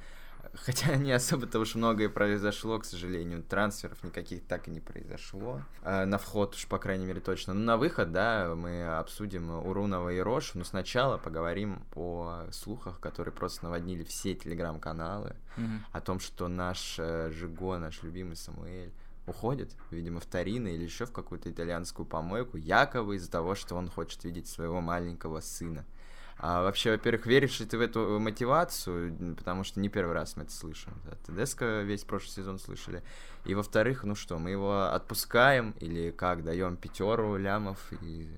Хотя 0.54 0.96
не 0.98 1.12
особо-то 1.12 1.60
уж 1.60 1.76
много 1.76 2.04
и 2.04 2.08
произошло, 2.08 2.80
к 2.80 2.86
сожалению. 2.86 3.44
Трансферов 3.44 4.04
никаких 4.04 4.44
так 4.46 4.68
и 4.68 4.72
не 4.72 4.80
произошло. 4.80 5.62
Э, 5.84 6.06
На 6.06 6.18
вход 6.18 6.56
уж, 6.56 6.68
по 6.68 6.78
крайней 6.78 7.06
мере, 7.06 7.22
точно. 7.22 7.54
Ну, 7.54 7.62
на 7.62 7.78
выход, 7.78 8.12
да, 8.12 8.54
мы 8.56 8.86
обсудим 8.98 9.50
Урунова 9.52 10.10
и 10.10 10.20
Рош. 10.20 10.54
Но 10.56 10.64
сначала 10.64 11.18
поговорим 11.18 11.84
о 11.96 12.46
слухах, 12.52 13.00
которые 13.00 13.34
просто 13.34 13.66
наводнили 13.66 14.04
все 14.04 14.34
телеграм-каналы 14.36 15.36
Мгм. 15.58 15.86
о 15.92 16.02
том, 16.02 16.20
что 16.20 16.48
наш 16.48 16.96
э, 17.00 17.32
Жиго, 17.32 17.78
наш 17.78 18.04
любимый 18.04 18.36
Самуэль, 18.36 18.92
уходит, 19.28 19.76
видимо, 19.92 20.20
в 20.20 20.26
Торино 20.26 20.70
или 20.70 20.84
еще 20.84 21.06
в 21.06 21.12
какую-то 21.12 21.52
итальянскую 21.52 22.06
помойку, 22.06 22.58
якобы 22.58 23.16
из-за 23.16 23.30
того, 23.30 23.54
что 23.54 23.76
он 23.76 23.88
хочет 23.90 24.24
видеть 24.24 24.48
своего 24.48 24.82
маленького 24.82 25.40
сына. 25.40 25.86
А 26.42 26.64
вообще, 26.64 26.92
во-первых, 26.92 27.26
веришь 27.26 27.60
ли 27.60 27.66
ты 27.66 27.78
в 27.78 27.82
эту 27.82 28.18
мотивацию? 28.20 29.36
Потому 29.36 29.66
что 29.66 29.80
не 29.82 29.90
первый 29.90 30.14
раз 30.14 30.38
мы 30.38 30.44
это 30.44 30.54
слышим. 30.54 30.94
Да, 31.06 31.18
Тедеско 31.26 31.82
весь 31.82 32.06
прошлый 32.06 32.32
сезон 32.32 32.60
слышали. 32.60 33.04
И 33.44 33.54
во-вторых, 33.56 34.04
ну 34.06 34.16
что, 34.16 34.40
мы 34.40 34.50
его 34.52 34.84
отпускаем 34.84 35.72
или 35.80 36.12
как, 36.12 36.44
даем 36.46 36.78
пятеру 36.78 37.36
лямов 37.36 37.78
и 38.02 38.30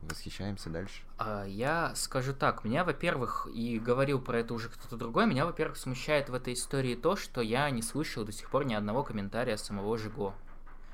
восхищаемся 0.00 0.70
дальше? 0.70 1.02
А, 1.18 1.44
Я 1.44 1.92
скажу 1.94 2.32
так, 2.32 2.64
меня, 2.64 2.82
во-первых, 2.84 3.46
и 3.52 3.78
говорил 3.78 4.20
про 4.20 4.38
это 4.38 4.54
уже 4.54 4.68
кто-то 4.68 4.96
другой, 4.96 5.26
меня, 5.26 5.44
во-первых, 5.44 5.76
смущает 5.76 6.30
в 6.30 6.34
этой 6.34 6.54
истории 6.54 6.94
то, 6.94 7.16
что 7.16 7.42
я 7.42 7.68
не 7.70 7.82
слышал 7.82 8.24
до 8.24 8.32
сих 8.32 8.50
пор 8.50 8.64
ни 8.64 8.74
одного 8.74 9.02
комментария 9.02 9.56
самого 9.56 9.98
Жиго. 9.98 10.34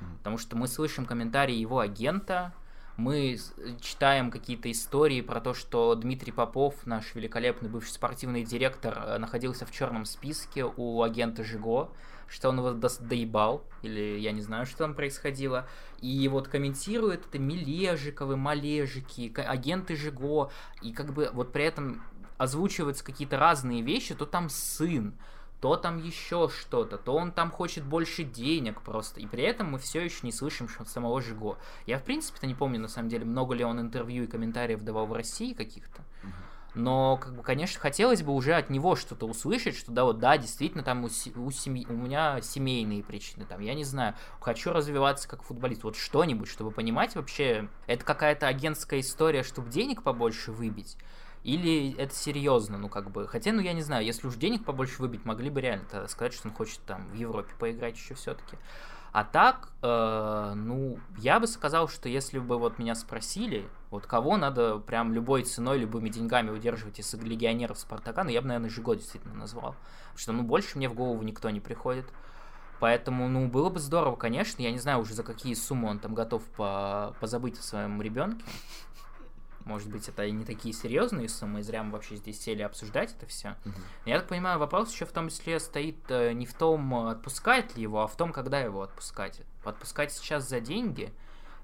Мгм. 0.01 0.19
Потому 0.19 0.39
что 0.39 0.57
мы 0.57 0.69
слышим 0.69 1.07
комментарии 1.07 1.55
его 1.55 1.79
агента, 1.79 2.53
мы 2.97 3.39
читаем 3.81 4.31
какие-то 4.31 4.71
истории 4.71 5.21
про 5.21 5.41
то, 5.41 5.53
что 5.53 5.95
Дмитрий 5.95 6.33
Попов, 6.33 6.75
наш 6.87 7.15
великолепный 7.15 7.69
бывший 7.69 7.91
спортивный 7.91 8.43
директор, 8.43 8.99
э, 8.99 9.19
находился 9.19 9.67
в 9.67 9.71
черном 9.71 10.07
списке 10.07 10.65
у 10.65 11.03
агента 11.03 11.45
Жиго, 11.45 11.91
что 12.27 12.49
он 12.49 12.59
его 12.59 12.71
дос- 12.71 13.03
доебал, 13.03 13.65
или 13.83 14.19
я 14.19 14.33
не 14.33 14.41
знаю, 14.41 14.67
что 14.67 14.79
там 14.79 14.95
происходило. 14.95 15.69
И 16.01 16.27
вот 16.29 16.49
комментирует 16.49 17.27
это 17.27 17.39
Мележиковы, 17.39 18.37
Малежики, 18.37 19.33
агенты 19.37 19.95
Жиго, 19.95 20.51
и 20.83 20.93
как 20.93 21.13
бы 21.13 21.31
вот 21.33 21.53
при 21.53 21.65
этом 21.65 22.03
озвучиваются 22.39 23.05
какие-то 23.05 23.39
разные 23.39 23.83
вещи, 23.83 24.15
то 24.15 24.27
там 24.27 24.49
сын, 24.49 25.15
то 25.61 25.77
там 25.77 25.99
еще 25.99 26.49
что-то, 26.49 26.99
то 26.99 27.15
он 27.15 27.33
там 27.33 27.51
хочет 27.51 27.85
больше 27.85 28.25
денег 28.25 28.83
просто. 28.83 29.21
И 29.21 29.27
при 29.27 29.43
этом 29.43 29.71
мы 29.71 29.79
все 29.79 30.03
еще 30.03 30.19
не 30.23 30.33
слышим 30.33 30.69
самого 30.87 31.21
Жиго. 31.21 31.57
Я, 31.87 31.99
в 31.99 32.05
принципе-то, 32.05 32.47
не 32.47 32.55
помню, 32.55 32.81
на 32.81 32.89
самом 32.89 33.09
деле, 33.09 33.25
много 33.25 33.55
ли 33.55 33.65
он 33.65 33.81
интервью 33.81 34.25
и 34.25 34.27
комментариев 34.27 34.83
давал 34.83 35.07
в 35.07 35.13
России 35.13 35.55
каких-то. 35.55 36.05
Но, 36.77 37.17
как 37.17 37.35
бы, 37.35 37.43
конечно, 37.43 37.81
хотелось 37.81 38.23
бы 38.23 38.35
уже 38.35 38.53
от 38.53 38.69
него 38.69 38.97
что-то 38.97 39.27
услышать, 39.27 39.75
что 39.79 39.93
да, 39.93 40.05
вот 40.05 40.19
да, 40.19 40.37
действительно, 40.37 40.85
там 40.85 41.05
у, 41.05 41.07
у, 41.07 41.51
семьи, 41.51 41.87
у 41.89 41.95
меня 41.95 42.43
семейные 42.43 43.03
причины, 43.03 43.47
там, 43.47 43.61
я 43.63 43.73
не 43.73 43.85
знаю, 43.85 44.15
хочу 44.41 44.75
развиваться 44.75 45.27
как 45.27 45.43
футболист, 45.43 45.85
вот 45.85 45.97
что-нибудь, 45.97 46.49
чтобы 46.49 46.71
понимать 46.71 47.15
вообще, 47.17 47.71
это 47.87 48.05
какая-то 48.05 48.47
агентская 48.47 49.01
история, 49.01 49.43
чтобы 49.43 49.71
денег 49.71 50.03
побольше 50.03 50.53
выбить, 50.53 50.99
или 51.47 51.95
это 51.97 52.13
серьезно, 52.13 52.77
ну 52.77 52.89
как 52.89 53.13
бы. 53.13 53.29
Хотя, 53.29 53.53
ну 53.53 53.61
я 53.61 53.73
не 53.73 53.83
знаю, 53.83 54.05
если 54.05 54.27
уж 54.27 54.35
денег 54.35 54.65
побольше 54.65 55.01
выбить, 55.01 55.25
могли 55.25 55.49
бы 55.49 55.61
реально 55.61 55.85
тогда 55.89 56.09
сказать, 56.09 56.35
что 56.35 56.49
он 56.49 56.55
хочет 56.55 56.81
там 56.81 57.07
в 57.11 57.15
Европе 57.15 57.53
поиграть 57.57 57.95
еще 57.95 58.15
все-таки. 58.15 58.57
А 59.13 59.23
так, 59.23 59.71
э, 59.81 60.53
ну, 60.57 60.99
я 61.19 61.39
бы 61.39 61.47
сказал, 61.47 61.89
что 61.89 62.09
если 62.09 62.41
бы 62.41 62.59
вот 62.59 62.81
меня 62.81 62.97
спросили, 62.97 63.65
вот 63.91 64.07
кого 64.07 64.37
надо 64.37 64.79
прям 64.79 65.13
любой 65.13 65.45
ценой, 65.45 65.79
любыми 65.79 66.09
деньгами 66.09 66.51
удерживать 66.51 66.99
из 66.99 67.15
легионеров 67.15 67.79
Спартака, 67.79 68.25
ну, 68.25 68.31
я 68.31 68.43
бы, 68.43 68.49
наверное, 68.49 68.69
Жиго 68.69 68.97
действительно 68.97 69.35
назвал. 69.35 69.77
Потому 70.07 70.19
что, 70.19 70.33
ну, 70.33 70.43
больше 70.43 70.77
мне 70.77 70.89
в 70.89 70.95
голову 70.95 71.23
никто 71.23 71.49
не 71.49 71.61
приходит. 71.61 72.07
Поэтому, 72.81 73.29
ну, 73.29 73.47
было 73.47 73.71
бы 73.71 73.79
здорово, 73.79 74.17
конечно. 74.17 74.61
Я 74.63 74.73
не 74.73 74.79
знаю 74.79 74.99
уже, 74.99 75.15
за 75.15 75.23
какие 75.23 75.55
суммы 75.55 75.89
он 75.89 76.01
там 76.01 76.13
готов 76.13 76.43
по 76.57 77.15
позабыть 77.21 77.59
о 77.59 77.63
своем 77.63 78.03
ребенке. 78.03 78.45
Может 79.67 79.91
быть, 79.91 80.09
это 80.09 80.25
и 80.25 80.31
не 80.31 80.45
такие 80.45 80.73
серьезные 80.73 81.29
суммы, 81.29 81.59
и 81.59 81.63
зря 81.63 81.83
мы 81.83 81.91
вообще 81.91 82.15
здесь 82.15 82.41
сели 82.41 82.63
обсуждать 82.63 83.13
это 83.13 83.27
все. 83.27 83.57
Uh-huh. 83.65 83.73
Я 84.05 84.21
так 84.21 84.29
понимаю, 84.29 84.61
вопрос 84.61 84.93
еще 84.93 85.07
в 85.07 85.13
том 85.13 85.29
числе 85.29 85.59
стоит 85.59 85.99
э, 86.09 86.33
не 86.35 86.47
в 86.47 86.55
том, 86.55 86.95
отпускать 87.09 87.77
ли 87.77 87.83
его, 87.83 88.01
а 88.01 88.07
в 88.07 88.17
том, 88.17 88.33
когда 88.33 88.61
его 88.61 88.83
отпускать. 88.83 89.43
Отпускать 89.65 90.13
сейчас 90.13 90.49
за 90.49 90.61
деньги, 90.61 91.13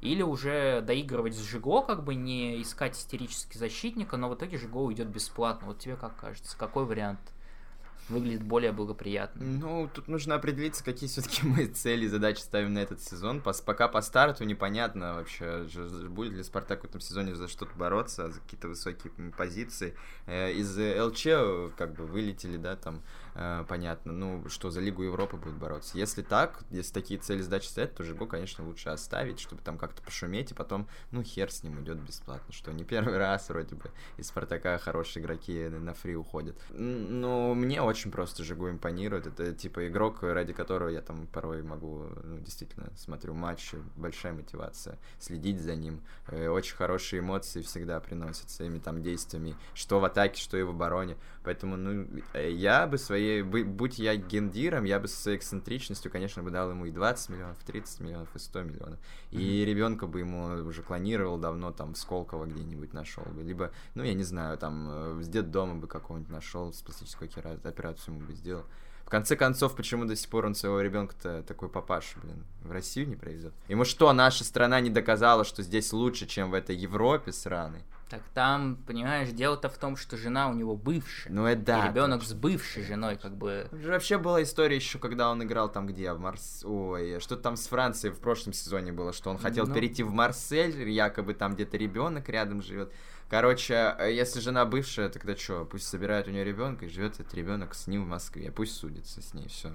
или 0.00 0.20
уже 0.20 0.80
доигрывать 0.80 1.36
с 1.36 1.40
Жиго, 1.40 1.80
как 1.80 2.02
бы 2.02 2.16
не 2.16 2.60
искать 2.60 2.96
истерически 2.96 3.56
защитника, 3.56 4.16
но 4.16 4.28
в 4.28 4.34
итоге 4.34 4.58
Жиго 4.58 4.78
уйдет 4.78 5.06
бесплатно. 5.06 5.68
Вот 5.68 5.78
тебе 5.78 5.94
как 5.94 6.16
кажется, 6.16 6.58
какой 6.58 6.84
вариант? 6.84 7.20
Выглядит 8.08 8.42
более 8.42 8.72
благоприятно. 8.72 9.44
Ну, 9.44 9.90
тут 9.92 10.08
нужно 10.08 10.34
определиться, 10.34 10.84
какие 10.84 11.08
все-таки 11.08 11.40
мы 11.46 11.66
цели 11.66 12.04
и 12.04 12.08
задачи 12.08 12.40
ставим 12.40 12.74
на 12.74 12.78
этот 12.78 13.00
сезон. 13.00 13.40
Пока 13.40 13.88
по 13.88 14.00
старту 14.02 14.44
непонятно 14.44 15.14
вообще, 15.14 15.66
будет 16.08 16.32
ли 16.32 16.42
Спартак 16.42 16.82
в 16.82 16.84
этом 16.84 17.00
сезоне 17.00 17.34
за 17.34 17.48
что-то 17.48 17.76
бороться, 17.76 18.30
за 18.30 18.40
какие-то 18.40 18.68
высокие 18.68 19.12
позиции. 19.36 19.94
Э, 20.26 20.52
из 20.52 20.76
ЛЧ 20.76 21.76
как 21.76 21.94
бы 21.94 22.06
вылетели, 22.06 22.56
да, 22.56 22.76
там 22.76 23.02
э, 23.34 23.64
понятно, 23.68 24.12
ну, 24.12 24.48
что 24.48 24.70
за 24.70 24.80
Лигу 24.80 25.02
Европы 25.02 25.36
будет 25.36 25.54
бороться. 25.54 25.96
Если 25.96 26.22
так, 26.22 26.64
если 26.70 26.92
такие 26.92 27.20
цели 27.20 27.40
задачи 27.40 27.66
стоят, 27.66 27.94
то 27.94 28.04
Жиго, 28.04 28.26
конечно, 28.26 28.64
лучше 28.64 28.90
оставить, 28.90 29.40
чтобы 29.40 29.62
там 29.62 29.78
как-то 29.78 30.02
пошуметь, 30.02 30.50
и 30.50 30.54
потом, 30.54 30.88
ну, 31.10 31.22
хер 31.22 31.50
с 31.50 31.62
ним 31.62 31.82
идет 31.82 31.98
бесплатно, 31.98 32.52
что 32.52 32.72
не 32.72 32.84
первый 32.84 33.18
раз 33.18 33.48
вроде 33.48 33.74
бы 33.74 33.90
из 34.16 34.28
Спартака 34.28 34.78
хорошие 34.78 35.22
игроки 35.22 35.68
на 35.68 35.94
фри 35.94 36.16
уходят. 36.16 36.56
Но 36.70 37.54
мне 37.54 37.82
очень 37.82 38.10
просто 38.10 38.44
Жигу 38.44 38.68
импонирует. 38.68 39.26
Это 39.26 39.52
типа 39.52 39.88
игрок, 39.88 40.22
ради 40.22 40.52
которого 40.52 40.88
я 40.88 41.00
там 41.00 41.26
порой 41.26 41.62
могу, 41.62 42.06
ну, 42.22 42.38
действительно, 42.38 42.90
смотрю 42.96 43.34
матчи, 43.34 43.76
большая 43.96 44.32
мотивация, 44.32 44.98
следить 45.18 45.60
за 45.60 45.74
ним. 45.74 46.00
Э, 46.28 46.48
очень 46.48 46.76
хорошие 46.76 47.20
эмоции 47.20 47.62
всегда 47.62 48.00
приносят 48.00 48.50
своими 48.50 48.78
там 48.78 49.02
действиями, 49.02 49.54
что 49.74 50.00
в 50.00 50.04
атаке, 50.04 50.40
что 50.40 50.56
и 50.56 50.62
в 50.62 50.70
обороне. 50.70 51.16
Поэтому, 51.44 51.76
ну, 51.76 52.06
э, 52.34 52.50
я 52.50 52.86
бы 52.86 52.98
своей, 53.22 53.42
будь 53.42 53.98
я 53.98 54.16
гендиром, 54.16 54.84
я 54.84 54.98
бы 55.00 55.08
со 55.08 55.16
своей 55.16 55.38
эксцентричностью, 55.38 56.10
конечно, 56.10 56.42
бы 56.42 56.50
дал 56.50 56.70
ему 56.70 56.86
и 56.86 56.90
20 56.90 57.28
миллионов, 57.30 57.62
и 57.62 57.66
30 57.66 58.00
миллионов, 58.00 58.28
и 58.34 58.38
100 58.38 58.62
миллионов. 58.62 58.98
И 59.30 59.38
mm-hmm. 59.38 59.64
ребенка 59.64 60.06
бы 60.06 60.20
ему 60.20 60.66
уже 60.66 60.82
клонировал 60.82 61.38
давно, 61.38 61.72
там, 61.72 61.94
в 61.94 61.98
Сколково 61.98 62.46
где-нибудь 62.46 62.92
нашел 62.92 63.24
бы. 63.24 63.42
Либо, 63.42 63.70
ну, 63.94 64.02
я 64.02 64.14
не 64.14 64.24
знаю, 64.24 64.58
там, 64.58 64.88
э, 64.90 65.22
с 65.22 65.28
детдома 65.28 65.76
бы 65.76 65.86
какого-нибудь 65.86 66.30
нашел, 66.30 66.72
с 66.72 66.82
пластической 66.82 67.28
операцию 67.28 68.14
ему 68.14 68.26
бы 68.26 68.34
сделал. 68.34 68.64
В 69.04 69.10
конце 69.10 69.36
концов, 69.36 69.76
почему 69.76 70.06
до 70.06 70.16
сих 70.16 70.30
пор 70.30 70.46
он 70.46 70.54
своего 70.54 70.80
ребенка-то 70.80 71.42
такой 71.42 71.68
папаша, 71.68 72.18
блин, 72.22 72.44
в 72.62 72.70
Россию 72.72 73.08
не 73.08 73.16
привезет? 73.16 73.52
Ему 73.68 73.84
что, 73.84 74.10
наша 74.12 74.42
страна 74.42 74.80
не 74.80 74.90
доказала, 74.90 75.44
что 75.44 75.62
здесь 75.62 75.92
лучше, 75.92 76.26
чем 76.26 76.50
в 76.50 76.54
этой 76.54 76.74
Европе 76.76 77.30
сраной? 77.32 77.82
Так 78.12 78.20
там, 78.34 78.76
понимаешь, 78.86 79.30
дело-то 79.30 79.70
в 79.70 79.78
том, 79.78 79.96
что 79.96 80.18
жена 80.18 80.50
у 80.50 80.52
него 80.52 80.76
бывшая. 80.76 81.30
Ну 81.32 81.46
это 81.46 81.62
да. 81.62 81.86
И 81.86 81.88
ребенок 81.88 82.22
с 82.22 82.34
бывшей 82.34 82.84
женой, 82.84 83.16
как 83.16 83.34
бы. 83.34 83.66
Вообще 83.72 84.18
была 84.18 84.42
история 84.42 84.76
еще, 84.76 84.98
когда 84.98 85.30
он 85.30 85.42
играл 85.42 85.72
там 85.72 85.86
где, 85.86 86.12
в 86.12 86.20
Марс... 86.20 86.62
Ой, 86.62 87.20
что 87.20 87.38
там 87.38 87.56
с 87.56 87.66
Францией 87.68 88.12
в 88.12 88.18
прошлом 88.18 88.52
сезоне 88.52 88.92
было, 88.92 89.14
что 89.14 89.30
он 89.30 89.38
хотел 89.38 89.66
ну... 89.66 89.72
перейти 89.72 90.02
в 90.02 90.12
Марсель, 90.12 90.90
якобы 90.90 91.32
там 91.32 91.54
где-то 91.54 91.78
ребенок 91.78 92.28
рядом 92.28 92.60
живет. 92.60 92.92
Короче, 93.30 93.96
э, 93.98 94.12
если 94.12 94.40
жена 94.40 94.66
бывшая, 94.66 95.08
тогда 95.08 95.34
что, 95.34 95.64
пусть 95.64 95.88
собирает 95.88 96.28
у 96.28 96.32
нее 96.32 96.44
ребенка 96.44 96.84
и 96.84 96.90
живет 96.90 97.18
этот 97.18 97.32
ребенок 97.32 97.74
с 97.74 97.86
ним 97.86 98.04
в 98.04 98.08
Москве, 98.08 98.52
пусть 98.52 98.76
судится 98.76 99.22
с 99.22 99.32
ней, 99.32 99.48
все. 99.48 99.72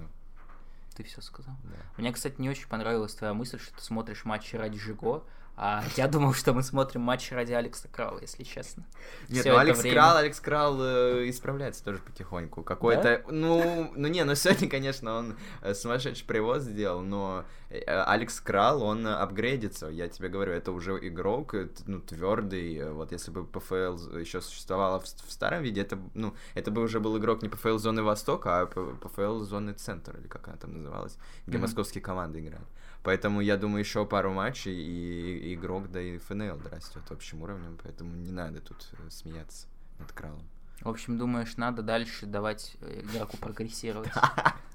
Ты 0.96 1.02
все 1.02 1.20
сказал. 1.22 1.56
Да. 1.64 1.74
Мне, 1.96 2.12
кстати, 2.12 2.36
не 2.40 2.48
очень 2.48 2.68
понравилась 2.68 3.16
твоя 3.16 3.34
мысль, 3.34 3.58
что 3.58 3.76
ты 3.76 3.82
смотришь 3.82 4.24
матчи 4.24 4.54
ради 4.54 4.78
Жиго, 4.78 5.24
а 5.60 5.82
я 5.96 6.06
думал, 6.06 6.34
что 6.34 6.54
мы 6.54 6.62
смотрим 6.62 7.00
матч 7.00 7.32
ради 7.32 7.52
Алекса 7.52 7.88
Крала, 7.88 8.20
если 8.20 8.44
честно. 8.44 8.84
Нет, 9.28 9.40
Всё 9.40 9.54
ну 9.54 9.58
Алекс 9.58 9.80
время... 9.80 9.96
Крал, 9.96 10.16
Алекс 10.18 10.40
Крал 10.40 10.78
э, 10.80 11.28
исправляется 11.28 11.82
тоже 11.82 11.98
потихоньку. 11.98 12.62
Какой-то, 12.62 13.24
да? 13.26 13.32
ну, 13.32 13.90
ну 13.96 14.06
не, 14.06 14.22
ну 14.22 14.36
сегодня, 14.36 14.68
конечно, 14.70 15.18
он 15.18 15.36
э, 15.62 15.74
сумасшедший 15.74 16.24
привоз 16.24 16.62
сделал, 16.62 17.00
но 17.00 17.44
э, 17.70 17.80
Алекс 17.86 18.40
Крал, 18.40 18.84
он 18.84 19.04
апгрейдится, 19.08 19.88
я 19.88 20.06
тебе 20.08 20.28
говорю, 20.28 20.52
это 20.52 20.70
уже 20.70 20.96
игрок, 21.02 21.56
ну, 21.86 22.00
твердый, 22.02 22.92
вот 22.92 23.10
если 23.10 23.32
бы 23.32 23.44
ПФЛ 23.44 24.16
еще 24.16 24.40
существовало 24.40 25.00
в, 25.00 25.06
в 25.06 25.32
старом 25.32 25.64
виде, 25.64 25.80
это, 25.80 25.98
ну, 26.14 26.34
это 26.54 26.70
бы 26.70 26.82
уже 26.82 27.00
был 27.00 27.18
игрок 27.18 27.42
не 27.42 27.48
ПФЛ 27.48 27.78
зоны 27.78 28.04
Востока, 28.04 28.60
а 28.60 28.66
ПФЛ 28.66 29.40
зоны 29.40 29.72
Центр, 29.72 30.16
или 30.18 30.28
как 30.28 30.46
она 30.46 30.56
там 30.56 30.74
называлась, 30.74 31.18
где 31.48 31.56
mm-hmm. 31.56 31.62
московские 31.62 32.00
команды 32.00 32.38
играли. 32.38 32.64
Поэтому 33.02 33.40
я 33.40 33.56
думаю, 33.56 33.80
еще 33.80 34.04
пару 34.04 34.32
матчей, 34.32 34.74
и 34.74 35.54
игрок, 35.54 35.90
да 35.90 36.00
и 36.00 36.18
ФНЛ 36.18 36.60
растет 36.70 37.02
общим 37.10 37.42
уровнем, 37.42 37.78
поэтому 37.82 38.14
не 38.16 38.32
надо 38.32 38.60
тут 38.60 38.88
э, 38.92 39.10
смеяться 39.10 39.66
над 39.98 40.12
Кралом. 40.12 40.42
В 40.80 40.88
общем, 40.88 41.18
думаешь, 41.18 41.56
надо 41.56 41.82
дальше 41.82 42.26
давать 42.26 42.76
э, 42.80 43.00
игроку 43.00 43.36
прогрессировать? 43.36 44.10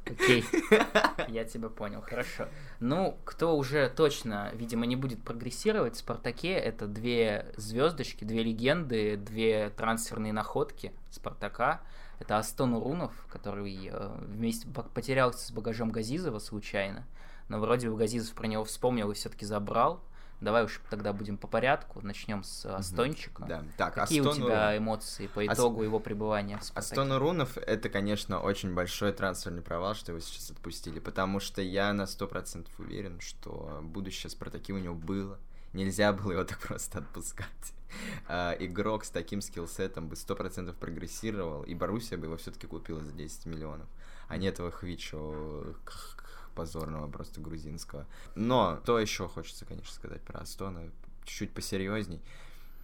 Окей, 0.06 0.44
я 1.30 1.46
тебя 1.46 1.70
понял, 1.70 2.02
хорошо. 2.02 2.48
Ну, 2.82 3.18
кто 3.24 3.56
уже 3.56 3.90
точно, 3.90 4.52
видимо, 4.54 4.86
не 4.86 4.98
будет 4.98 5.24
прогрессировать 5.24 5.96
в 5.96 6.00
Спартаке, 6.00 6.54
это 6.54 6.88
две 6.88 7.54
звездочки, 7.56 8.26
две 8.26 8.44
легенды, 8.44 9.16
две 9.16 9.70
трансферные 9.70 10.34
находки 10.34 10.92
Спартака. 11.10 11.82
Это 12.20 12.38
Астон 12.38 12.74
Урунов, 12.74 13.14
который 13.30 13.90
э, 13.92 14.16
вместе 14.20 14.68
потерялся 14.68 15.46
с 15.46 15.52
багажом 15.52 15.92
Газизова 15.92 16.40
случайно 16.40 17.06
но 17.50 17.60
вроде 17.60 17.90
бы 17.90 17.98
Газизов 17.98 18.34
про 18.36 18.48
него 18.48 18.64
вспомнил 18.64 19.12
и 19.12 19.14
все-таки 19.14 19.46
забрал. 19.46 20.04
Давай 20.44 20.66
уж 20.66 20.82
тогда 20.90 21.14
будем 21.14 21.38
по 21.38 21.48
порядку. 21.48 22.02
Начнем 22.02 22.44
с 22.44 22.66
Астончика. 22.66 23.46
Да. 23.46 23.64
Так, 23.78 23.96
Какие 23.96 24.20
Астон... 24.20 24.44
у 24.44 24.46
тебя 24.46 24.78
эмоции 24.78 25.28
по 25.28 25.46
итогу 25.46 25.80
Ас... 25.80 25.86
его 25.86 26.00
пребывания 26.00 26.58
в 26.58 26.64
Спартаке? 26.66 27.02
Астон 27.02 27.12
Урунов— 27.14 27.58
это, 27.66 27.90
конечно, 27.90 28.42
очень 28.42 28.74
большой 28.74 29.14
трансферный 29.14 29.62
провал, 29.62 29.96
что 29.96 30.12
его 30.12 30.20
сейчас 30.20 30.52
отпустили, 30.52 31.00
потому 31.00 31.40
что 31.40 31.62
я 31.62 31.94
на 31.94 32.06
сто 32.08 32.28
процентов 32.28 32.74
уверен, 32.78 33.22
что 33.22 33.80
будущее 33.84 34.30
Спартаки 34.30 34.74
у 34.74 34.78
него 34.78 34.96
было. 34.96 35.40
Нельзя 35.72 36.12
было 36.12 36.34
его 36.34 36.44
так 36.44 36.60
просто 36.60 37.00
отпускать. 37.00 37.74
Uh, 38.28 38.56
игрок 38.60 39.06
с 39.06 39.12
таким 39.12 39.40
скиллсетом 39.40 40.10
бы 40.10 40.16
сто 40.16 40.36
процентов 40.36 40.76
прогрессировал, 40.76 41.62
и 41.62 41.76
Боруссия 41.76 42.18
бы 42.18 42.26
его 42.26 42.38
все-таки 42.38 42.66
купила 42.66 43.04
за 43.04 43.12
10 43.12 43.46
миллионов, 43.46 43.88
а 44.28 44.38
не 44.38 44.48
этого 44.48 44.72
Хвичо 44.72 45.76
позорного 46.54 47.10
просто 47.10 47.42
грузинского. 47.42 48.06
Но 48.36 48.80
то 48.86 49.00
еще 49.00 49.28
хочется, 49.28 49.66
конечно, 49.66 49.94
сказать 49.94 50.22
про 50.22 50.40
Астона, 50.42 50.90
чуть-чуть 51.26 51.54
посерьезней. 51.54 52.22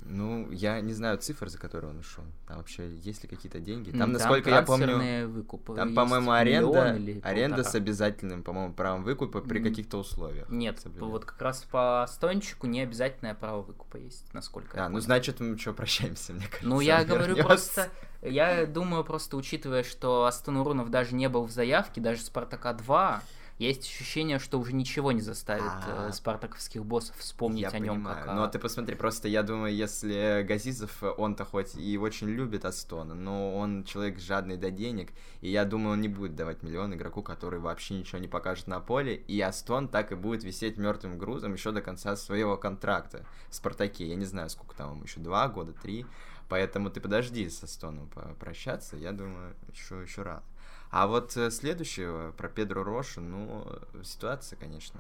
Ну, 0.06 0.50
я 0.52 0.80
не 0.80 0.94
знаю 0.94 1.18
цифр, 1.18 1.50
за 1.50 1.58
которые 1.58 1.92
он 1.92 2.00
ушел. 2.00 2.24
Там 2.48 2.58
вообще 2.58 2.96
есть 2.98 3.24
ли 3.24 3.30
какие-то 3.30 3.60
деньги? 3.60 3.92
Там, 3.92 4.00
там 4.00 4.12
насколько 4.14 4.50
я 4.50 4.62
помню, 4.62 5.28
выкупы 5.28 5.76
там, 5.76 5.94
по-моему, 5.94 6.32
аренда, 6.32 6.98
аренда 7.24 7.64
с 7.64 7.76
обязательным, 7.76 8.44
по-моему, 8.44 8.74
правом 8.74 9.04
выкупа 9.04 9.42
при 9.42 9.62
каких-то 9.62 9.98
условиях. 9.98 10.50
Нет, 10.50 10.82
вот 11.00 11.26
как 11.26 11.42
раз 11.42 11.64
по 11.64 12.06
стончику 12.10 12.68
не 12.68 12.82
обязательное 12.82 13.36
право 13.36 13.62
выкупа 13.62 13.98
есть, 13.98 14.34
насколько 14.34 14.86
А, 14.86 14.90
ну 14.90 15.00
значит, 15.00 15.40
мы 15.42 15.58
что, 15.58 15.74
прощаемся, 15.74 16.34
мне 16.34 16.46
кажется. 16.46 16.68
Ну, 16.68 16.80
я 16.80 17.04
говорю 17.04 17.36
просто, 17.36 17.90
я 18.22 18.66
думаю, 18.66 19.04
просто 19.04 19.36
учитывая, 19.38 19.84
что 19.84 20.26
Астон 20.26 20.58
Урунов 20.58 20.90
даже 20.90 21.14
не 21.14 21.28
был 21.28 21.44
в 21.46 21.52
заявке, 21.52 22.00
даже 22.00 22.22
Спартака 22.22 22.74
2, 22.74 23.22
есть 23.60 23.84
ощущение, 23.84 24.40
что 24.40 24.60
уже 24.60 24.74
ничего 24.74 25.12
не 25.12 25.22
заставит 25.22 25.64
А-а-а. 25.64 26.12
спартаковских 26.14 26.86
боссов 26.86 27.18
вспомнить 27.18 27.62
я 27.62 27.70
о 27.70 27.80
нем 27.80 28.04
как 28.06 28.26
Ну, 28.28 28.44
а 28.44 28.48
ты 28.48 28.58
посмотри, 28.58 28.96
просто 28.96 29.28
я 29.28 29.44
думаю, 29.44 29.76
если 29.76 30.46
Газизов, 30.48 31.04
он-то 31.18 31.46
хоть 31.46 31.76
и 31.76 31.98
очень 31.98 32.30
любит 32.30 32.66
Астона, 32.66 33.16
но 33.16 33.56
он 33.56 33.84
человек 33.84 34.20
жадный 34.20 34.58
до 34.58 34.72
денег, 34.72 35.12
и 35.42 35.50
я 35.50 35.66
думаю, 35.66 35.94
он 35.94 36.02
не 36.02 36.08
будет 36.08 36.36
давать 36.36 36.64
миллион 36.64 36.94
игроку, 36.94 37.22
который 37.22 37.60
вообще 37.60 37.96
ничего 37.96 38.20
не 38.20 38.28
покажет 38.28 38.68
на 38.68 38.80
поле, 38.80 39.16
и 39.16 39.40
Астон 39.42 39.90
так 39.90 40.12
и 40.12 40.16
будет 40.16 40.44
висеть 40.44 40.78
мертвым 40.78 41.18
грузом 41.18 41.54
еще 41.54 41.72
до 41.72 41.82
конца 41.82 42.16
своего 42.16 42.58
контракта 42.58 43.26
в 43.50 43.56
Спартаке. 43.56 44.08
Я 44.08 44.16
не 44.16 44.26
знаю, 44.26 44.50
сколько 44.50 44.76
там 44.76 45.04
еще, 45.04 45.20
два 45.20 45.48
года, 45.50 45.74
три. 45.74 46.06
Поэтому 46.48 46.90
ты 46.90 47.00
подожди 47.00 47.48
со 47.50 47.68
Стоном 47.68 48.08
попрощаться, 48.08 48.98
я 48.98 49.12
думаю, 49.12 49.56
еще, 49.72 50.02
еще 50.02 50.24
рано. 50.24 50.44
А 50.90 51.08
вот 51.08 51.38
э, 51.38 51.52
следующего 51.52 52.32
про 52.32 52.50
Педро 52.50 52.84
Рошу, 52.84 53.22
ну, 53.22 53.68
ситуация, 54.04 54.58
конечно, 54.58 55.00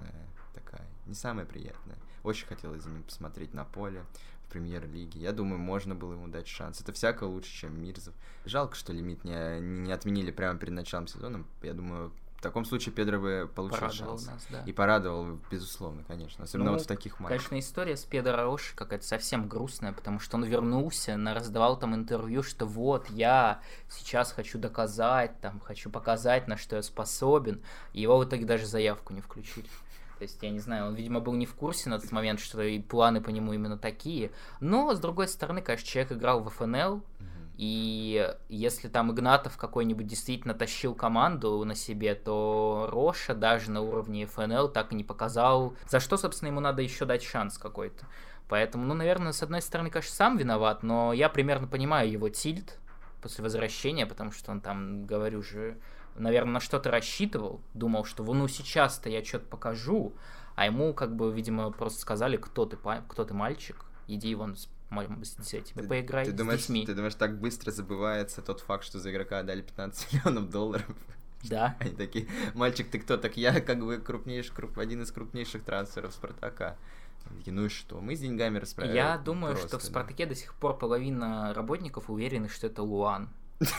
такая, 0.53 0.85
не 1.07 1.15
самая 1.15 1.45
приятная. 1.45 1.97
Очень 2.23 2.47
хотелось 2.47 2.83
за 2.83 2.89
ним 2.89 3.03
посмотреть 3.03 3.53
на 3.53 3.65
поле 3.65 4.05
в 4.45 4.51
премьер-лиге. 4.51 5.19
Я 5.19 5.31
думаю, 5.31 5.59
можно 5.59 5.95
было 5.95 6.13
ему 6.13 6.27
дать 6.27 6.47
шанс. 6.47 6.81
Это 6.81 6.91
всяко 6.91 7.23
лучше, 7.23 7.51
чем 7.51 7.81
Мирзов. 7.81 8.13
Жалко, 8.45 8.75
что 8.75 8.93
лимит 8.93 9.23
не, 9.23 9.59
не 9.59 9.91
отменили 9.91 10.31
прямо 10.31 10.59
перед 10.59 10.73
началом 10.73 11.07
сезона. 11.07 11.43
Я 11.63 11.73
думаю, 11.73 12.11
в 12.39 12.41
таком 12.41 12.63
случае 12.63 12.93
Педро 12.93 13.19
бы 13.19 13.51
получил 13.53 13.79
порадовал 13.79 14.17
шанс. 14.17 14.27
Нас, 14.27 14.47
да. 14.49 14.63
И 14.65 14.71
порадовал, 14.71 15.39
безусловно, 15.51 16.05
конечно. 16.07 16.45
Особенно 16.45 16.71
ну, 16.71 16.77
вот 16.77 16.83
в 16.83 16.87
таких 16.87 17.19
матчах. 17.19 17.49
Конечно, 17.49 17.59
история 17.59 17.97
с 17.97 18.05
Педро 18.05 18.33
Роши 18.37 18.73
какая-то 18.77 19.05
совсем 19.05 19.49
грустная, 19.49 19.91
потому 19.91 20.21
что 20.21 20.37
он 20.37 20.45
вернулся, 20.45 21.17
на 21.17 21.33
раздавал 21.33 21.77
там 21.77 21.95
интервью, 21.95 22.41
что 22.41 22.65
вот, 22.65 23.09
я 23.09 23.59
сейчас 23.89 24.31
хочу 24.31 24.57
доказать, 24.57 25.37
там, 25.41 25.59
хочу 25.59 25.89
показать, 25.89 26.47
на 26.47 26.55
что 26.55 26.77
я 26.77 26.81
способен. 26.81 27.61
И 27.91 27.99
его 27.99 28.17
в 28.17 28.23
итоге 28.23 28.45
даже 28.45 28.65
заявку 28.65 29.13
не 29.13 29.19
включили. 29.19 29.67
То 30.17 30.23
есть, 30.23 30.41
я 30.41 30.49
не 30.49 30.59
знаю, 30.59 30.87
он, 30.87 30.95
видимо, 30.95 31.19
был 31.19 31.33
не 31.33 31.45
в 31.45 31.55
курсе 31.55 31.89
на 31.89 31.99
тот 31.99 32.09
момент, 32.13 32.39
что 32.39 32.61
и 32.61 32.79
планы 32.79 33.19
по 33.19 33.31
нему 33.31 33.51
именно 33.51 33.77
такие. 33.77 34.31
Но, 34.61 34.93
с 34.95 34.99
другой 34.99 35.27
стороны, 35.27 35.61
конечно, 35.61 35.85
человек 35.85 36.13
играл 36.13 36.41
в 36.41 36.49
ФНЛ, 36.49 36.99
mm-hmm 36.99 37.28
и 37.59 38.25
если 38.47 38.87
там 38.87 39.11
Игнатов 39.11 39.57
какой-нибудь 39.57 40.07
действительно 40.07 40.53
тащил 40.53 40.95
команду 40.95 41.65
на 41.65 41.75
себе, 41.75 42.15
то 42.15 42.87
Роша 42.89 43.35
даже 43.35 43.69
на 43.69 43.81
уровне 43.81 44.25
ФНЛ 44.27 44.69
так 44.69 44.93
и 44.93 44.95
не 44.95 45.03
показал, 45.03 45.73
за 45.89 45.99
что, 45.99 46.15
собственно, 46.15 46.47
ему 46.47 46.61
надо 46.61 46.81
еще 46.81 47.03
дать 47.03 47.21
шанс 47.21 47.57
какой-то. 47.57 48.05
Поэтому, 48.47 48.85
ну, 48.85 48.93
наверное, 48.93 49.33
с 49.33 49.43
одной 49.43 49.61
стороны, 49.61 49.89
конечно, 49.89 50.15
сам 50.15 50.37
виноват, 50.37 50.83
но 50.83 51.11
я 51.11 51.27
примерно 51.27 51.67
понимаю 51.67 52.09
его 52.09 52.29
тильт 52.29 52.79
после 53.21 53.43
возвращения, 53.43 54.05
потому 54.05 54.31
что 54.31 54.51
он 54.51 54.61
там, 54.61 55.05
говорю 55.05 55.41
же, 55.41 55.77
наверное, 56.15 56.53
на 56.53 56.59
что-то 56.61 56.89
рассчитывал, 56.89 57.59
думал, 57.73 58.05
что 58.05 58.23
ну 58.23 58.47
сейчас-то 58.47 59.09
я 59.09 59.21
что-то 59.21 59.47
покажу, 59.47 60.13
а 60.55 60.65
ему, 60.65 60.93
как 60.93 61.13
бы, 61.13 61.29
видимо, 61.29 61.71
просто 61.71 61.99
сказали, 61.99 62.37
кто 62.37 62.65
ты, 62.65 62.77
кто 63.09 63.25
ты 63.25 63.33
мальчик, 63.33 63.83
иди 64.07 64.33
вон 64.33 64.55
с 64.89 65.53
этими, 65.53 65.81
ты 65.81 66.31
с 66.31 66.33
думаешь, 66.33 66.61
детьми. 66.61 66.85
Ты 66.85 66.95
думаешь, 66.95 67.15
так 67.15 67.39
быстро 67.39 67.71
забывается 67.71 68.41
тот 68.41 68.61
факт, 68.61 68.83
что 68.83 68.99
за 68.99 69.11
игрока 69.11 69.43
дали 69.43 69.61
15 69.61 70.13
миллионов 70.25 70.49
долларов? 70.49 70.95
Да. 71.43 71.77
Они 71.79 71.91
такие, 71.91 72.27
мальчик, 72.53 72.89
ты 72.89 72.99
кто? 72.99 73.17
Так 73.17 73.37
я 73.37 73.61
как 73.61 73.79
бы 73.79 73.97
крупнейший, 73.97 74.53
круп, 74.53 74.79
один 74.79 75.03
из 75.03 75.11
крупнейших 75.11 75.63
трансферов 75.63 76.13
Спартака. 76.13 76.77
Такие, 77.37 77.53
ну 77.53 77.65
и 77.65 77.69
что, 77.69 78.01
мы 78.01 78.15
с 78.15 78.19
деньгами 78.19 78.57
расправляем. 78.57 78.95
Я 78.95 79.17
думаю, 79.17 79.53
просто, 79.53 79.67
что 79.67 79.79
в 79.79 79.83
Спартаке 79.83 80.25
да. 80.25 80.29
до 80.29 80.35
сих 80.35 80.53
пор 80.55 80.77
половина 80.77 81.53
работников 81.53 82.09
уверены, 82.09 82.49
что 82.49 82.67
это 82.67 82.81
Луан. 82.81 83.29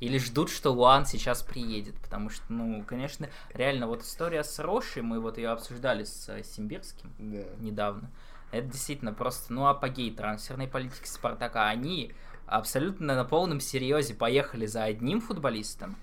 Или 0.00 0.18
ждут, 0.18 0.50
что 0.50 0.70
Луан 0.70 1.04
сейчас 1.04 1.42
приедет, 1.42 1.94
потому 2.00 2.30
что, 2.30 2.44
ну, 2.48 2.82
конечно, 2.86 3.28
реально, 3.52 3.86
вот 3.86 4.02
история 4.02 4.42
с 4.42 4.58
Рошей, 4.58 5.02
мы 5.02 5.20
вот 5.20 5.36
ее 5.36 5.50
обсуждали 5.50 6.04
с 6.04 6.28
э, 6.28 6.42
Симбирским 6.42 7.12
да. 7.18 7.44
недавно. 7.58 8.10
Это 8.50 8.66
действительно 8.66 9.12
просто, 9.12 9.52
ну, 9.52 9.66
апогей 9.66 10.10
трансферной 10.10 10.66
политики 10.66 11.06
Спартака. 11.06 11.68
Они 11.68 12.12
абсолютно 12.46 13.14
на 13.14 13.24
полном 13.24 13.60
серьезе 13.60 14.14
поехали 14.14 14.66
за 14.66 14.84
одним 14.84 15.20
футболистом. 15.20 15.96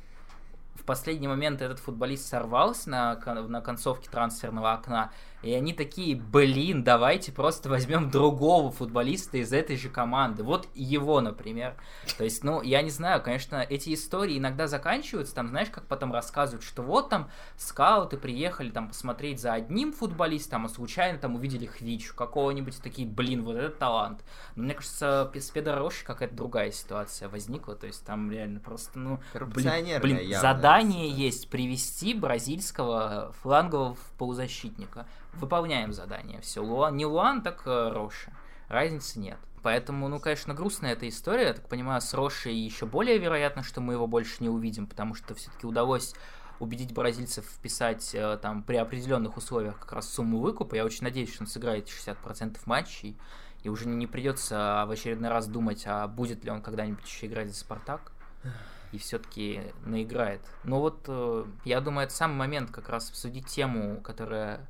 В 0.76 0.84
последний 0.84 1.28
момент 1.28 1.62
этот 1.62 1.80
футболист 1.80 2.28
сорвался 2.28 2.90
на, 2.90 3.16
на 3.48 3.62
концовке 3.62 4.10
трансферного 4.10 4.74
окна, 4.74 5.12
и 5.44 5.54
они 5.54 5.74
такие, 5.74 6.16
блин, 6.16 6.84
давайте 6.84 7.32
просто 7.32 7.70
возьмем 7.70 8.10
другого 8.10 8.72
футболиста 8.72 9.38
из 9.38 9.54
этой 9.54 9.78
же 9.78 9.90
команды. 9.90 10.44
Вот 10.44 10.68
его, 10.74 11.22
например. 11.22 11.76
То 12.18 12.24
есть, 12.24 12.44
ну, 12.44 12.62
я 12.62 12.82
не 12.82 12.90
знаю, 12.90 13.22
конечно, 13.22 13.58
эти 13.58 13.94
истории 13.94 14.40
иногда 14.40 14.68
заканчиваются, 14.68 15.36
там, 15.36 15.50
знаешь, 15.50 15.70
как 15.70 15.86
потом 15.86 16.12
рассказывают, 16.12 16.64
что 16.64 16.82
вот 16.82 17.10
там 17.10 17.30
скауты 17.56 18.18
приехали 18.18 18.72
там 18.72 18.88
посмотреть 18.88 19.40
за 19.40 19.54
одним 19.54 19.94
футболистом, 19.94 20.66
а 20.66 20.70
случайно 20.70 21.20
там 21.20 21.36
увидели 21.36 21.68
Хвичу 21.68 22.16
какого-нибудь, 22.16 22.82
такие, 22.82 23.08
блин, 23.08 23.44
вот 23.44 23.58
этот 23.58 23.78
талант. 23.78 24.24
Но 24.56 24.64
мне 24.64 24.74
кажется, 24.74 25.32
с 25.34 25.50
Педороши 25.52 26.04
какая-то 26.04 26.36
другая 26.36 26.72
ситуация 26.72 27.30
возникла, 27.30 27.76
то 27.76 27.86
есть 27.86 28.04
там 28.04 28.32
реально 28.32 28.60
просто, 28.60 28.98
ну, 28.98 29.20
блин, 29.34 30.02
блин 30.02 30.40
задание 30.40 31.10
есть 31.10 31.50
привести 31.50 32.14
бразильского 32.14 33.34
флангового 33.42 33.98
полузащитника 34.18 35.06
выполняем 35.40 35.94
задание. 35.94 36.42
Все, 36.42 36.62
Луан, 36.62 36.96
не 36.96 37.06
Луан, 37.06 37.42
так 37.42 37.64
э, 37.66 37.90
Роши. 37.90 38.32
Разницы 38.68 39.20
нет. 39.20 39.38
Поэтому, 39.64 40.08
ну, 40.08 40.20
конечно, 40.20 40.54
грустная 40.54 40.94
эта 40.94 41.08
история. 41.10 41.48
Я 41.48 41.54
так 41.54 41.68
понимаю, 41.68 42.02
с 42.02 42.14
Рошей 42.14 42.56
еще 42.56 42.86
более 42.86 43.18
вероятно, 43.18 43.64
что 43.64 43.82
мы 43.82 43.94
его 43.94 44.08
больше 44.08 44.36
не 44.40 44.50
увидим, 44.50 44.88
потому 44.88 45.14
что 45.14 45.36
все-таки 45.36 45.66
удалось 45.66 46.14
убедить 46.60 46.94
бразильцев 46.94 47.46
вписать 47.46 48.14
э, 48.14 48.38
там 48.42 48.64
при 48.64 48.78
определенных 48.78 49.38
условиях 49.38 49.80
как 49.80 49.94
раз 49.94 50.10
сумму 50.10 50.40
выкупа. 50.40 50.76
Я 50.76 50.86
очень 50.86 51.04
надеюсь, 51.04 51.34
что 51.34 51.44
он 51.44 51.48
сыграет 51.48 51.88
60% 51.88 52.58
матчей, 52.66 53.18
и 53.64 53.70
уже 53.70 53.88
не 53.88 54.08
придется 54.08 54.86
в 54.88 54.92
очередной 54.92 55.30
раз 55.30 55.48
думать, 55.48 55.84
а 55.86 56.08
будет 56.08 56.44
ли 56.44 56.52
он 56.52 56.62
когда-нибудь 56.62 57.06
еще 57.06 57.28
играть 57.28 57.50
за 57.50 57.56
Спартак 57.56 58.12
и 58.92 58.98
все-таки 58.98 59.74
наиграет. 59.86 60.42
Но 60.64 60.80
вот 60.80 61.06
э, 61.08 61.46
я 61.66 61.82
думаю, 61.82 62.06
это 62.06 62.16
самый 62.16 62.36
момент 62.36 62.72
как 62.72 62.90
раз 62.90 63.10
обсудить 63.10 63.48
тему, 63.48 64.00
которая 64.02 64.68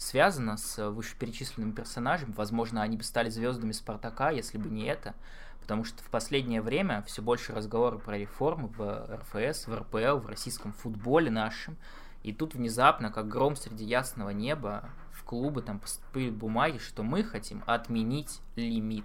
связано 0.00 0.56
с 0.56 0.90
вышеперечисленными 0.90 1.72
персонажами. 1.72 2.32
Возможно, 2.34 2.80
они 2.80 2.96
бы 2.96 3.02
стали 3.02 3.28
звездами 3.28 3.72
Спартака, 3.72 4.30
если 4.30 4.56
бы 4.56 4.70
не 4.70 4.86
это. 4.86 5.14
Потому 5.60 5.84
что 5.84 6.02
в 6.02 6.08
последнее 6.08 6.62
время 6.62 7.04
все 7.06 7.20
больше 7.20 7.52
разговоров 7.52 8.02
про 8.02 8.16
реформы 8.16 8.68
в 8.68 9.20
РФС, 9.20 9.66
в 9.66 9.74
РПЛ, 9.74 10.16
в 10.16 10.26
российском 10.26 10.72
футболе 10.72 11.30
нашем. 11.30 11.76
И 12.22 12.32
тут 12.32 12.54
внезапно, 12.54 13.12
как 13.12 13.28
гром 13.28 13.56
среди 13.56 13.84
ясного 13.84 14.30
неба, 14.30 14.88
в 15.12 15.22
клубы 15.22 15.60
там 15.60 15.78
поступили 15.78 16.30
бумаги, 16.30 16.78
что 16.78 17.02
мы 17.02 17.22
хотим 17.22 17.62
отменить 17.66 18.40
лимит. 18.56 19.04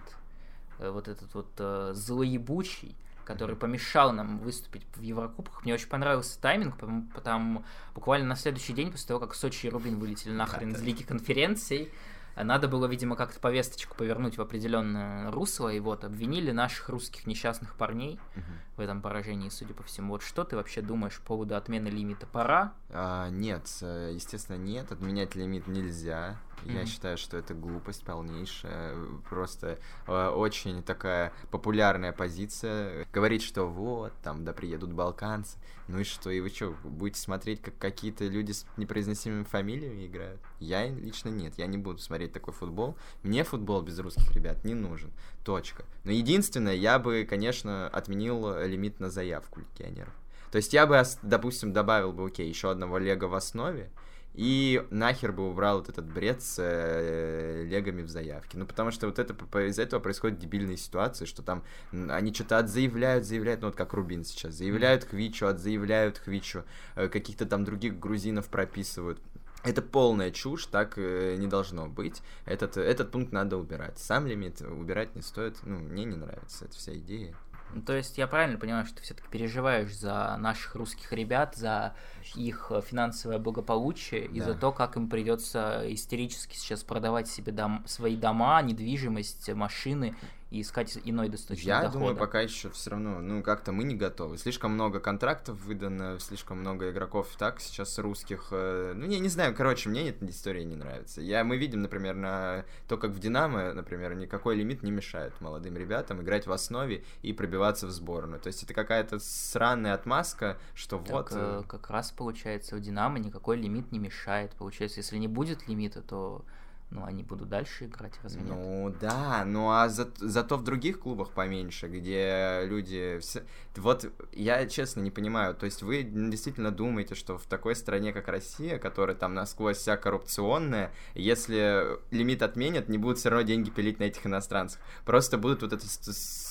Э, 0.80 0.92
вот 0.92 1.10
этот 1.10 1.34
вот 1.34 1.50
э, 1.58 1.92
злоебучий, 1.94 2.96
который 3.26 3.56
помешал 3.56 4.14
нам 4.14 4.40
выступить 4.40 4.84
в 4.96 5.02
Еврокубках. 5.02 5.64
Мне 5.64 5.74
очень 5.74 5.90
понравился 5.90 6.40
тайминг, 6.40 6.76
потому, 7.14 7.66
буквально 7.94 8.28
на 8.28 8.36
следующий 8.36 8.74
день, 8.74 8.92
после 8.92 9.08
того, 9.08 9.20
как 9.20 9.36
Сочи 9.36 9.68
и 9.68 9.70
Рубин 9.70 10.00
вылетели 10.00 10.32
нахрен 10.32 10.74
из 10.74 10.82
Лиги 10.82 11.04
конференций, 11.04 11.92
надо 12.36 12.68
было, 12.68 12.86
видимо, 12.86 13.16
как-то 13.16 13.40
повесточку 13.40 13.96
повернуть 13.96 14.38
в 14.38 14.42
определенное 14.42 15.32
русло, 15.32 15.70
и 15.70 15.80
вот 15.80 16.04
обвинили 16.04 16.52
наших 16.52 16.90
русских 16.90 17.28
несчастных 17.28 17.76
парней 17.76 18.20
угу. 18.36 18.44
В 18.78 18.80
этом 18.80 19.02
поражении, 19.02 19.50
судя 19.50 19.74
по 19.74 19.84
всему. 19.84 20.14
Вот 20.14 20.22
что 20.22 20.44
ты 20.44 20.56
вообще 20.56 20.82
думаешь 20.82 21.20
по 21.20 21.28
поводу 21.28 21.56
отмены 21.56 21.88
лимита? 21.88 22.26
Пора? 22.26 22.74
А, 22.90 23.30
нет, 23.30 23.68
э, 23.82 24.12
естественно, 24.14 24.58
нет. 24.58 24.92
Отменять 24.92 25.36
лимит 25.36 25.68
нельзя. 25.68 26.38
Mm-hmm. 26.64 26.74
Я 26.74 26.86
считаю, 26.86 27.18
что 27.18 27.38
это 27.38 27.54
глупость 27.54 28.04
полнейшая. 28.04 28.96
Просто 29.30 29.80
э, 30.08 30.28
очень 30.30 30.82
такая 30.84 31.34
популярная 31.52 32.12
позиция. 32.12 33.06
Говорить, 33.14 33.44
что 33.44 33.66
вот, 33.66 34.14
там, 34.24 34.44
да 34.44 34.54
приедут 34.54 34.94
балканцы. 34.94 35.58
Ну 35.88 36.00
и 36.00 36.04
что, 36.04 36.32
и 36.32 36.40
вы 36.40 36.50
что, 36.50 36.76
будете 36.84 37.20
смотреть, 37.20 37.62
как 37.62 37.78
какие-то 37.78 38.26
люди 38.26 38.54
с 38.54 38.66
непроизносимыми 38.78 39.44
фамилиями 39.44 40.08
играют? 40.08 40.42
Я 40.60 40.88
лично 40.88 41.30
нет, 41.30 41.54
я 41.58 41.68
не 41.68 41.78
буду 41.78 42.00
смотреть 42.00 42.34
такой 42.34 42.54
футбол. 42.54 42.98
Мне 43.22 43.44
футбол 43.44 43.84
без 43.84 44.00
русских 44.00 44.32
ребят 44.32 44.64
не 44.64 44.74
нужен. 44.74 45.12
Точка. 45.44 45.86
Но 46.04 46.12
единственное, 46.12 46.74
я 46.74 46.98
бы, 46.98 47.28
конечно, 47.30 47.88
отменил 47.90 48.65
лимит 48.66 49.00
на 49.00 49.10
заявку 49.10 49.62
легионеров. 49.62 50.14
То 50.52 50.58
есть 50.58 50.74
я 50.74 50.88
бы, 50.88 51.02
допустим, 51.22 51.74
добавил 51.74 52.14
бы, 52.14 52.28
окей, 52.28 52.48
еще 52.48 52.72
одного 52.72 52.98
лего 52.98 53.28
в 53.28 53.36
основе, 53.36 53.90
и 54.36 54.86
нахер 54.90 55.32
бы 55.32 55.50
убрал 55.50 55.80
вот 55.80 55.90
этот 55.90 56.06
бред 56.06 56.44
с 56.44 56.58
э, 56.60 57.64
легами 57.66 58.02
в 58.02 58.10
заявке. 58.10 58.58
Ну, 58.58 58.66
потому 58.66 58.92
что 58.92 59.08
вот 59.08 59.18
это 59.18 59.34
из-за 59.66 59.84
этого 59.84 60.00
происходят 60.02 60.40
дебильные 60.40 60.78
ситуации, 60.78 61.26
что 61.26 61.42
там 61.42 61.64
они 61.92 62.34
что-то 62.34 62.58
отзаявляют, 62.58 63.26
заявляют, 63.26 63.62
ну 63.62 63.68
вот 63.68 63.76
как 63.76 63.94
Рубин 63.94 64.26
сейчас, 64.26 64.56
заявляют 64.56 65.06
Хвичу, 65.06 65.48
отзаявляют 65.48 66.18
Хвичу, 66.18 66.64
э, 66.96 67.08
каких-то 67.08 67.46
там 67.46 67.64
других 67.64 67.98
грузинов 67.98 68.48
прописывают. 68.48 69.20
Это 69.64 69.82
полная 69.82 70.30
чушь, 70.30 70.68
так 70.68 70.94
э, 70.98 71.38
не 71.38 71.48
должно 71.48 71.88
быть. 71.88 72.22
Этот, 72.46 72.78
этот 72.78 73.12
пункт 73.12 73.32
надо 73.32 73.58
убирать. 73.58 73.98
Сам 73.98 74.28
лимит 74.28 74.62
убирать 74.62 75.16
не 75.16 75.24
стоит. 75.24 75.58
Ну, 75.64 75.80
мне 75.80 76.04
не 76.06 76.16
нравится 76.16 76.66
эта 76.66 76.76
вся 76.76 76.94
идея. 76.96 77.36
Ну, 77.74 77.82
то 77.82 77.94
есть 77.94 78.18
я 78.18 78.28
правильно 78.28 78.58
понимаю, 78.58 78.86
что 78.86 78.98
ты 78.98 79.04
все-таки 79.04 79.28
переживаешь 79.30 79.94
за 79.96 80.38
наших 80.40 80.76
русских 80.76 81.12
ребят, 81.12 81.56
за 81.56 81.94
их 82.36 82.72
финансовое 82.86 83.38
благополучие 83.38 84.26
и 84.26 84.40
Да. 84.40 84.46
за 84.46 84.54
то, 84.56 84.72
как 84.72 84.96
им 84.96 85.10
придется 85.10 85.82
истерически 85.94 86.56
сейчас 86.56 86.84
продавать 86.84 87.28
себе 87.28 87.52
дом, 87.52 87.84
свои 87.86 88.16
дома, 88.16 88.62
недвижимость, 88.62 89.50
машины 89.54 90.16
и 90.52 90.62
искать 90.62 90.98
иной 91.04 91.34
источник 91.34 91.66
Я 91.66 91.82
дохода. 91.82 91.94
думаю, 92.00 92.16
пока 92.16 92.40
еще 92.40 92.70
все 92.70 92.92
равно, 92.92 93.20
ну, 93.20 93.42
как-то 93.42 93.72
мы 93.72 93.84
не 93.84 93.96
готовы. 93.96 94.38
Слишком 94.38 94.72
много 94.72 95.00
контрактов 95.00 95.60
выдано, 95.66 96.20
слишком 96.20 96.60
много 96.60 96.92
игроков 96.92 97.36
так 97.38 97.60
сейчас 97.60 97.98
русских. 97.98 98.50
э, 98.52 98.94
Ну, 98.96 99.06
я 99.08 99.20
не 99.20 99.28
знаю, 99.30 99.56
короче, 99.56 99.90
мне 99.90 100.08
эта 100.10 100.26
история 100.30 100.64
не 100.64 100.76
нравится. 100.76 101.22
Я, 101.22 101.44
мы 101.44 101.58
видим, 101.58 101.82
например, 101.82 102.16
на 102.16 102.64
то, 102.88 102.98
как 102.98 103.12
в 103.12 103.20
Динамо, 103.20 103.74
например, 103.74 104.14
никакой 104.16 104.56
лимит 104.56 104.84
не 104.84 104.92
мешает 104.92 105.34
молодым 105.42 105.78
ребятам 105.78 106.22
играть 106.22 106.46
в 106.46 106.52
основе 106.52 107.04
и 107.24 107.34
пробиваться 107.34 107.88
в 107.88 107.92
сборную. 107.92 108.40
То 108.40 108.48
есть 108.48 108.62
это 108.64 108.74
какая-то 108.74 109.18
сраная 109.20 109.94
отмазка, 109.96 110.58
что 110.76 111.00
Так, 111.00 111.10
вот... 111.12 111.32
э, 111.32 111.62
э, 111.62 111.68
как 111.68 111.90
раз 111.90 112.12
получается 112.12 112.76
в 112.76 112.80
Динамо 112.82 113.18
никакой 113.18 113.58
лимит 113.58 113.92
не 113.92 113.98
мешает. 114.00 114.52
Получается, 114.52 115.00
если 115.00 115.18
не 115.18 115.28
будет 115.28 115.68
лимита, 115.68 116.02
то 116.02 116.46
ну, 116.92 117.04
они 117.04 117.24
будут 117.24 117.50
дальше 117.50 117.86
играть, 117.86 118.14
разве 118.24 118.42
нет? 118.42 118.52
Ну 118.52 118.96
да, 119.02 119.44
ну 119.46 119.70
а 119.72 119.90
за- 119.90 120.10
зато 120.18 120.56
в 120.58 120.64
других 120.64 121.00
клубах 121.00 121.32
поменьше, 121.32 121.88
где 121.88 122.62
люди... 122.66 123.18
все- 123.20 123.44
Вот 123.76 124.06
я 124.32 124.66
честно 124.68 125.02
не 125.02 125.12
понимаю, 125.12 125.56
то 125.56 125.66
есть 125.66 125.82
вы 125.84 126.04
действительно 126.04 126.72
думаете, 126.72 127.16
что 127.16 127.38
в 127.38 127.46
такой 127.48 127.76
стране, 127.76 128.14
как 128.14 128.28
Россия, 128.28 128.78
которая 128.78 129.16
там 129.16 129.34
насквозь 129.34 129.78
вся 129.78 129.98
коррупционная, 129.98 130.94
если 131.16 131.98
лимит 132.12 132.42
отменят, 132.42 132.88
не 132.88 132.98
будут 132.98 133.18
все 133.18 133.30
равно 133.30 133.46
деньги 133.46 133.70
пилить 133.70 134.00
на 134.00 134.04
этих 134.04 134.26
иностранцах. 134.26 134.80
Просто 135.06 135.38
будут 135.38 135.64
вот 135.64 135.74
это 135.74 135.86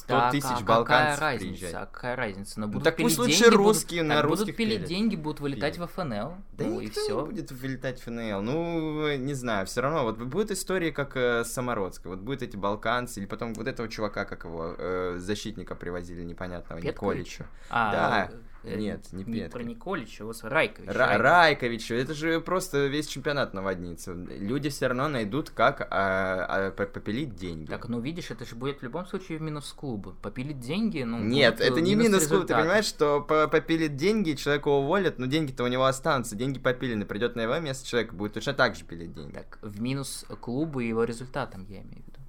100 0.04 0.08
Так, 0.08 0.30
тысяч 0.32 0.44
а 0.50 0.60
балканцев 0.64 1.14
какая 1.14 1.32
разница? 1.32 1.46
приезжать. 1.58 1.74
А 1.74 1.86
какая 1.86 2.16
разница? 2.16 2.60
Но 2.60 2.66
будут 2.68 2.84
так 2.84 2.96
пилить 2.96 3.08
пусть 3.16 3.18
лучше 3.18 3.32
деньги, 3.38 3.50
будут- 3.56 3.66
русские 3.66 4.02
на 4.02 4.14
так 4.16 4.24
русских 4.24 4.44
будут 4.46 4.56
пилить 4.56 4.74
пилят. 4.76 4.88
деньги, 4.88 5.16
будут 5.16 5.40
вылетать 5.40 5.74
Пилят. 5.76 5.90
в 5.90 5.92
ФНЛ. 5.94 6.34
Да 6.52 6.64
ну 6.64 6.80
и 6.80 6.84
никто 6.86 7.00
все. 7.00 7.20
не 7.20 7.26
будет 7.26 7.50
вылетать 7.52 8.00
в 8.00 8.04
ФНЛ. 8.04 8.42
Ну, 8.42 9.16
не 9.16 9.34
знаю, 9.34 9.66
все 9.66 9.80
равно. 9.80 10.02
Вот 10.04 10.18
будет 10.18 10.50
история, 10.50 10.92
как 10.92 11.16
э, 11.16 11.44
с 11.44 11.52
Самородской. 11.52 12.10
Вот 12.10 12.20
будут 12.20 12.42
эти 12.42 12.56
балканцы, 12.56 13.20
или 13.20 13.26
потом 13.26 13.54
вот 13.54 13.66
этого 13.66 13.88
чувака, 13.88 14.24
как 14.26 14.44
его, 14.44 14.74
э, 14.76 15.14
защитника 15.18 15.74
привозили 15.74 16.22
непонятного, 16.22 16.80
Петкович? 16.82 17.38
Николича. 17.38 17.46
А, 17.70 17.92
Да. 17.92 18.30
Э, 18.64 18.76
Нет, 18.76 19.12
не 19.12 19.24
не 19.24 19.48
про 19.48 19.62
Николича, 19.62 20.24
вот 20.24 20.38
Райкович. 20.42 20.88
Ра- 20.88 20.94
Райкович. 20.94 21.20
Райкович, 21.22 21.90
это 21.90 22.14
же 22.14 22.40
просто 22.40 22.86
весь 22.86 23.06
чемпионат 23.06 23.54
наводнится. 23.54 24.12
Люди 24.12 24.68
все 24.68 24.88
равно 24.88 25.08
найдут, 25.08 25.50
как 25.50 25.86
а, 25.90 26.46
а, 26.48 26.70
по- 26.70 26.86
попилить 26.86 27.34
деньги. 27.36 27.66
Так, 27.70 27.88
ну 27.88 28.00
видишь, 28.00 28.30
это 28.30 28.44
же 28.44 28.54
будет 28.54 28.80
в 28.80 28.82
любом 28.82 29.06
случае 29.06 29.38
в 29.38 29.42
минус 29.42 29.72
клубы. 29.72 30.14
Попилить 30.22 30.60
деньги, 30.60 31.02
ну... 31.02 31.18
Нет, 31.18 31.60
это 31.60 31.78
э, 31.78 31.82
не 31.82 31.94
минус 31.94 32.26
клуб, 32.26 32.46
ты 32.46 32.54
понимаешь, 32.54 32.86
что 32.86 33.20
по- 33.20 33.48
попилит 33.48 33.96
деньги, 33.96 34.32
человека 34.32 34.68
уволят, 34.68 35.18
но 35.18 35.26
деньги-то 35.26 35.64
у 35.64 35.68
него 35.68 35.84
останутся, 35.84 36.36
деньги 36.36 36.58
попилены, 36.58 37.04
придет 37.04 37.36
на 37.36 37.42
его 37.42 37.58
место 37.58 37.86
человек, 37.86 38.12
будет 38.14 38.34
точно 38.34 38.54
так 38.54 38.74
же 38.76 38.84
пилить 38.84 39.12
деньги. 39.12 39.32
Так, 39.34 39.58
в 39.62 39.80
минус 39.80 40.24
клубу 40.40 40.80
и 40.80 40.88
его 40.88 41.04
результатам, 41.04 41.66
я 41.68 41.78
имею 41.82 42.02
в 42.02 42.06
виду. 42.06 42.20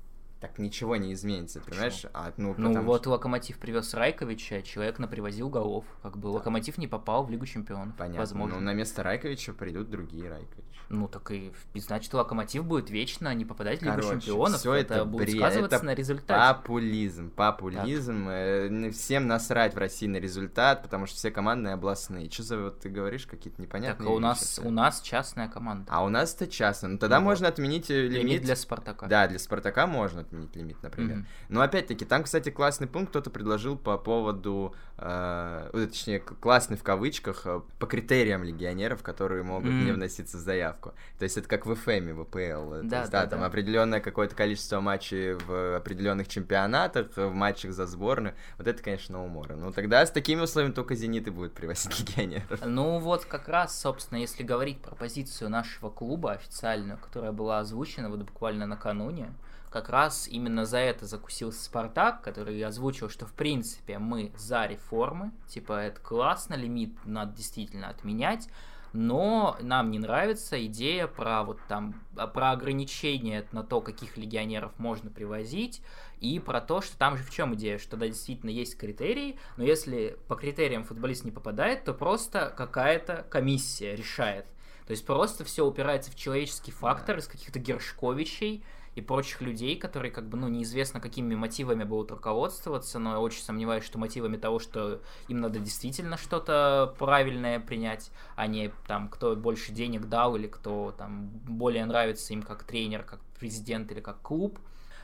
Так 0.42 0.60
ничего 0.60 0.96
не 0.98 1.14
изменится, 1.14 1.62
понимаешь? 1.62 2.06
А, 2.14 2.34
ну, 2.38 2.54
Ну 2.58 2.82
вот 2.84 3.02
что- 3.02 3.12
Локомотив 3.12 3.58
привез 3.58 3.94
Райковича, 3.94 4.62
человек 4.62 5.00
напривозил 5.00 5.50
голов. 5.50 5.86
Как 6.04 6.18
бы 6.18 6.28
Локомотив 6.28 6.78
не 6.78 6.88
попал 6.88 7.26
в 7.26 7.30
Лигу 7.32 7.46
Чемпионов. 7.46 7.96
Понятно. 7.96 8.20
Возможно. 8.20 8.56
Но 8.56 8.62
на 8.62 8.74
место 8.74 9.02
Райковича 9.02 9.54
придут 9.54 9.90
другие 9.90 10.30
Райковичи. 10.30 10.65
Ну 10.90 11.08
так 11.08 11.32
и 11.32 11.52
значит 11.76 12.14
Локомотив 12.14 12.64
будет 12.66 12.90
вечно 12.90 13.34
не 13.34 13.46
попадать 13.46 13.80
в 13.80 13.84
Лигу 13.84 13.96
Короче, 13.96 14.20
Чемпионов. 14.22 14.60
всё 14.60 14.74
это 14.74 15.04
будет 15.06 15.28
бред, 15.28 15.38
сказываться 15.38 15.76
это 15.78 15.86
на 15.86 15.96
результате. 15.96 16.54
Популизм, 16.56 17.32
популизм. 17.32 18.28
э, 18.30 18.68
н- 18.68 18.92
всем 18.92 19.28
насрать 19.28 19.74
в 19.74 19.78
России 19.78 20.08
на 20.08 20.18
результат, 20.18 20.84
потому 20.84 21.06
что 21.08 21.18
все 21.18 21.32
командные 21.32 21.74
областные. 21.74 22.30
Что 22.30 22.44
за 22.44 22.58
вот 22.60 22.80
ты 22.82 22.90
говоришь 22.90 23.26
какие-то 23.26 23.58
Так, 23.58 23.66
непонятные 23.68 24.10
а 24.10 24.14
у 24.14 24.20
нас 24.20 24.42
абсолютно. 24.42 24.70
у 24.70 24.74
нас 24.84 25.02
частная 25.02 25.48
команда. 25.50 25.92
А 25.92 26.04
у 26.04 26.10
нас 26.10 26.36
это 26.36 26.48
частно. 26.48 26.90
Ну 26.90 26.98
тогда 26.98 27.20
Ну 27.20 27.26
можно 27.26 27.48
отменить 27.48 27.90
э, 27.90 28.04
Лимит 28.08 28.24
лимит. 28.24 28.42
для 28.44 28.56
Спартака. 28.56 29.08
Да, 29.08 29.28
для 29.28 29.40
Спартака 29.40 29.88
можно 29.88 30.22
отменить 30.22 30.56
лимит, 30.56 30.82
например. 30.84 31.18
Мгм. 31.18 31.28
Но 31.50 31.62
опять-таки, 31.62 32.06
там, 32.06 32.24
кстати, 32.24 32.50
классный 32.50 32.88
пункт 32.88 33.10
кто-то 33.10 33.30
предложил 33.30 33.78
по 33.78 33.98
поводу, 33.98 34.76
э, 34.98 35.70
точнее, 35.74 36.20
классный 36.20 36.78
в 36.78 36.84
кавычках, 36.84 37.42
э, 37.46 37.62
по 37.80 37.86
критериям 37.86 38.44
легионеров, 38.44 39.04
которые 39.04 39.44
могут 39.44 39.72
не 39.72 39.90
М. 39.90 39.96
вноситься 39.96 40.38
в 40.38 40.40
заявку. 40.40 40.94
То 41.20 41.24
есть 41.24 41.38
это 41.38 41.48
как 41.48 41.66
в 41.66 41.76
ФМе, 41.76 42.14
в 42.14 42.22
АПЛ. 42.22 42.38
То 42.38 42.82
Да, 42.84 43.00
есть, 43.02 43.12
да, 43.12 43.28
там 43.28 43.42
да. 43.42 43.46
определенное 43.48 44.00
какое-то 44.00 44.36
количество 44.36 44.80
матчей 44.80 45.34
в 45.34 45.76
определенных 45.78 46.28
чемпионатах, 46.28 47.08
в 47.16 47.32
матчах 47.34 47.74
за 47.74 47.86
сборную. 47.86 48.36
Вот 48.58 48.68
это, 48.68 48.82
конечно, 48.82 49.24
умора. 49.24 49.56
Ну 49.56 49.72
тогда 49.72 50.06
с 50.06 50.12
такими 50.12 50.42
условиями 50.42 50.74
только 50.74 50.96
Зенит 50.96 51.28
и 51.28 51.32
будет 51.32 51.54
привозить 51.54 52.00
легионеров. 52.18 52.62
Ну 52.66 53.00
вот 53.00 53.26
как 53.26 53.48
раз, 53.48 53.80
собственно, 53.80 54.20
если 54.20 54.44
говорить 54.44 54.80
про 54.82 54.96
позицию 54.96 55.50
нашего 55.50 55.90
клуба 55.90 56.32
официальную, 56.34 56.98
которая 56.98 57.32
была 57.32 57.60
озвучена 57.60 58.10
вот 58.10 58.20
буквально 58.22 58.66
накануне, 58.66 59.34
как 59.76 59.90
раз 59.90 60.30
именно 60.30 60.64
за 60.64 60.78
это 60.78 61.06
закусился 61.06 61.62
Спартак, 61.62 62.22
который 62.22 62.64
озвучил, 62.64 63.10
что 63.10 63.26
в 63.26 63.34
принципе 63.34 64.00
мы 64.00 64.32
за 64.38 64.66
реформы, 64.68 65.34
типа 65.48 65.74
это 65.74 66.00
классно, 66.00 66.54
лимит 66.54 66.94
надо 67.04 67.36
действительно 67.36 67.90
отменять, 67.90 68.48
но 68.94 69.58
нам 69.60 69.92
не 69.92 70.00
нравится 70.00 70.66
идея 70.68 71.08
про 71.08 71.44
вот 71.44 71.60
там 71.68 71.94
про 72.34 72.52
ограничение 72.52 73.46
на 73.52 73.64
то, 73.64 73.82
каких 73.82 74.16
легионеров 74.16 74.72
можно 74.80 75.12
привозить, 75.12 75.82
и 76.22 76.40
про 76.40 76.62
то, 76.62 76.80
что 76.80 76.98
там 76.98 77.18
же 77.18 77.24
в 77.24 77.30
чем 77.30 77.54
идея, 77.56 77.78
что 77.78 77.98
да, 77.98 78.08
действительно 78.08 78.52
есть 78.52 78.78
критерии, 78.78 79.38
но 79.58 79.66
если 79.66 80.18
по 80.30 80.36
критериям 80.36 80.86
футболист 80.86 81.26
не 81.26 81.32
попадает, 81.32 81.84
то 81.84 81.94
просто 81.94 82.54
какая-то 82.56 83.26
комиссия 83.30 83.94
решает. 83.94 84.46
То 84.88 84.92
есть 84.92 85.06
просто 85.06 85.44
все 85.44 85.66
упирается 85.66 86.12
в 86.12 86.16
человеческий 86.16 86.72
фактор 86.72 87.18
из 87.18 87.28
каких-то 87.28 87.60
Гершковичей 87.60 88.64
и 88.96 89.02
прочих 89.02 89.42
людей, 89.42 89.76
которые 89.78 90.12
как 90.12 90.28
бы, 90.28 90.38
ну, 90.38 90.48
неизвестно 90.48 91.00
какими 91.00 91.36
мотивами 91.36 91.84
будут 91.84 92.12
руководствоваться, 92.12 92.98
но 92.98 93.12
я 93.12 93.20
очень 93.20 93.44
сомневаюсь, 93.44 93.84
что 93.84 94.00
мотивами 94.00 94.38
того, 94.38 94.60
что 94.60 95.02
им 95.28 95.42
надо 95.42 95.60
действительно 95.60 96.18
что-то 96.18 96.96
правильное 96.98 97.60
принять, 97.60 98.10
а 98.36 98.48
не 98.48 98.72
там, 98.88 99.10
кто 99.10 99.36
больше 99.36 99.74
денег 99.74 100.08
дал 100.08 100.36
или 100.36 100.48
кто 100.48 100.94
там 100.98 101.28
более 101.28 101.86
нравится 101.86 102.34
им 102.34 102.42
как 102.42 102.64
тренер, 102.64 103.04
как 103.04 103.20
президент 103.40 103.92
или 103.92 104.00
как 104.00 104.22
клуб. 104.22 104.58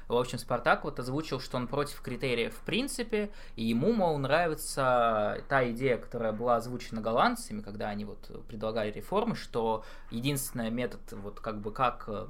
В 0.08 0.15
общем, 0.17 0.39
Спартак 0.39 0.84
вот 0.84 0.99
озвучил, 0.99 1.39
что 1.39 1.56
он 1.56 1.67
против 1.67 2.01
критериев 2.01 2.54
в 2.54 2.62
принципе, 2.62 3.32
и 3.56 3.63
ему, 3.63 3.93
мол, 3.93 4.17
нравится 4.17 5.41
та 5.47 5.69
идея, 5.71 5.97
которая 5.97 6.34
была 6.34 6.58
озвучена 6.58 6.99
голландцами, 6.99 7.62
когда 7.62 7.88
они 7.88 8.04
вот 8.04 8.30
предлагали 8.47 8.91
реформы, 8.91 9.36
что 9.36 9.86
единственный 10.10 10.69
метод, 10.69 10.99
вот 11.12 11.39
как 11.39 11.62
бы 11.62 11.71
как 11.71 12.06
э, 12.08 12.27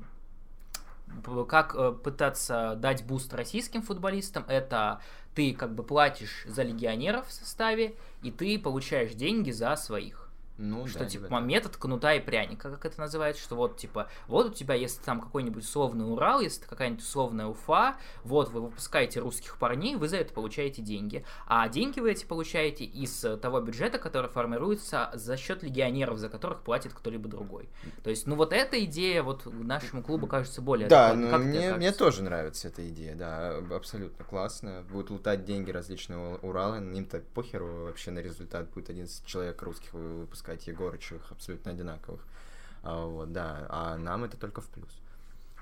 как 1.47 1.75
э, 1.75 1.91
пытаться 1.91 2.75
дать 2.77 3.05
буст 3.05 3.33
российским 3.33 3.81
футболистам, 3.81 4.45
это 4.47 5.01
ты 5.35 5.53
как 5.53 5.73
бы 5.73 5.83
платишь 5.83 6.43
за 6.45 6.63
легионеров 6.63 7.27
в 7.27 7.31
составе, 7.31 7.95
и 8.21 8.31
ты 8.31 8.59
получаешь 8.59 9.13
деньги 9.13 9.51
за 9.51 9.75
своих. 9.75 10.20
Ну, 10.61 10.85
Что 10.85 10.99
да, 10.99 11.05
типа 11.05 11.25
ребята. 11.25 11.43
метод 11.43 11.77
кнута 11.77 12.13
и 12.13 12.19
пряника, 12.19 12.69
как 12.69 12.85
это 12.85 12.99
называется, 12.99 13.41
что 13.41 13.55
вот 13.55 13.77
типа, 13.77 14.07
вот 14.27 14.45
у 14.47 14.53
тебя, 14.53 14.75
если 14.75 15.01
там 15.01 15.19
какой-нибудь 15.19 15.63
условный 15.63 16.05
Урал, 16.11 16.39
если 16.39 16.63
какая-нибудь 16.65 17.03
условная 17.03 17.47
Уфа, 17.47 17.95
вот 18.23 18.49
вы 18.49 18.61
выпускаете 18.61 19.19
русских 19.21 19.57
парней, 19.57 19.95
вы 19.95 20.07
за 20.07 20.17
это 20.17 20.33
получаете 20.33 20.81
деньги. 20.83 21.25
А 21.47 21.67
деньги 21.67 21.99
вы 21.99 22.11
эти 22.11 22.25
получаете 22.25 22.85
из 22.85 23.25
того 23.41 23.59
бюджета, 23.61 23.97
который 23.97 24.29
формируется 24.29 25.09
за 25.13 25.35
счет 25.37 25.63
легионеров, 25.63 26.19
за 26.19 26.29
которых 26.29 26.61
платит 26.61 26.93
кто-либо 26.93 27.27
другой. 27.27 27.69
То 28.03 28.09
есть, 28.11 28.27
ну 28.27 28.35
вот 28.35 28.53
эта 28.53 28.83
идея 28.85 29.23
вот 29.23 29.45
нашему 29.45 30.03
клубу 30.03 30.27
кажется 30.27 30.61
более 30.61 30.87
Да, 30.87 31.13
ну, 31.15 31.37
мне, 31.39 31.73
мне 31.73 31.91
тоже 31.91 32.21
нравится 32.23 32.67
эта 32.67 32.87
идея, 32.89 33.15
да, 33.15 33.57
аб- 33.57 33.73
абсолютно 33.73 34.23
классно. 34.25 34.83
Будут 34.91 35.09
лутать 35.09 35.43
деньги 35.45 35.71
различные 35.71 36.37
Уралы, 36.37 36.77
им-то 36.77 37.19
похеру 37.33 37.85
вообще 37.85 38.11
на 38.11 38.19
результат. 38.19 38.69
Будет 38.71 38.89
11 38.89 39.25
человек 39.25 39.61
русских 39.63 39.93
вы- 39.93 40.27
выпускать 40.51 40.67
Егорычевых, 40.67 41.31
абсолютно 41.31 41.71
одинаковых. 41.71 42.21
А, 42.83 43.05
вот, 43.05 43.31
да, 43.31 43.65
а 43.69 43.97
нам 43.97 44.23
это 44.23 44.37
только 44.37 44.61
в 44.61 44.67
плюс. 44.67 45.01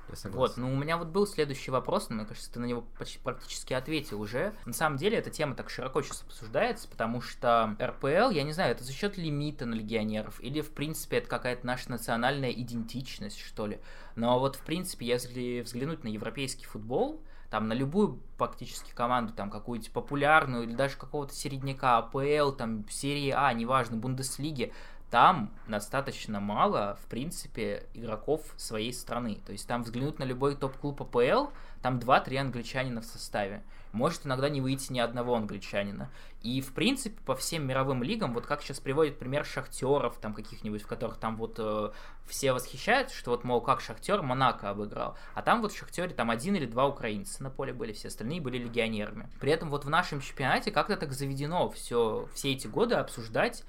Я 0.09 0.15
Вот, 0.15 0.19
согласен. 0.19 0.61
ну 0.61 0.73
у 0.73 0.75
меня 0.75 0.97
вот 0.97 1.07
был 1.07 1.27
следующий 1.27 1.71
вопрос, 1.71 2.09
но 2.09 2.15
мне 2.15 2.25
кажется, 2.25 2.51
ты 2.51 2.59
на 2.59 2.65
него 2.65 2.83
почти 2.97 3.19
практически 3.19 3.73
ответил 3.73 4.21
уже. 4.21 4.53
На 4.65 4.73
самом 4.73 4.97
деле 4.97 5.17
эта 5.17 5.29
тема 5.29 5.55
так 5.55 5.69
широко 5.69 6.01
сейчас 6.01 6.23
обсуждается, 6.23 6.87
потому 6.87 7.21
что 7.21 7.75
РПЛ, 7.81 8.31
я 8.31 8.43
не 8.43 8.51
знаю, 8.51 8.71
это 8.71 8.83
за 8.83 8.91
счет 8.91 9.17
лимита 9.17 9.65
на 9.65 9.75
легионеров, 9.75 10.41
или 10.41 10.61
в 10.61 10.71
принципе 10.71 11.17
это 11.17 11.29
какая-то 11.29 11.65
наша 11.65 11.91
национальная 11.91 12.51
идентичность, 12.51 13.39
что 13.39 13.67
ли. 13.67 13.79
Но 14.15 14.39
вот 14.39 14.55
в 14.55 14.61
принципе, 14.61 15.05
если 15.05 15.61
взглянуть 15.61 16.03
на 16.03 16.09
европейский 16.09 16.65
футбол, 16.65 17.21
там 17.49 17.67
на 17.67 17.73
любую 17.73 18.19
практически 18.37 18.91
команду, 18.93 19.33
там 19.33 19.49
какую-то 19.49 19.89
популярную 19.91 20.63
или 20.63 20.73
даже 20.73 20.97
какого-то 20.97 21.33
середняка, 21.33 21.97
АПЛ, 21.97 22.51
там 22.51 22.87
серии 22.89 23.31
А, 23.35 23.51
неважно, 23.53 23.97
Бундеслиги, 23.97 24.71
там 25.09 25.51
достаточно 25.67 26.39
мало, 26.39 26.97
в 27.01 27.07
принципе, 27.07 27.87
игроков 27.93 28.41
своей 28.57 28.93
страны. 28.93 29.39
То 29.45 29.51
есть 29.51 29.67
там 29.67 29.83
взглянуть 29.83 30.19
на 30.19 30.23
любой 30.23 30.55
топ-клуб 30.55 31.01
АПЛ, 31.01 31.51
там 31.81 31.97
2-3 31.97 32.37
англичанина 32.37 33.01
в 33.01 33.05
составе. 33.05 33.63
Может 33.91 34.27
иногда 34.27 34.49
не 34.49 34.61
выйти 34.61 34.93
ни 34.93 34.99
одного 34.99 35.35
англичанина. 35.35 36.11
И, 36.43 36.61
в 36.61 36.73
принципе, 36.73 37.19
по 37.25 37.35
всем 37.35 37.65
мировым 37.65 38.03
лигам, 38.03 38.33
вот 38.33 38.45
как 38.45 38.61
сейчас 38.61 38.79
приводит 38.79 39.17
пример 39.17 39.45
шахтеров, 39.45 40.17
там 40.17 40.33
каких-нибудь, 40.33 40.83
в 40.83 40.87
которых 40.87 41.17
там 41.17 41.37
вот 41.37 41.55
э, 41.57 41.91
все 42.27 42.53
восхищаются, 42.53 43.17
что 43.17 43.31
вот, 43.31 43.43
мол, 43.43 43.61
как 43.61 43.81
шахтер 43.81 44.21
Монако 44.21 44.69
обыграл. 44.69 45.17
А 45.33 45.41
там 45.41 45.61
вот 45.61 45.73
в 45.73 45.77
шахтере 45.77 46.13
там 46.13 46.29
один 46.29 46.55
или 46.55 46.65
два 46.65 46.85
украинца 46.85 47.41
на 47.41 47.49
поле 47.49 47.73
были, 47.73 47.93
все 47.93 48.09
остальные 48.09 48.41
были 48.41 48.57
легионерами. 48.59 49.27
При 49.39 49.51
этом 49.51 49.69
вот 49.69 49.85
в 49.85 49.89
нашем 49.89 50.21
чемпионате 50.21 50.71
как-то 50.71 50.95
так 50.95 51.11
заведено 51.11 51.69
все, 51.71 52.27
все 52.35 52.53
эти 52.53 52.67
годы 52.67 52.95
обсуждать 52.95 53.63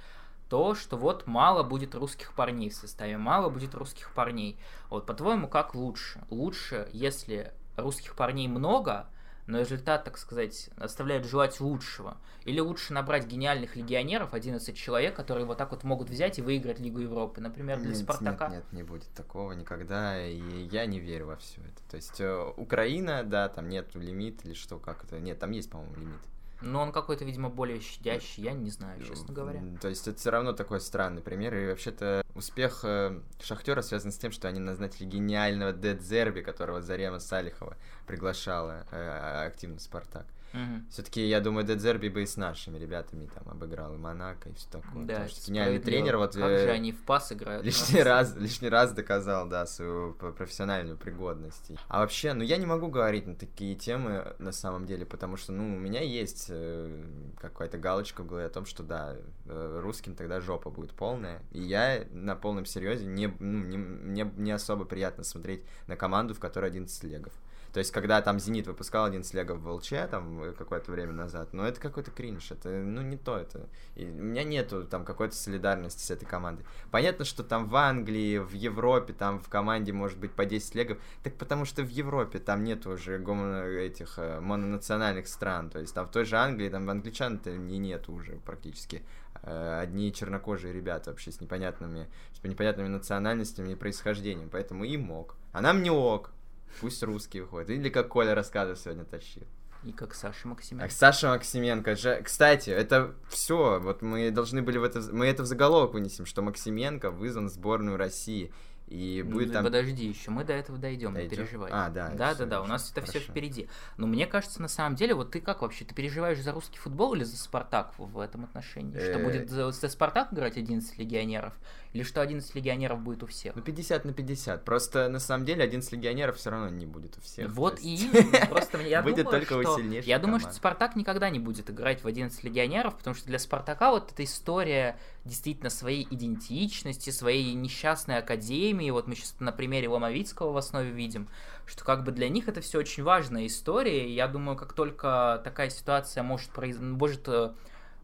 то, 0.51 0.75
что 0.75 0.97
вот 0.97 1.29
мало 1.29 1.63
будет 1.63 1.95
русских 1.95 2.35
парней 2.35 2.71
в 2.71 2.75
составе, 2.75 3.17
мало 3.17 3.49
будет 3.49 3.75
русских 3.77 4.13
парней. 4.13 4.59
Вот, 4.91 5.07
по-твоему, 5.07 5.47
как 5.47 5.77
лучше? 5.77 6.21
Лучше, 6.29 6.89
если 6.93 7.53
русских 7.77 8.17
парней 8.17 8.49
много, 8.49 9.07
но 9.47 9.61
результат, 9.61 10.05
так 10.05 10.19
сказать, 10.19 10.71
оставляет 10.77 11.25
желать 11.25 11.61
лучшего. 11.61 12.17
Или 12.45 12.59
лучше 12.59 12.93
набрать 12.93 13.27
гениальных 13.27 13.77
легионеров, 13.77 14.35
11 14.35 14.77
человек, 14.77 15.15
которые 15.15 15.47
вот 15.47 15.57
так 15.57 15.71
вот 15.71 15.85
могут 15.85 16.11
взять 16.11 16.41
и 16.41 16.43
выиграть 16.43 16.81
Лигу 16.81 16.99
Европы, 16.99 17.41
например, 17.41 17.79
для 17.79 17.91
нет, 17.91 17.99
Спартака. 17.99 18.49
Нет, 18.49 18.65
нет, 18.65 18.73
не 18.73 18.83
будет 18.83 19.09
такого 19.15 19.53
никогда, 19.53 20.21
и 20.21 20.65
я 20.65 20.85
не 20.87 20.99
верю 20.99 21.27
во 21.27 21.37
все 21.37 21.61
это. 21.61 21.91
То 21.91 21.97
есть 21.97 22.21
э, 22.21 22.53
Украина, 22.57 23.23
да, 23.23 23.49
там 23.49 23.69
нет 23.69 23.95
лимит 23.95 24.45
или 24.45 24.55
что, 24.55 24.79
как 24.79 25.05
это, 25.05 25.21
нет, 25.21 25.39
там 25.39 25.53
есть, 25.53 25.71
по-моему, 25.71 25.95
лимит. 25.95 26.21
Но 26.63 26.83
он 26.83 26.93
какой-то, 26.93 27.25
видимо, 27.25 27.49
более 27.49 27.81
щадящий, 27.81 28.43
я 28.43 28.53
не 28.53 28.71
знаю, 28.71 29.03
честно 29.03 29.33
говоря. 29.33 29.63
То 29.81 29.89
есть 29.89 30.07
это 30.07 30.19
все 30.19 30.31
равно 30.31 30.53
такой 30.53 30.81
странный 30.81 31.23
пример. 31.23 31.55
И 31.55 31.67
вообще-то 31.67 32.25
успех 32.35 32.81
э, 32.85 33.21
Шахтера 33.43 33.83
связан 33.83 34.13
с 34.13 34.19
тем, 34.19 34.33
что 34.33 34.49
они 34.49 34.61
назначили 34.61 35.07
гениального 35.07 35.73
Дед 35.73 36.03
Зерби, 36.03 36.41
которого 36.41 36.83
Зарема 36.83 37.19
Салихова 37.19 37.77
приглашала 38.07 38.87
э, 38.91 39.47
активно 39.47 39.79
Спартак. 39.79 40.27
Мгм. 40.53 40.87
Все-таки, 40.91 41.27
я 41.27 41.41
думаю, 41.41 41.65
Дедзерби 41.67 42.09
бы 42.09 42.23
и 42.23 42.27
с 42.27 42.37
нашими 42.37 42.79
ребятами 42.79 43.29
там 43.35 43.49
обыграл 43.49 43.95
и 43.95 43.99
Монако, 43.99 44.49
и 44.49 44.55
все 44.55 44.69
такое. 44.71 45.05
Да, 45.05 45.15
Потому 45.15 45.29
что 45.29 45.47
гениальный 45.47 45.79
тренер, 45.79 46.17
вот 46.17 46.35
Как 46.35 46.43
э, 46.43 46.65
же 46.65 46.71
они 46.71 46.93
в 46.93 47.03
пас 47.03 47.33
играют. 47.33 47.65
лишний 47.65 48.03
раз, 48.03 48.35
лишний 48.37 48.69
раз 48.69 48.93
доказал, 48.93 49.49
да, 49.49 49.67
свою 49.67 50.15
профессиональную 50.15 50.97
пригодность. 50.97 51.71
А 51.89 52.01
вообще, 52.01 52.33
ну 52.33 52.43
я 52.43 52.57
не 52.57 52.67
могу 52.67 52.89
говорить 52.89 53.27
на 53.27 53.35
такие 53.35 53.75
темы 53.75 54.35
на 54.39 54.53
самом 54.53 54.87
деле, 54.87 55.07
потому 55.07 55.37
что, 55.37 55.53
ну, 55.53 55.77
у 55.77 55.79
меня 55.79 56.01
есть 56.01 56.47
э, 56.49 57.05
какая-то 57.41 57.79
галочка 57.79 58.23
в 58.23 58.27
голове 58.27 58.47
о 58.47 58.51
том, 58.51 58.67
что 58.67 58.83
да, 58.83 59.17
э, 59.47 59.81
русским 59.83 60.15
тогда 60.15 60.41
жопа 60.41 60.71
будет 60.71 60.93
полная. 60.93 61.43
И 61.53 61.61
я 61.61 62.05
на 62.13 62.35
полном 62.35 62.67
серьезе 62.67 63.07
не, 63.07 63.29
ну, 63.39 63.65
не, 63.65 63.77
мне 63.77 64.31
не 64.37 64.51
особо 64.51 64.85
приятно 64.85 65.25
смотреть 65.25 65.63
на 65.87 65.97
команду, 65.97 66.35
в 66.35 66.41
которой 66.41 66.67
11 66.67 67.05
легов. 67.05 67.33
То 67.73 67.79
есть, 67.79 67.93
когда 67.93 68.21
там 68.21 68.41
Зенит 68.41 68.67
выпускал 68.67 69.05
один 69.05 69.23
слегов 69.23 69.61
в 69.61 69.69
ЛЧ, 69.69 69.93
там, 70.11 70.40
э, 70.40 70.40
какое-то 70.57 70.91
время 70.91 71.13
назад, 71.13 71.53
ну, 71.53 71.65
это 71.65 71.81
какой-то 71.81 72.11
кринж, 72.11 72.51
это, 72.51 72.69
ну, 72.69 73.03
не 73.03 73.17
то 73.17 73.37
это. 73.37 73.69
И 73.95 74.05
у 74.05 74.23
меня 74.23 74.45
нету 74.45 74.85
там 74.85 75.05
какой-то 75.05 75.35
солидарности 75.35 76.03
с 76.03 76.11
этой 76.11 76.27
командой. 76.27 76.65
Понятно, 76.91 77.25
что 77.25 77.43
там 77.43 77.67
в 77.69 77.77
Англии, 77.77 78.39
в 78.39 78.53
Европе, 78.53 79.13
там 79.13 79.41
в 79.41 79.49
команде 79.49 79.93
может 79.93 80.19
быть 80.19 80.33
по 80.33 80.45
10 80.45 80.75
легов, 80.75 80.99
так 81.23 81.35
потому 81.35 81.65
что 81.65 81.83
в 81.83 81.89
Европе 81.89 82.39
там 82.39 82.65
нет 82.65 82.87
уже 82.87 83.19
гомо 83.19 83.63
этих 83.65 84.19
э, 84.19 84.41
мононациональных 84.41 85.29
стран, 85.29 85.71
то 85.71 85.79
есть 85.79 85.95
там 85.95 86.07
в 86.07 86.11
той 86.11 86.25
же 86.25 86.37
Англии, 86.37 86.69
там 86.69 86.89
англичан-то 86.89 87.53
не 87.53 87.79
нет 87.79 88.09
уже 88.09 88.33
практически. 88.45 89.03
Э, 89.43 89.81
Одни 89.81 90.13
чернокожие 90.13 90.73
ребята 90.73 91.11
вообще 91.11 91.33
с 91.33 91.41
непонятными, 91.41 92.09
с 92.33 92.45
непонятными 92.45 92.89
национальностями 92.89 93.73
и 93.73 93.75
происхождением, 93.75 94.51
поэтому 94.51 94.85
им 94.85 95.11
ок. 95.11 95.37
А 95.53 95.61
нам 95.61 95.83
не 95.83 95.91
ок. 95.91 96.33
Пусть 96.81 97.03
русские 97.03 97.43
выходят. 97.43 97.71
Или 97.71 97.89
как 97.89 98.09
Коля 98.09 98.35
рассказывал 98.35 98.77
сегодня 98.77 99.05
тащил. 99.05 99.45
И 99.83 99.93
как 99.93 100.15
Саша 100.15 100.47
Максименко. 100.49 100.93
Саша 100.93 101.29
Максименко 101.29 101.97
же, 101.97 102.21
кстати, 102.23 102.69
это 102.71 103.15
все, 103.29 103.81
вот 103.81 104.03
мы 104.03 104.31
должны 104.31 104.61
были 104.63 104.77
в 104.79 104.85
это, 104.85 105.01
мы 105.13 105.27
это 105.27 105.43
в 105.43 105.47
заголовок 105.47 105.95
вынесем, 105.95 106.27
что 106.27 106.43
Максименко 106.43 107.11
вызван 107.11 107.49
в 107.49 107.53
сборную 107.53 107.97
России 107.97 108.53
и 108.89 109.23
будет 109.23 109.49
Ну, 109.49 109.53
там. 109.55 109.65
Подожди, 109.65 110.05
еще 110.07 110.33
мы 110.33 110.43
до 110.45 110.53
этого 110.53 110.77
дойдем, 110.77 111.11
не 111.13 111.19
Дойдем? 111.21 111.37
переживай. 111.39 111.71
А, 111.73 111.89
да, 111.91 112.11
Да, 112.11 112.35
да, 112.35 112.45
да, 112.45 112.61
у 112.61 112.67
нас 112.67 112.91
это 112.91 113.07
все 113.07 113.21
впереди. 113.21 113.69
Но 113.97 114.07
мне 114.09 114.27
кажется, 114.27 114.61
на 114.61 114.67
самом 114.69 114.97
деле, 114.97 115.15
вот 115.15 115.31
ты 115.31 115.41
как 115.41 115.63
вообще, 115.63 115.85
ты 115.85 115.95
переживаешь 115.95 116.41
за 116.41 116.51
русский 116.53 116.79
футбол 116.79 117.15
или 117.15 117.23
за 117.23 117.37
Спартак 117.39 117.95
в 117.99 118.19
этом 118.19 118.45
отношении? 118.45 118.99
Что 118.99 119.19
Э. 119.21 119.25
будет 119.25 119.49
за, 119.49 119.71
за 119.71 119.89
Спартак 119.89 120.33
играть 120.33 120.57
11 120.57 120.99
легионеров? 120.99 121.55
Или 121.93 122.05
что 122.05 122.21
11 122.21 122.55
легионеров 122.55 123.01
будет 123.01 123.25
у 123.25 123.27
всех? 123.27 123.57
Ну, 123.57 123.63
50 123.63 124.05
на 124.05 124.13
50. 124.13 124.65
Просто 124.65 125.09
на 125.09 125.19
самом 125.19 125.45
деле 125.45 125.65
11 125.65 125.91
легионеров 125.93 126.37
все 126.37 126.51
равно 126.51 126.69
не 126.69 126.87
будет 126.87 127.19
у 127.19 127.21
всех. 127.21 127.51
Вот 127.51 127.81
и 127.81 128.09
просто 128.51 128.81
я 128.83 129.03
Будет 129.03 129.29
только 129.29 129.55
у 129.55 129.77
сильнейших 129.77 130.09
я 130.09 130.21
думаю, 130.21 130.39
что 130.39 130.53
Спартак 130.53 130.95
никогда 130.95 131.31
не 131.31 131.41
будет 131.41 131.69
играть 131.69 132.05
в 132.05 132.07
11 132.07 132.45
легионеров, 132.45 132.97
потому 132.97 133.17
что 133.17 133.27
для 133.27 133.41
Спартака 133.41 133.91
вот 133.91 134.13
эта 134.13 134.23
история 134.23 134.99
действительно 135.25 135.69
своей 135.69 136.07
идентичности, 136.09 137.11
своей 137.11 137.55
несчастной 137.55 138.19
академии, 138.19 138.91
вот 138.91 139.09
мы 139.09 139.17
сейчас 139.17 139.35
на 139.41 139.51
примере 139.51 139.89
Ломовицкого 139.89 140.53
в 140.53 140.57
основе 140.57 140.91
видим, 140.91 141.29
что 141.67 141.85
как 141.85 142.05
бы 142.05 142.13
для 142.13 142.29
них 142.29 142.49
это 142.49 142.61
все 142.61 142.79
очень 142.79 143.03
важная 143.03 143.47
история, 143.47 144.09
и 144.09 144.13
я 144.13 144.29
думаю, 144.29 144.57
как 144.57 144.73
только 144.73 145.41
такая 145.45 145.71
ситуация 145.71 146.23
может, 146.23 146.51
произ... 146.51 146.79
может 146.79 147.29
э, 147.29 147.53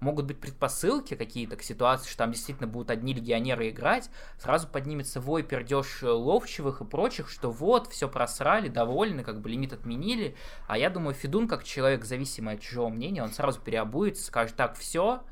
могут 0.01 0.27
быть 0.27 0.39
предпосылки 0.39 1.15
какие-то 1.15 1.57
к 1.57 1.63
ситуации, 1.63 2.09
что 2.09 2.19
там 2.19 2.33
действительно 2.33 2.69
будут 2.69 2.91
одни 2.91 3.15
легионеры 3.15 3.71
играть, 3.71 4.11
сразу 4.39 4.69
поднимется 4.69 5.21
вой, 5.21 5.43
пердеж 5.43 6.03
э, 6.03 6.09
ловчевых 6.09 6.81
и 6.81 6.85
прочих, 6.85 7.29
что 7.29 7.51
вот, 7.51 7.89
все 7.89 8.09
просрали, 8.09 8.69
довольны, 8.69 9.23
как 9.23 9.41
бы 9.41 9.49
лимит 9.49 9.73
отменили. 9.73 10.37
А 10.67 10.79
я 10.79 10.91
думаю, 10.91 11.15
Федун, 11.15 11.49
как 11.49 11.65
человек, 11.65 12.05
зависимый 12.05 12.55
от 12.55 12.61
чужого 12.61 12.89
мнения, 12.89 13.23
он 13.23 13.31
сразу 13.31 13.61
переобуется, 13.61 14.25
скажет, 14.25 14.57
так, 14.57 14.77
все, 14.77 15.23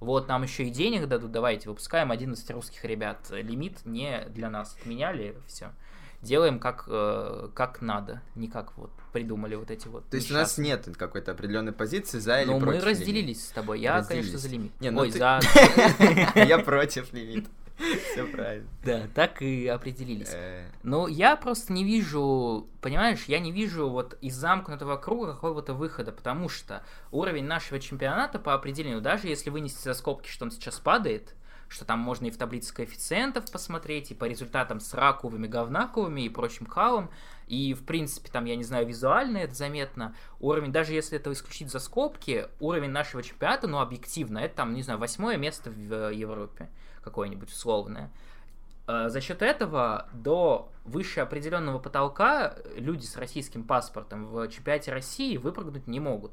вот 0.00 0.28
нам 0.28 0.42
еще 0.42 0.64
и 0.64 0.70
денег 0.70 1.06
дадут, 1.06 1.30
давайте 1.30 1.68
выпускаем 1.68 2.10
11 2.10 2.50
русских 2.52 2.84
ребят. 2.84 3.18
Лимит 3.30 3.84
не 3.84 4.24
для 4.30 4.48
нас 4.48 4.76
отменяли, 4.80 5.36
все. 5.46 5.72
Делаем 6.22 6.58
как, 6.58 6.84
э, 6.86 7.48
как 7.54 7.80
надо, 7.80 8.20
не 8.34 8.48
как 8.48 8.76
вот 8.76 8.90
придумали 9.12 9.54
вот 9.54 9.70
эти 9.70 9.88
вот. 9.88 10.08
То 10.10 10.16
есть 10.16 10.30
у 10.30 10.34
нас 10.34 10.58
нет 10.58 10.86
какой-то 10.96 11.32
определенной 11.32 11.72
позиции 11.72 12.18
за 12.18 12.42
или 12.42 12.48
Ну, 12.50 12.60
мы 12.60 12.66
против 12.66 12.84
разделились 12.84 13.48
с 13.48 13.50
тобой. 13.50 13.80
Я, 13.80 14.02
конечно, 14.02 14.38
за 14.38 14.48
лимит. 14.48 14.78
Не, 14.80 14.90
ну 14.90 15.00
Ой, 15.00 15.10
ты- 15.10 15.18
за... 15.18 15.40
Я 16.34 16.58
против 16.58 17.12
лимита. 17.12 17.48
Все 18.12 18.26
правильно. 18.26 18.68
Да, 18.84 19.02
так 19.14 19.42
и 19.42 19.66
определились. 19.66 20.34
Ну, 20.82 21.06
я 21.06 21.36
просто 21.36 21.72
не 21.72 21.84
вижу, 21.84 22.68
понимаешь, 22.80 23.24
я 23.26 23.38
не 23.38 23.52
вижу 23.52 23.88
вот 23.88 24.18
из 24.20 24.34
замкнутого 24.34 24.96
круга 24.96 25.32
какого-то 25.32 25.74
выхода, 25.74 26.12
потому 26.12 26.48
что 26.48 26.82
уровень 27.10 27.44
нашего 27.44 27.80
чемпионата 27.80 28.38
по 28.38 28.54
определению, 28.54 29.00
даже 29.00 29.28
если 29.28 29.50
вынести 29.50 29.82
за 29.82 29.94
скобки, 29.94 30.28
что 30.28 30.44
он 30.44 30.50
сейчас 30.50 30.78
падает, 30.78 31.34
что 31.70 31.84
там 31.84 32.00
можно 32.00 32.26
и 32.26 32.30
в 32.30 32.36
таблице 32.36 32.74
коэффициентов 32.74 33.50
посмотреть, 33.50 34.10
и 34.10 34.14
по 34.14 34.24
результатам 34.24 34.80
с 34.80 34.92
раковыми, 34.92 35.46
говнаковыми 35.46 36.22
и 36.22 36.28
прочим 36.28 36.66
халом, 36.66 37.10
и, 37.46 37.74
в 37.74 37.84
принципе, 37.84 38.28
там, 38.28 38.44
я 38.44 38.56
не 38.56 38.64
знаю, 38.64 38.86
визуально 38.86 39.38
это 39.38 39.54
заметно, 39.54 40.14
уровень, 40.40 40.72
даже 40.72 40.92
если 40.92 41.16
это 41.16 41.32
исключить 41.32 41.70
за 41.70 41.78
скобки, 41.78 42.48
уровень 42.58 42.90
нашего 42.90 43.22
чемпионата, 43.22 43.68
ну, 43.68 43.78
объективно, 43.78 44.38
это 44.38 44.56
там, 44.56 44.74
не 44.74 44.82
знаю, 44.82 44.98
восьмое 44.98 45.36
место 45.36 45.70
в 45.70 45.92
э, 45.92 46.14
Европе 46.14 46.68
какое-нибудь 47.02 47.50
условное. 47.50 48.10
Э, 48.88 49.08
За 49.08 49.20
счет 49.20 49.40
этого 49.40 50.08
до 50.12 50.72
выше 50.84 51.20
определенного 51.20 51.78
потолка 51.78 52.56
люди 52.74 53.04
с 53.04 53.16
российским 53.16 53.62
паспортом 53.62 54.26
в 54.26 54.48
чемпионате 54.48 54.92
России 54.92 55.36
выпрыгнуть 55.36 55.86
не 55.86 56.00
могут. 56.00 56.32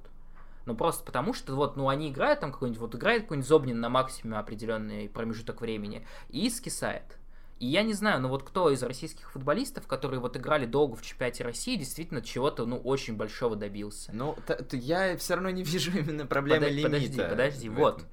Ну, 0.68 0.76
просто 0.76 1.06
потому 1.06 1.34
что, 1.34 1.56
вот, 1.56 1.78
ну, 1.78 1.88
они 1.88 2.10
играют 2.10 2.42
там 2.42 2.52
какой-нибудь, 2.52 2.82
вот 2.82 2.96
играет 2.96 3.22
какой-нибудь 3.22 3.48
Зобнин 3.48 3.80
на 3.80 3.88
максимуме 3.88 4.38
определенный 4.38 5.08
промежуток 5.08 5.62
времени 5.62 6.06
и 6.28 6.50
скисает. 6.50 7.18
И 7.60 7.68
я 7.68 7.84
не 7.84 7.94
знаю, 7.94 8.22
ну 8.22 8.28
вот 8.28 8.44
кто 8.44 8.70
из 8.70 8.84
российских 8.84 9.32
футболистов, 9.32 9.88
которые 9.88 10.20
вот 10.20 10.36
играли 10.36 10.66
долго 10.66 10.98
в 10.98 11.02
чемпионате 11.02 11.46
России, 11.46 11.78
действительно 11.78 12.22
чего-то, 12.22 12.66
ну, 12.66 12.78
очень 12.78 13.16
большого 13.16 13.56
добился. 13.56 14.12
Ну, 14.14 14.36
я 14.74 15.16
все 15.16 15.36
равно 15.36 15.52
не 15.52 15.64
вижу 15.64 15.98
именно 15.98 16.26
проблемы 16.26 16.66
Подо- 16.66 16.70
лимита. 16.70 16.90
Подожди, 16.90 17.22
подожди, 17.22 17.70
вот. 17.70 18.04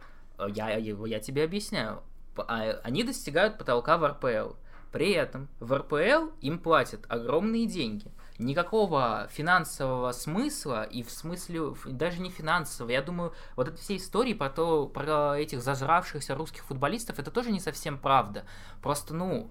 Я, 0.54 0.76
я, 0.76 0.96
я 1.06 1.18
тебе 1.18 1.42
объясняю. 1.42 2.04
А, 2.36 2.80
Они 2.84 3.02
достигают 3.02 3.58
потолка 3.58 3.98
в 3.98 4.06
РПЛ. 4.06 4.54
При 4.92 5.10
этом 5.10 5.48
в 5.58 5.76
РПЛ 5.76 6.30
им 6.40 6.60
платят 6.60 7.04
огромные 7.08 7.66
деньги. 7.66 8.12
Никакого 8.38 9.28
финансового 9.30 10.10
смысла, 10.10 10.82
и 10.82 11.04
в 11.04 11.10
смысле 11.10 11.74
даже 11.86 12.20
не 12.20 12.30
финансового. 12.30 12.90
Я 12.90 13.00
думаю, 13.00 13.32
вот 13.54 13.68
эти 13.68 13.76
все 13.76 13.96
истории 13.96 14.34
про, 14.34 14.50
то, 14.50 14.88
про 14.88 15.38
этих 15.38 15.62
зажравшихся 15.62 16.34
русских 16.34 16.64
футболистов, 16.64 17.20
это 17.20 17.30
тоже 17.30 17.52
не 17.52 17.60
совсем 17.60 17.96
правда. 17.96 18.44
Просто, 18.82 19.14
ну, 19.14 19.50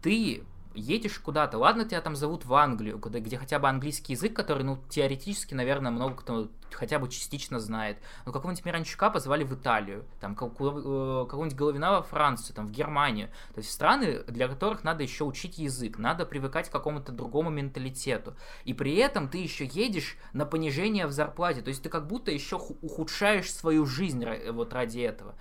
ты 0.00 0.42
едешь 0.74 1.18
куда-то, 1.18 1.58
ладно, 1.58 1.84
тебя 1.84 2.00
там 2.00 2.16
зовут 2.16 2.44
в 2.44 2.54
Англию, 2.54 2.98
куда, 2.98 3.20
где 3.20 3.36
хотя 3.36 3.58
бы 3.58 3.68
английский 3.68 4.12
язык, 4.14 4.34
который, 4.34 4.62
ну, 4.62 4.78
теоретически, 4.88 5.54
наверное, 5.54 5.90
много 5.90 6.16
кто 6.16 6.48
хотя 6.70 6.98
бы 6.98 7.08
частично 7.08 7.60
знает. 7.60 7.98
Но 8.24 8.32
какого-нибудь 8.32 8.64
Миранчука 8.64 9.10
позвали 9.10 9.44
в 9.44 9.54
Италию, 9.54 10.04
там, 10.20 10.32
э, 10.32 10.36
какого-нибудь 10.36 11.56
Головина 11.56 11.92
во 11.92 12.02
Францию, 12.02 12.56
там, 12.56 12.66
в 12.66 12.70
Германию. 12.70 13.28
То 13.54 13.58
есть 13.58 13.70
страны, 13.70 14.22
для 14.26 14.48
которых 14.48 14.84
надо 14.84 15.02
еще 15.02 15.24
учить 15.24 15.58
язык, 15.58 15.98
надо 15.98 16.24
привыкать 16.26 16.68
к 16.68 16.72
какому-то 16.72 17.12
другому 17.12 17.50
менталитету. 17.50 18.34
И 18.64 18.74
при 18.74 18.96
этом 18.96 19.28
ты 19.28 19.38
еще 19.38 19.66
едешь 19.66 20.16
на 20.32 20.46
понижение 20.46 21.06
в 21.06 21.12
зарплате. 21.12 21.62
То 21.62 21.68
есть 21.68 21.82
ты 21.82 21.88
как 21.88 22.06
будто 22.06 22.30
еще 22.30 22.56
ухудшаешь 22.56 23.52
свою 23.52 23.86
жизнь 23.86 24.24
вот 24.50 24.72
ради 24.72 25.00
этого. 25.00 25.34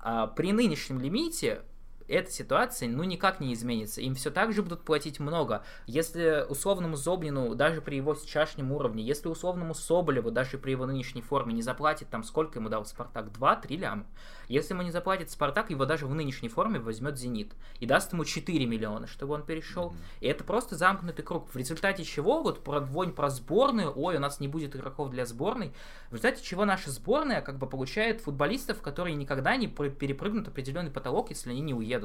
А 0.00 0.26
при 0.26 0.52
нынешнем 0.52 1.00
лимите 1.00 1.62
эта 2.08 2.30
ситуация, 2.30 2.88
ну, 2.88 3.04
никак 3.04 3.40
не 3.40 3.52
изменится. 3.52 4.00
Им 4.00 4.14
все 4.14 4.30
так 4.30 4.52
же 4.52 4.62
будут 4.62 4.82
платить 4.82 5.20
много. 5.20 5.64
Если 5.86 6.46
условному 6.48 6.96
Зобнину, 6.96 7.54
даже 7.54 7.80
при 7.80 7.96
его 7.96 8.14
сейчасшнем 8.14 8.72
уровне, 8.72 9.02
если 9.02 9.28
условному 9.28 9.74
Соболеву, 9.74 10.30
даже 10.30 10.58
при 10.58 10.72
его 10.72 10.86
нынешней 10.86 11.22
форме, 11.22 11.52
не 11.52 11.62
заплатит 11.62 12.08
там, 12.08 12.22
сколько 12.22 12.58
ему 12.58 12.68
дал 12.68 12.84
Спартак, 12.84 13.28
2-3 13.28 13.76
ляма, 13.76 14.06
если 14.48 14.74
ему 14.74 14.82
не 14.82 14.90
заплатит 14.90 15.30
Спартак, 15.30 15.70
его 15.70 15.86
даже 15.86 16.06
в 16.06 16.14
нынешней 16.14 16.48
форме 16.48 16.78
возьмет 16.78 17.18
Зенит 17.18 17.52
и 17.80 17.86
даст 17.86 18.12
ему 18.12 18.24
4 18.24 18.64
миллиона, 18.66 19.06
чтобы 19.06 19.34
он 19.34 19.42
перешел. 19.42 19.90
Mm-hmm. 19.90 20.20
И 20.20 20.26
это 20.26 20.44
просто 20.44 20.76
замкнутый 20.76 21.24
круг. 21.24 21.48
В 21.52 21.56
результате 21.56 22.04
чего, 22.04 22.42
вот 22.42 22.62
про 22.62 22.80
вонь 22.80 23.12
про 23.12 23.30
сборную, 23.30 23.92
ой, 23.94 24.16
у 24.16 24.20
нас 24.20 24.40
не 24.40 24.48
будет 24.48 24.76
игроков 24.76 25.10
для 25.10 25.26
сборной, 25.26 25.72
в 26.10 26.12
результате 26.12 26.44
чего 26.44 26.64
наша 26.64 26.90
сборная 26.90 27.40
как 27.40 27.58
бы 27.58 27.66
получает 27.66 28.20
футболистов, 28.20 28.80
которые 28.80 29.16
никогда 29.16 29.56
не 29.56 29.66
перепрыгнут 29.66 30.48
определенный 30.48 30.90
потолок, 30.90 31.30
если 31.30 31.50
они 31.50 31.60
не 31.60 31.74
уедут. 31.74 31.95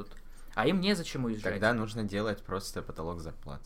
А 0.54 0.68
им 0.68 0.82
незачем 0.82 1.26
уезжать. 1.26 1.54
Тогда 1.54 1.74
нужно 1.74 2.04
делать 2.04 2.44
просто 2.44 2.82
потолок 2.82 3.20
зарплат. 3.20 3.62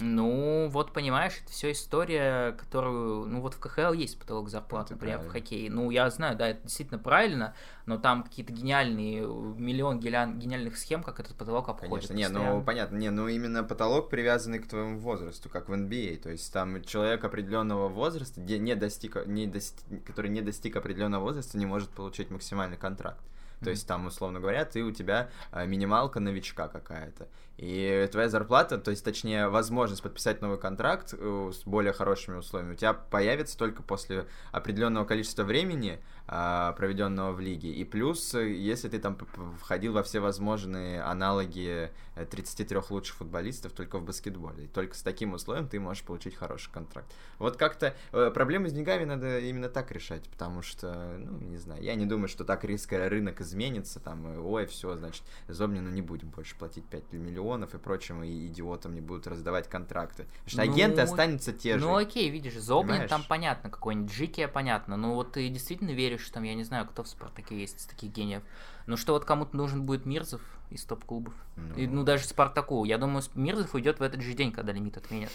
Ну, 0.00 0.68
вот 0.70 0.92
понимаешь, 0.92 1.34
это 1.42 1.52
все 1.52 1.72
история, 1.72 2.52
которую, 2.52 3.26
ну 3.26 3.40
вот 3.40 3.54
в 3.54 3.60
КХЛ 3.60 3.92
есть 3.92 4.18
потолок 4.18 4.48
зарплат, 4.48 4.86
это 4.86 4.94
например, 4.94 5.18
правильно. 5.18 5.30
в 5.30 5.32
хоккее. 5.32 5.70
Ну, 5.70 5.90
я 5.90 6.10
знаю, 6.10 6.36
да, 6.36 6.48
это 6.48 6.62
действительно 6.62 6.98
правильно, 6.98 7.54
но 7.86 7.98
там 7.98 8.24
какие-то 8.24 8.52
гениальные, 8.52 9.20
миллион 9.22 10.00
гениальных 10.00 10.76
схем, 10.76 11.02
как 11.02 11.20
этот 11.20 11.36
потолок 11.36 11.68
обходит. 11.68 12.08
Конечно, 12.08 12.14
не, 12.14 12.28
ну 12.28 12.62
понятно, 12.64 12.96
не, 12.96 13.10
ну 13.10 13.28
именно 13.28 13.62
потолок 13.62 14.08
привязанный 14.10 14.58
к 14.58 14.66
твоему 14.66 14.98
возрасту, 14.98 15.48
как 15.48 15.68
в 15.68 15.72
NBA, 15.72 16.16
а. 16.16 16.22
то 16.22 16.30
есть 16.30 16.52
там 16.52 16.82
человек 16.82 17.22
определенного 17.24 17.88
возраста, 17.88 18.40
не 18.40 18.74
достиг, 18.74 19.26
не 19.26 19.46
достиг, 19.46 20.04
который 20.04 20.30
не 20.30 20.40
достиг 20.40 20.74
определенного 20.74 21.22
возраста, 21.22 21.58
не 21.58 21.66
может 21.66 21.90
получить 21.90 22.30
максимальный 22.30 22.76
контракт. 22.76 23.22
То 23.62 23.70
есть 23.70 23.86
там, 23.86 24.06
условно 24.06 24.40
говоря, 24.40 24.64
ты 24.64 24.82
у 24.82 24.90
тебя 24.90 25.30
а, 25.50 25.64
минималка 25.66 26.20
новичка 26.20 26.68
какая-то. 26.68 27.28
И 27.58 28.08
твоя 28.10 28.28
зарплата, 28.28 28.78
то 28.78 28.90
есть, 28.90 29.04
точнее, 29.04 29.48
возможность 29.48 30.02
подписать 30.02 30.40
новый 30.40 30.58
контракт 30.58 31.14
э, 31.16 31.50
с 31.52 31.64
более 31.64 31.92
хорошими 31.92 32.36
условиями, 32.36 32.72
у 32.72 32.76
тебя 32.76 32.94
появится 32.94 33.58
только 33.58 33.82
после 33.82 34.26
определенного 34.52 35.04
количества 35.04 35.44
времени, 35.44 36.00
а, 36.26 36.72
проведенного 36.72 37.32
в 37.32 37.40
лиге. 37.40 37.72
И 37.72 37.84
плюс, 37.84 38.32
если 38.34 38.88
ты 38.88 38.98
там 38.98 39.18
входил 39.60 39.92
во 39.92 40.02
все 40.02 40.20
возможные 40.20 41.02
аналоги 41.02 41.90
33 42.14 42.78
э, 42.78 42.82
лучших 42.90 43.16
футболистов 43.16 43.72
только 43.72 43.98
в 43.98 44.04
баскетболе. 44.04 44.64
И 44.64 44.68
только 44.68 44.94
с 44.94 45.02
таким 45.02 45.34
условием 45.34 45.68
ты 45.68 45.78
можешь 45.78 46.04
получить 46.04 46.34
хороший 46.34 46.70
контракт. 46.70 47.12
Вот 47.38 47.56
как-то 47.56 47.94
э, 48.12 48.30
проблемы 48.32 48.70
с 48.70 48.72
деньгами 48.72 49.04
надо 49.04 49.40
именно 49.40 49.68
так 49.68 49.90
решать, 49.90 50.28
потому 50.30 50.62
что, 50.62 51.16
ну, 51.18 51.38
не 51.38 51.58
знаю, 51.58 51.82
я 51.82 51.96
не 51.96 52.06
думаю, 52.06 52.28
что 52.28 52.44
так 52.44 52.64
резко 52.64 53.08
рынок 53.08 53.40
изменится, 53.40 54.00
там, 54.00 54.24
ой, 54.46 54.66
все, 54.66 54.96
значит, 54.96 55.24
Зобнину 55.48 55.90
не 55.90 56.02
будем 56.02 56.30
больше 56.30 56.56
платить 56.56 56.84
5 56.86 57.12
миллионов 57.12 57.41
и 57.42 57.78
прочим, 57.78 58.22
и 58.22 58.46
идиотам 58.46 58.94
не 58.94 59.00
будут 59.00 59.26
раздавать 59.26 59.68
контракты. 59.68 60.24
Потому 60.44 60.48
что 60.48 60.64
ну, 60.64 60.72
агенты 60.72 61.00
останутся 61.00 61.52
те 61.52 61.78
же. 61.78 61.84
Ну, 61.84 61.96
окей, 61.96 62.30
видишь, 62.30 62.58
Зобнин 62.58 63.08
там 63.08 63.24
понятно, 63.28 63.70
какой-нибудь 63.70 64.12
Джики 64.12 64.46
понятно, 64.46 64.96
но 64.96 65.14
вот 65.14 65.32
ты 65.32 65.48
действительно 65.48 65.90
веришь, 65.90 66.22
что 66.22 66.34
там, 66.34 66.44
я 66.44 66.54
не 66.54 66.64
знаю, 66.64 66.86
кто 66.86 67.02
в 67.02 67.08
Спартаке 67.08 67.58
есть 67.58 67.80
из 67.80 67.84
таких 67.86 68.12
гениев, 68.12 68.42
но 68.86 68.96
что 68.96 69.12
вот 69.12 69.24
кому-то 69.24 69.56
нужен 69.56 69.82
будет 69.82 70.06
Мирзов 70.06 70.40
из 70.70 70.84
топ-клубов. 70.84 71.34
Ну... 71.56 71.74
И, 71.76 71.86
ну, 71.86 72.02
даже 72.02 72.24
Спартаку. 72.24 72.84
Я 72.84 72.98
думаю, 72.98 73.22
Мирзов 73.34 73.74
уйдет 73.74 74.00
в 74.00 74.02
этот 74.02 74.22
же 74.22 74.32
день, 74.32 74.52
когда 74.52 74.72
лимит 74.72 74.96
отменят. 74.96 75.30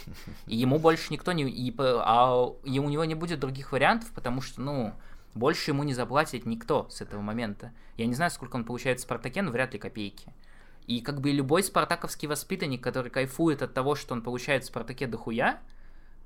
И 0.47 0.55
ему 0.55 0.79
больше 0.79 1.13
никто 1.13 1.31
не... 1.31 1.43
И, 1.43 1.73
а 1.79 2.53
и 2.63 2.79
у 2.79 2.89
него 2.89 3.05
не 3.05 3.15
будет 3.15 3.39
других 3.39 3.71
вариантов, 3.71 4.11
потому 4.13 4.41
что, 4.41 4.61
ну, 4.61 4.93
больше 5.35 5.71
ему 5.71 5.83
не 5.83 5.93
заплатит 5.93 6.45
никто 6.45 6.87
с 6.89 7.01
этого 7.01 7.21
момента. 7.21 7.71
Я 7.95 8.07
не 8.07 8.15
знаю, 8.15 8.31
сколько 8.31 8.55
он 8.55 8.65
получает 8.65 8.99
в 8.99 9.03
Спартаке, 9.03 9.41
но 9.41 9.51
вряд 9.51 9.73
ли 9.73 9.79
копейки. 9.79 10.33
И 10.87 11.01
как 11.01 11.19
бы 11.19 11.31
любой 11.31 11.63
спартаковский 11.63 12.27
воспитанник, 12.27 12.81
который 12.81 13.11
кайфует 13.11 13.61
от 13.61 13.73
того, 13.73 13.95
что 13.95 14.13
он 14.13 14.21
получает 14.21 14.63
в 14.63 14.67
Спартаке 14.67 15.05
дохуя, 15.05 15.59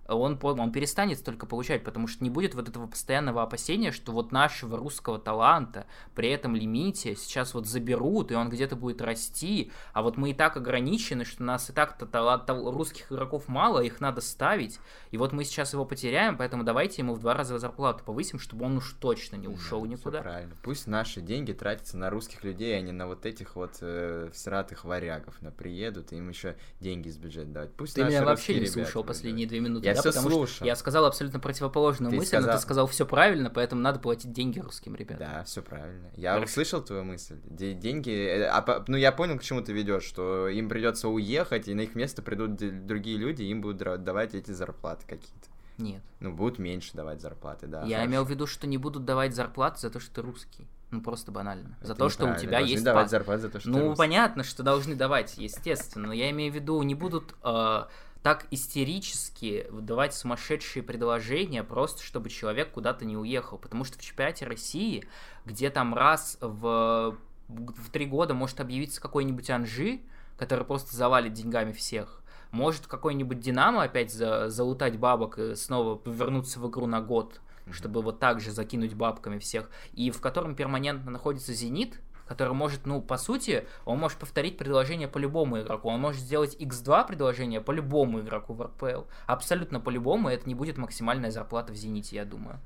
он, 0.08 0.40
он 0.42 0.72
перестанет 0.72 1.24
только 1.24 1.46
получать, 1.46 1.84
потому 1.84 2.08
что 2.08 2.24
не 2.24 2.30
будет 2.30 2.56
вот 2.56 2.70
этого 2.70 2.88
постоянного 2.88 3.44
опасения, 3.44 3.92
что 3.92 4.12
вот 4.12 4.32
нашего 4.32 4.78
русского 4.78 5.20
таланта 5.20 5.86
при 6.16 6.30
этом 6.30 6.56
лимите 6.56 7.16
сейчас 7.16 7.54
вот 7.54 7.68
заберут, 7.68 8.32
и 8.32 8.36
он 8.36 8.50
где-то 8.50 8.76
будет 8.76 9.02
расти, 9.02 9.72
а 9.94 10.02
вот 10.02 10.18
мы 10.18 10.32
и 10.32 10.34
так 10.34 10.58
ограничены, 10.58 11.26
что 11.26 11.44
нас 11.44 11.70
и 11.70 11.74
так-то 11.74 12.06
талант, 12.06 12.50
русских 12.50 13.12
игроков 13.12 13.48
мало, 13.48 13.80
их 13.80 14.02
надо 14.02 14.22
ставить, 14.22 14.80
и 15.12 15.18
вот 15.18 15.32
мы 15.34 15.44
сейчас 15.44 15.74
его 15.74 15.86
потеряем, 15.86 16.38
поэтому 16.38 16.64
давайте 16.64 17.02
ему 17.02 17.14
в 17.14 17.20
два 17.20 17.34
раза 17.34 17.60
зарплату 17.60 18.04
повысим, 18.04 18.40
чтобы 18.40 18.66
он 18.66 18.78
уж 18.78 18.94
точно 19.00 19.36
не 19.36 19.48
ушел 19.48 19.82
да, 19.82 19.88
никуда. 19.88 20.22
правильно. 20.22 20.56
Пусть 20.64 20.88
наши 20.88 21.22
деньги 21.22 21.54
тратятся 21.54 21.98
на 21.98 22.10
русских 22.10 22.44
людей, 22.44 22.78
а 22.78 22.82
не 22.82 22.92
на 22.92 23.08
вот 23.08 23.26
этих 23.26 23.56
вот 23.56 23.78
э, 23.82 24.30
всратых 24.34 24.86
варягов, 24.86 25.42
на 25.42 25.52
приедут, 25.52 26.12
и 26.12 26.18
им 26.18 26.30
еще 26.30 26.56
деньги 26.80 27.08
из 27.08 27.18
бюджета 27.18 27.50
давать. 27.50 27.74
Пусть 27.74 27.96
Ты 27.96 28.04
меня 28.04 28.24
вообще 28.24 28.60
не 28.60 28.68
слушал 28.68 29.04
последние 29.04 29.48
две 29.48 29.60
минуты. 29.60 29.86
Я 29.86 29.91
все 29.94 30.10
потому 30.10 30.30
слушал. 30.30 30.56
что 30.56 30.66
я 30.66 30.76
сказал 30.76 31.06
абсолютно 31.06 31.40
противоположную 31.40 32.12
ты 32.12 32.18
мысль, 32.18 32.30
сказал... 32.30 32.48
но 32.48 32.56
ты 32.56 32.62
сказал 32.62 32.88
все 32.88 33.06
правильно, 33.06 33.50
поэтому 33.50 33.82
надо 33.82 34.00
платить 34.00 34.32
деньги 34.32 34.60
русским 34.60 34.96
ребятам. 34.96 35.28
Да, 35.28 35.44
все 35.44 35.62
правильно. 35.62 36.10
Я 36.16 36.34
Хорошо. 36.34 36.52
услышал 36.52 36.82
твою 36.82 37.04
мысль. 37.04 37.38
Деньги, 37.46 38.12
э, 38.12 38.46
а, 38.46 38.84
ну 38.88 38.98
я 38.98 39.12
понял, 39.12 39.38
к 39.38 39.44
чему 39.44 39.62
ты 39.62 39.74
ведешь, 39.74 40.04
что 40.04 40.48
им 40.48 40.70
придется 40.70 41.08
уехать, 41.08 41.68
и 41.68 41.74
на 41.74 41.82
их 41.82 41.96
место 41.96 42.22
придут 42.22 42.56
другие 42.86 43.18
люди, 43.18 43.44
и 43.44 43.50
им 43.50 43.62
будут 43.62 44.04
давать 44.04 44.36
эти 44.36 44.52
зарплаты 44.52 45.06
какие-то. 45.08 45.50
Нет. 45.78 46.02
Ну, 46.20 46.32
будут 46.32 46.60
меньше 46.60 46.92
давать 46.94 47.22
зарплаты, 47.22 47.68
да. 47.68 47.82
Я 47.82 47.98
хорошо. 47.98 48.06
имел 48.06 48.26
в 48.26 48.30
виду, 48.30 48.48
что 48.48 48.68
не 48.68 48.78
будут 48.78 49.06
давать 49.06 49.36
зарплаты 49.36 49.80
за 49.80 49.90
то, 49.90 50.00
что 50.00 50.16
ты 50.16 50.22
русский. 50.22 50.68
Ну, 50.92 51.02
просто 51.02 51.32
банально. 51.32 51.76
Это 51.80 51.88
за 51.88 51.96
то, 51.96 52.10
что 52.10 52.26
у 52.26 52.36
тебя 52.36 52.60
должны 52.60 52.72
есть... 52.72 52.84
давать 52.84 53.10
зарплату 53.10 53.42
за 53.42 53.50
то, 53.50 53.60
что 53.60 53.70
Ну, 53.70 53.96
понятно, 53.96 54.44
что 54.44 54.62
должны 54.62 54.96
давать, 54.96 55.38
естественно. 55.38 56.08
Но 56.08 56.14
я 56.14 56.30
имею 56.32 56.52
в 56.52 56.56
виду, 56.56 56.82
не 56.84 56.96
будут... 56.96 57.34
Э, 57.44 57.86
так 58.24 58.46
истерически 58.52 59.66
выдавать 59.70 60.14
сумасшедшие 60.14 60.84
предложения, 60.84 61.64
просто 61.64 62.04
чтобы 62.04 62.30
человек 62.30 62.72
куда-то 62.72 63.04
не 63.06 63.18
уехал. 63.18 63.58
Потому 63.58 63.84
что 63.84 63.98
в 63.98 64.02
чемпионате 64.02 64.46
России, 64.46 65.06
где 65.46 65.70
там 65.70 65.94
раз 65.96 66.38
в, 66.40 67.18
в 67.48 67.90
три 67.92 68.06
года 68.06 68.34
может 68.34 68.60
объявиться 68.60 69.02
какой-нибудь 69.02 69.50
Анжи, 69.50 70.02
который 70.38 70.66
просто 70.66 70.96
завалит 70.96 71.34
деньгами 71.34 71.72
всех, 71.72 72.22
может 72.52 72.86
какой-нибудь 72.86 73.40
Динамо 73.40 73.84
опять 73.84 74.14
за, 74.14 74.50
залутать 74.50 74.98
бабок 74.98 75.40
и 75.40 75.56
снова 75.56 76.02
вернуться 76.06 76.60
в 76.60 76.70
игру 76.70 76.86
на 76.86 77.02
год, 77.02 77.42
чтобы 77.72 78.02
вот 78.02 78.20
так 78.20 78.40
же 78.40 78.52
закинуть 78.52 78.94
бабками 78.94 79.40
всех, 79.40 79.70
и 79.94 80.12
в 80.12 80.22
котором 80.22 80.56
перманентно 80.56 81.12
находится 81.12 81.54
Зенит, 81.54 82.00
который 82.32 82.54
может, 82.54 82.86
ну, 82.86 83.02
по 83.02 83.18
сути, 83.18 83.68
он 83.84 84.00
может 84.00 84.18
повторить 84.18 84.58
предложение 84.58 85.10
по 85.10 85.18
любому 85.18 85.60
игроку. 85.60 85.90
Он 85.90 86.00
может 86.00 86.22
сделать 86.22 86.56
x2 86.56 87.06
предложение 87.06 87.60
по 87.60 87.72
любому 87.72 88.22
игроку 88.22 88.54
в 88.54 88.62
РПЛ. 88.62 89.02
Абсолютно 89.28 89.82
по 89.82 89.90
любому, 89.90 90.30
это 90.30 90.48
не 90.48 90.56
будет 90.56 90.78
максимальная 90.78 91.30
зарплата 91.30 91.74
в 91.74 91.76
Зените, 91.76 92.16
я 92.16 92.24
думаю. 92.24 92.62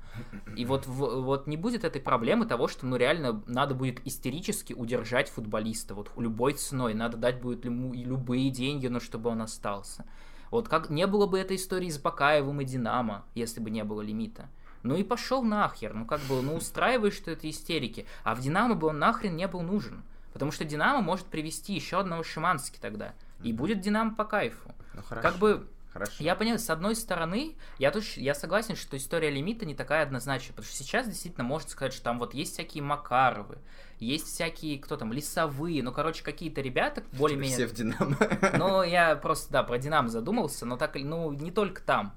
И 0.54 0.64
вот, 0.64 0.86
в, 0.86 1.22
вот 1.22 1.48
не 1.48 1.56
будет 1.56 1.82
этой 1.82 2.00
проблемы 2.00 2.46
того, 2.46 2.68
что, 2.68 2.86
ну, 2.86 2.94
реально 2.94 3.42
надо 3.48 3.74
будет 3.74 4.06
истерически 4.06 4.72
удержать 4.72 5.30
футболиста. 5.30 5.96
Вот 5.96 6.12
любой 6.16 6.52
ценой. 6.52 6.94
Надо 6.94 7.16
дать 7.16 7.40
будет 7.40 7.64
ему 7.64 7.92
любые 7.92 8.50
деньги, 8.50 8.86
но 8.86 9.00
чтобы 9.00 9.30
он 9.30 9.42
остался. 9.42 10.04
Вот 10.52 10.68
как 10.68 10.90
не 10.90 11.08
было 11.08 11.26
бы 11.26 11.40
этой 11.40 11.56
истории 11.56 11.90
с 11.90 11.98
Бакаевым 11.98 12.60
и 12.60 12.64
Динамо, 12.64 13.24
если 13.34 13.58
бы 13.58 13.70
не 13.70 13.82
было 13.82 14.00
лимита. 14.00 14.48
Ну 14.86 14.96
и 14.96 15.02
пошел 15.02 15.42
нахер. 15.42 15.94
Ну 15.94 16.04
как 16.06 16.20
бы, 16.20 16.40
ну 16.42 16.54
устраиваешь, 16.54 17.14
что 17.14 17.30
это 17.30 17.50
истерики. 17.50 18.06
А 18.24 18.34
в 18.34 18.40
Динамо 18.40 18.74
бы 18.74 18.88
он 18.88 18.98
нахрен 18.98 19.36
не 19.36 19.48
был 19.48 19.62
нужен. 19.62 20.02
Потому 20.32 20.52
что 20.52 20.64
Динамо 20.64 21.00
может 21.00 21.26
привести 21.26 21.74
еще 21.74 21.98
одного 21.98 22.22
Шимански 22.22 22.78
тогда. 22.78 23.14
И 23.42 23.52
будет 23.52 23.80
Динамо 23.80 24.14
по 24.14 24.24
кайфу. 24.24 24.74
Ну, 24.94 25.02
хорошо. 25.02 25.28
Как 25.28 25.38
бы 25.38 25.68
Хорошо. 25.96 26.22
Я 26.22 26.36
понял, 26.36 26.58
с 26.58 26.68
одной 26.68 26.94
стороны, 26.94 27.56
я, 27.78 27.90
тут, 27.90 28.04
я 28.18 28.34
согласен, 28.34 28.76
что 28.76 28.98
история 28.98 29.30
лимита 29.30 29.64
не 29.64 29.74
такая 29.74 30.02
однозначная, 30.02 30.50
потому 30.50 30.66
что 30.66 30.76
сейчас 30.76 31.06
действительно 31.06 31.42
можно 31.42 31.70
сказать, 31.70 31.94
что 31.94 32.02
там 32.02 32.18
вот 32.18 32.34
есть 32.34 32.52
всякие 32.52 32.82
Макаровы, 32.82 33.56
есть 33.98 34.26
всякие, 34.26 34.78
кто 34.78 34.98
там, 34.98 35.10
лесовые, 35.10 35.82
ну, 35.82 35.92
короче, 35.92 36.22
какие-то 36.22 36.60
ребята 36.60 37.02
более-менее... 37.12 37.56
Все 37.56 37.66
в 37.66 37.72
Динамо. 37.72 38.18
Ну, 38.58 38.82
я 38.82 39.16
просто, 39.16 39.50
да, 39.50 39.62
про 39.62 39.78
Динамо 39.78 40.10
задумался, 40.10 40.66
но 40.66 40.76
так, 40.76 40.96
ну, 40.96 41.32
не 41.32 41.50
только 41.50 41.80
там. 41.80 42.14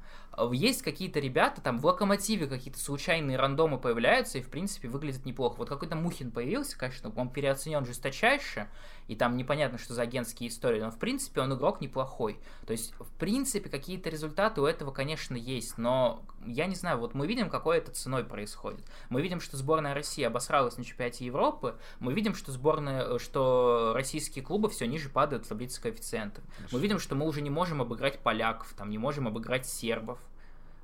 Есть 0.51 0.81
какие-то 0.81 1.19
ребята, 1.19 1.61
там 1.61 1.79
в 1.79 1.85
Локомотиве 1.85 2.47
какие-то 2.47 2.79
случайные 2.79 3.37
рандомы 3.37 3.77
появляются 3.77 4.37
и, 4.37 4.41
в 4.41 4.49
принципе, 4.49 4.87
выглядят 4.87 5.25
неплохо. 5.25 5.57
Вот 5.57 5.69
какой-то 5.69 5.95
Мухин 5.95 6.31
появился, 6.31 6.77
конечно, 6.77 7.11
он 7.15 7.29
переоценен 7.29 7.85
жесточайше, 7.85 8.67
и 9.09 9.15
там 9.15 9.35
непонятно, 9.37 9.79
что 9.79 9.95
за 9.95 10.03
агентские 10.03 10.49
истории, 10.49 10.79
но, 10.79 10.91
в 10.91 10.99
принципе, 10.99 11.41
он 11.41 11.51
игрок 11.51 11.81
неплохой. 11.81 12.39
То 12.67 12.73
есть, 12.73 12.93
в 12.99 13.11
принципе, 13.17 13.67
какие-то 13.67 14.11
результаты 14.11 14.61
у 14.61 14.65
этого, 14.65 14.91
конечно, 14.91 15.35
есть, 15.35 15.79
но 15.79 16.21
я 16.45 16.67
не 16.67 16.75
знаю, 16.75 16.99
вот 16.99 17.15
мы 17.15 17.25
видим, 17.25 17.49
какой 17.49 17.79
это 17.79 17.91
ценой 17.91 18.23
происходит. 18.23 18.85
Мы 19.09 19.23
видим, 19.23 19.41
что 19.41 19.57
сборная 19.57 19.95
России 19.95 20.23
обосралась 20.23 20.77
на 20.77 20.83
чемпионате 20.83 21.25
Европы, 21.25 21.75
мы 21.99 22.13
видим, 22.13 22.35
что 22.35 22.51
сборная, 22.51 23.17
что 23.17 23.93
российские 23.95 24.45
клубы 24.45 24.69
все 24.69 24.85
ниже 24.85 25.09
падают 25.09 25.45
в 25.45 25.49
таблице 25.49 25.81
коэффициентов. 25.81 26.43
Мы 26.71 26.79
видим, 26.79 26.99
что 26.99 27.15
мы 27.15 27.25
уже 27.25 27.41
не 27.41 27.49
можем 27.49 27.81
обыграть 27.81 28.19
поляков, 28.19 28.71
там 28.77 28.91
не 28.91 28.99
можем 28.99 29.27
обыграть 29.27 29.65
сербов. 29.65 30.19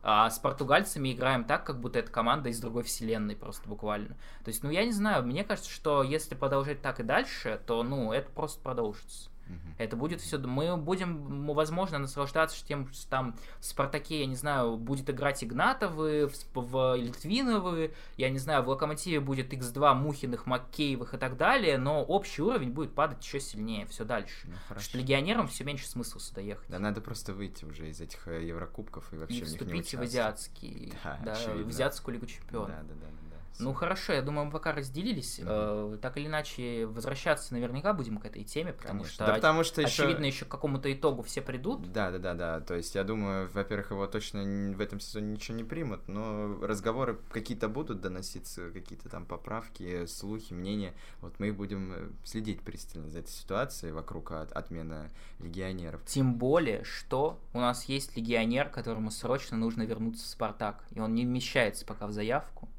А 0.08 0.30
с 0.30 0.38
португальцами 0.38 1.12
играем 1.12 1.46
так, 1.46 1.66
как 1.66 1.80
будто 1.80 1.98
это 1.98 2.12
команда 2.12 2.50
из 2.50 2.60
другой 2.60 2.84
вселенной, 2.84 3.36
просто 3.36 3.68
буквально. 3.68 4.16
То 4.44 4.50
есть, 4.50 4.62
ну, 4.62 4.70
я 4.70 4.86
не 4.86 4.92
знаю, 4.92 5.26
мне 5.26 5.44
кажется, 5.44 5.72
что 5.72 6.04
если 6.04 6.36
продолжать 6.36 6.80
так 6.84 7.00
и 7.00 7.04
дальше, 7.04 7.60
то, 7.66 7.82
ну, 7.82 8.14
это 8.14 8.30
просто 8.30 8.62
продолжится. 8.62 9.32
Угу. 9.48 9.76
Это 9.78 9.96
будет 9.96 10.22
все. 10.22 10.38
Мы 10.38 10.76
будем, 10.78 11.54
возможно, 11.54 12.00
наслаждаться 12.00 12.66
тем, 12.66 12.92
что 12.92 13.10
там 13.10 13.36
в 13.60 13.66
Спартаке, 13.66 14.22
я 14.22 14.26
не 14.26 14.36
знаю, 14.36 14.78
будет 14.78 15.10
играть 15.10 15.44
Игнатовы, 15.44 16.28
в, 16.28 16.36
в 16.56 16.96
Литвиновы, 16.96 17.94
я 18.18 18.30
не 18.30 18.40
знаю, 18.40 18.64
в 18.64 18.70
Локомотиве 18.70 19.20
будет 19.20 19.54
X2 19.54 19.94
Мухиных, 19.94 20.46
Маккеевых 20.46 21.14
и 21.14 21.18
так 21.18 21.38
далее, 21.38 21.78
но 21.78 22.04
общий 22.04 22.42
уровень 22.42 22.72
будет 22.72 22.94
падать 22.94 23.24
еще 23.24 23.40
сильнее, 23.40 23.86
все 23.88 24.06
дальше. 24.06 24.48
Ну, 24.48 24.56
хорошо. 24.68 24.86
что 24.86 24.98
легионерам 24.98 25.48
все 25.48 25.64
меньше 25.64 25.88
смысла 25.88 26.20
сюда 26.20 26.42
ехать. 26.42 26.70
Да, 26.70 26.80
надо 26.80 27.02
просто 27.02 27.34
выйти 27.34 27.66
уже 27.66 27.90
из 27.90 28.02
этих 28.02 28.28
э, 28.28 28.46
Еврокубков 28.46 29.14
и 29.14 29.18
вообще 29.18 29.40
и 29.40 29.44
вступить 29.44 29.70
в 29.70 29.74
них 29.74 29.94
не 29.94 30.00
в 30.00 30.02
азиатский, 30.02 30.94
да, 31.04 31.20
да, 31.24 31.36
в 31.36 31.68
азиатскую 31.68 32.16
лигу 32.16 32.26
чемпионов. 32.26 32.70
Да, 32.70 32.84
да, 32.84 32.94
да. 33.02 33.25
Ну 33.60 33.74
хорошо, 33.74 34.14
я 34.14 34.22
думаю, 34.22 34.46
мы 34.46 34.52
пока 34.52 34.74
разделились. 34.74 35.40
Mm-hmm. 35.40 35.96
Э, 35.96 35.98
так 35.98 36.18
или 36.18 36.28
иначе, 36.28 36.86
возвращаться 36.88 37.54
наверняка 37.54 37.94
будем 37.94 38.18
к 38.18 38.26
этой 38.26 38.44
теме, 38.44 38.74
потому 38.74 39.00
Конечно. 39.00 39.14
что, 39.14 39.26
да, 39.26 39.34
потому 39.34 39.64
что 39.64 39.82
очевидно, 39.82 40.26
еще... 40.26 40.36
еще 40.36 40.46
к 40.46 40.50
какому-то 40.50 40.92
итогу 40.92 41.22
все 41.24 41.42
придут. 41.42 41.92
Да, 41.92 42.12
да, 42.12 42.20
да, 42.20 42.34
да. 42.34 42.60
То 42.60 42.76
есть 42.76 42.96
я 42.96 43.04
думаю, 43.04 43.50
во-первых, 43.54 43.92
его 43.92 44.08
точно 44.08 44.44
в 44.44 44.82
этом 44.82 45.00
сезоне 45.00 45.34
ничего 45.34 45.58
не 45.58 45.64
примут, 45.64 46.08
но 46.08 46.58
разговоры 46.62 47.18
какие-то 47.32 47.70
будут 47.70 48.02
доноситься, 48.02 48.70
какие-то 48.72 49.10
там 49.10 49.26
поправки, 49.26 50.06
слухи, 50.06 50.54
мнения. 50.54 50.94
Вот 51.22 51.40
мы 51.40 51.54
будем 51.54 51.94
э, 51.94 52.10
следить 52.24 52.62
пристально 52.62 53.10
за 53.10 53.20
этой 53.20 53.32
ситуацией 53.32 53.92
вокруг 53.94 54.32
от, 54.32 54.52
отмены 54.52 55.10
легионеров. 55.40 56.02
Тем 56.06 56.36
более, 56.36 56.84
что 56.84 57.40
у 57.54 57.60
нас 57.60 57.86
есть 57.86 58.18
легионер, 58.18 58.70
которому 58.70 59.12
срочно 59.12 59.56
нужно 59.56 59.84
вернуться 59.84 60.26
в 60.26 60.28
Спартак, 60.28 60.84
и 60.92 61.00
он 61.00 61.16
не 61.16 61.26
вмещается 61.26 61.86
пока 61.86 62.08
в 62.08 62.12
заявку 62.12 62.70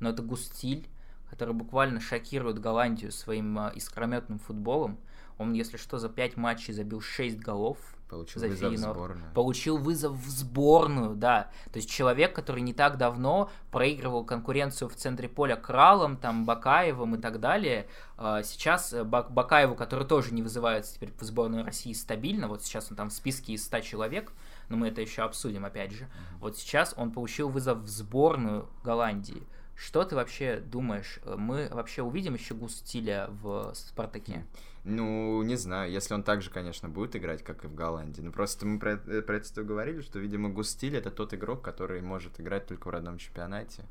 но 0.00 0.10
это 0.10 0.22
Густиль, 0.22 0.88
который 1.30 1.54
буквально 1.54 2.00
шокирует 2.00 2.58
Голландию 2.58 3.12
своим 3.12 3.58
э, 3.58 3.72
искрометным 3.74 4.38
футболом. 4.38 4.98
Он, 5.38 5.52
если 5.52 5.76
что, 5.76 5.98
за 5.98 6.08
5 6.08 6.36
матчей 6.36 6.72
забил 6.72 7.00
6 7.00 7.38
голов. 7.38 7.78
Получил 8.08 8.40
за 8.40 8.48
вызов 8.48 8.72
Фейнор. 8.72 8.90
в 8.90 8.94
сборную. 8.94 9.34
Получил 9.34 9.76
вызов 9.76 10.12
в 10.12 10.28
сборную, 10.30 11.14
да. 11.14 11.50
То 11.70 11.76
есть 11.76 11.90
человек, 11.90 12.34
который 12.34 12.62
не 12.62 12.72
так 12.72 12.96
давно 12.96 13.50
проигрывал 13.70 14.24
конкуренцию 14.24 14.88
в 14.88 14.94
центре 14.94 15.28
поля 15.28 15.56
Кралом, 15.56 16.16
там, 16.16 16.46
Бакаевым 16.46 17.16
и 17.16 17.18
так 17.18 17.38
далее. 17.38 17.86
А, 18.16 18.42
сейчас 18.42 18.94
э, 18.94 19.04
Бакаеву, 19.04 19.74
который 19.74 20.06
тоже 20.06 20.32
не 20.32 20.42
вызывается 20.42 20.94
теперь 20.94 21.12
в 21.18 21.22
сборную 21.22 21.64
России 21.64 21.92
стабильно, 21.92 22.48
вот 22.48 22.62
сейчас 22.62 22.90
он 22.90 22.96
там 22.96 23.10
в 23.10 23.12
списке 23.12 23.52
из 23.52 23.64
100 23.66 23.80
человек, 23.80 24.32
но 24.68 24.76
мы 24.76 24.88
это 24.88 25.00
еще 25.00 25.22
обсудим 25.22 25.64
опять 25.64 25.92
же. 25.92 26.08
Вот 26.40 26.56
сейчас 26.56 26.94
он 26.96 27.12
получил 27.12 27.48
вызов 27.48 27.78
в 27.78 27.88
сборную 27.88 28.68
Голландии. 28.84 29.42
Что 29.74 30.04
ты 30.04 30.16
вообще 30.16 30.58
думаешь? 30.58 31.20
Мы 31.24 31.68
вообще 31.70 32.02
увидим 32.02 32.34
еще 32.34 32.54
Густиля 32.54 33.28
в 33.30 33.72
Спартаке? 33.74 34.44
Ну, 34.82 35.42
не 35.42 35.56
знаю, 35.56 35.92
если 35.92 36.14
он 36.14 36.22
также, 36.22 36.50
конечно, 36.50 36.88
будет 36.88 37.14
играть, 37.14 37.44
как 37.44 37.64
и 37.64 37.68
в 37.68 37.74
Голландии. 37.74 38.22
Ну, 38.22 38.32
просто 38.32 38.66
мы 38.66 38.80
про, 38.80 38.92
э, 38.94 39.22
про 39.22 39.36
это 39.36 39.62
говорили, 39.62 40.00
что, 40.00 40.18
видимо, 40.18 40.48
Густиль 40.48 40.96
это 40.96 41.10
тот 41.10 41.34
игрок, 41.34 41.62
который 41.62 42.00
может 42.00 42.40
играть 42.40 42.66
только 42.66 42.88
в 42.88 42.90
родном 42.90 43.18
чемпионате. 43.18 43.84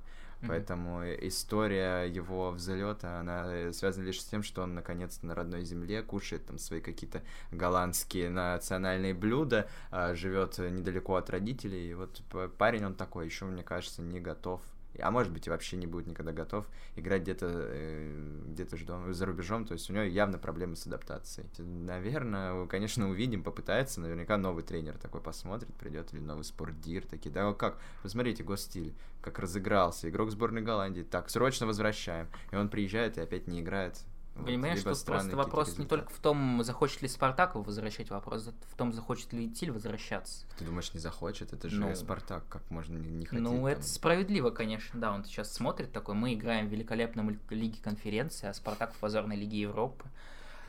Поэтому 0.46 1.04
история 1.04 2.04
его 2.04 2.52
взлета, 2.52 3.20
она 3.20 3.46
э, 3.48 3.74
связана 3.74 4.06
лишь 4.06 4.22
с 4.22 4.26
тем, 4.26 4.44
что 4.44 4.62
он 4.62 4.76
наконец-то 4.76 5.26
на 5.26 5.34
родной 5.34 5.64
земле 5.64 6.04
кушает 6.04 6.46
там 6.46 6.58
свои 6.60 6.80
какие-то 6.80 7.24
голландские 7.52 8.30
национальные 8.30 9.14
блюда, 9.14 9.68
а, 9.90 10.14
живет 10.14 10.58
недалеко 10.60 11.16
от 11.16 11.30
родителей. 11.30 11.92
И 11.92 11.94
вот 11.94 12.22
парень 12.58 12.86
он 12.86 12.94
такой, 12.94 13.26
еще, 13.26 13.46
мне 13.46 13.64
кажется, 13.64 14.02
не 14.02 14.20
готов 14.20 14.62
а 15.00 15.12
может 15.12 15.32
быть 15.32 15.48
и 15.48 15.50
вообще 15.50 15.78
не 15.78 15.88
будет 15.88 16.08
никогда 16.08 16.32
готов 16.32 16.68
играть 16.96 17.22
где-то 17.22 17.48
э, 17.50 18.44
где-то 18.48 19.14
за 19.14 19.26
рубежом, 19.26 19.66
то 19.66 19.74
есть 19.74 19.90
у 19.90 19.94
него 19.94 20.04
явно 20.04 20.38
проблемы 20.38 20.76
с 20.76 20.88
адаптацией. 20.88 21.48
Наверное, 21.60 22.66
конечно, 22.68 23.10
увидим, 23.10 23.44
попытается, 23.44 24.02
наверняка 24.02 24.38
новый 24.38 24.64
тренер 24.64 24.98
такой 24.98 25.22
посмотрит, 25.22 25.74
придет 25.76 26.14
или 26.14 26.20
новый 26.20 26.44
спортдир, 26.44 27.06
такие, 27.06 27.32
да 27.32 27.54
как, 27.54 27.80
посмотрите, 28.02 28.44
гостиль, 28.44 28.96
как 29.22 29.40
разыгрался, 29.40 30.10
игрок 30.10 30.32
сборной 30.32 30.62
Голландии, 30.62 31.02
так, 31.04 31.30
срочно 31.30 31.68
возвращаем, 31.68 32.28
и 32.52 32.56
он 32.56 32.70
приезжает 32.70 33.18
и 33.18 33.22
опять 33.22 33.48
не 33.48 33.62
играет, 33.62 34.00
Понимаешь, 34.46 34.80
что 34.80 34.96
просто 35.06 35.36
вопрос 35.36 35.78
не 35.78 35.86
только 35.86 36.12
в 36.12 36.20
том, 36.20 36.64
захочет 36.64 37.02
ли 37.02 37.08
Спартак 37.08 37.56
возвращать, 37.56 38.10
вопрос 38.10 38.50
в 38.72 38.78
том, 38.78 38.94
захочет 38.94 39.34
ли 39.34 39.50
Тиль 39.50 39.72
возвращаться. 39.72 40.46
Ты 40.58 40.66
думаешь, 40.66 40.94
не 40.94 41.00
захочет? 41.00 41.54
Это 41.54 41.70
же 41.70 41.80
ну, 41.80 41.96
Спартак, 41.96 42.44
как 42.50 42.70
можно 42.70 42.98
не, 42.98 43.10
не 43.10 43.26
хотеть? 43.26 43.44
Ну, 43.44 43.56
там... 43.56 43.66
это 43.66 43.84
справедливо, 43.84 44.50
конечно, 44.50 45.00
да, 45.00 45.14
он 45.14 45.26
сейчас 45.26 45.54
смотрит 45.54 45.92
такой, 45.92 46.16
мы 46.16 46.34
играем 46.34 46.68
в 46.68 46.72
великолепном 46.72 47.38
лиге 47.50 47.82
конференции, 47.82 48.48
а 48.48 48.54
Спартак 48.54 48.94
в 48.94 48.98
позорной 48.98 49.36
лиге 49.36 49.62
Европы. 49.62 50.06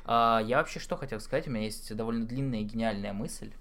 А, 0.04 0.42
я 0.44 0.58
вообще 0.58 0.80
что 0.80 0.96
хотел 0.96 1.20
сказать, 1.20 1.46
у 1.48 1.50
меня 1.50 1.64
есть 1.64 1.94
довольно 1.94 2.26
длинная 2.26 2.60
и 2.60 2.64
гениальная 2.64 3.12
мысль. 3.12 3.52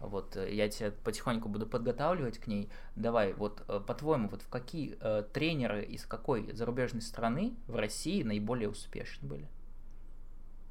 Вот 0.00 0.36
э, 0.36 0.54
я 0.54 0.68
тебя 0.68 0.92
потихоньку 1.04 1.48
буду 1.48 1.66
подготавливать 1.66 2.38
к 2.38 2.46
ней. 2.46 2.70
Давай, 2.94 3.32
вот 3.32 3.62
э, 3.68 3.80
по-твоему, 3.80 4.28
вот 4.28 4.42
в 4.42 4.48
какие 4.48 4.96
э, 5.00 5.24
тренеры 5.32 5.84
из 5.84 6.06
какой 6.06 6.52
зарубежной 6.52 7.02
страны 7.02 7.56
в 7.66 7.76
России 7.76 8.22
наиболее 8.22 8.68
успешны 8.68 9.28
были? 9.28 9.48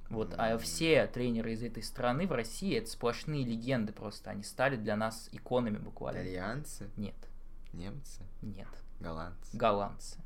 Вот, 0.09 0.35
а 0.37 0.57
все 0.59 1.07
тренеры 1.07 1.53
из 1.53 1.63
этой 1.63 1.81
страны 1.81 2.27
в 2.27 2.31
России 2.31 2.77
это 2.77 2.89
сплошные 2.89 3.43
легенды 3.43 3.91
просто. 3.91 4.29
Они 4.29 4.43
стали 4.43 4.75
для 4.75 4.95
нас 4.95 5.29
иконами 5.31 5.77
буквально. 5.77 6.19
Итальянцы? 6.19 6.89
Нет. 6.95 7.15
Немцы? 7.73 8.21
Нет. 8.41 8.67
Голландцы? 8.99 9.57
Голландцы. 9.57 10.19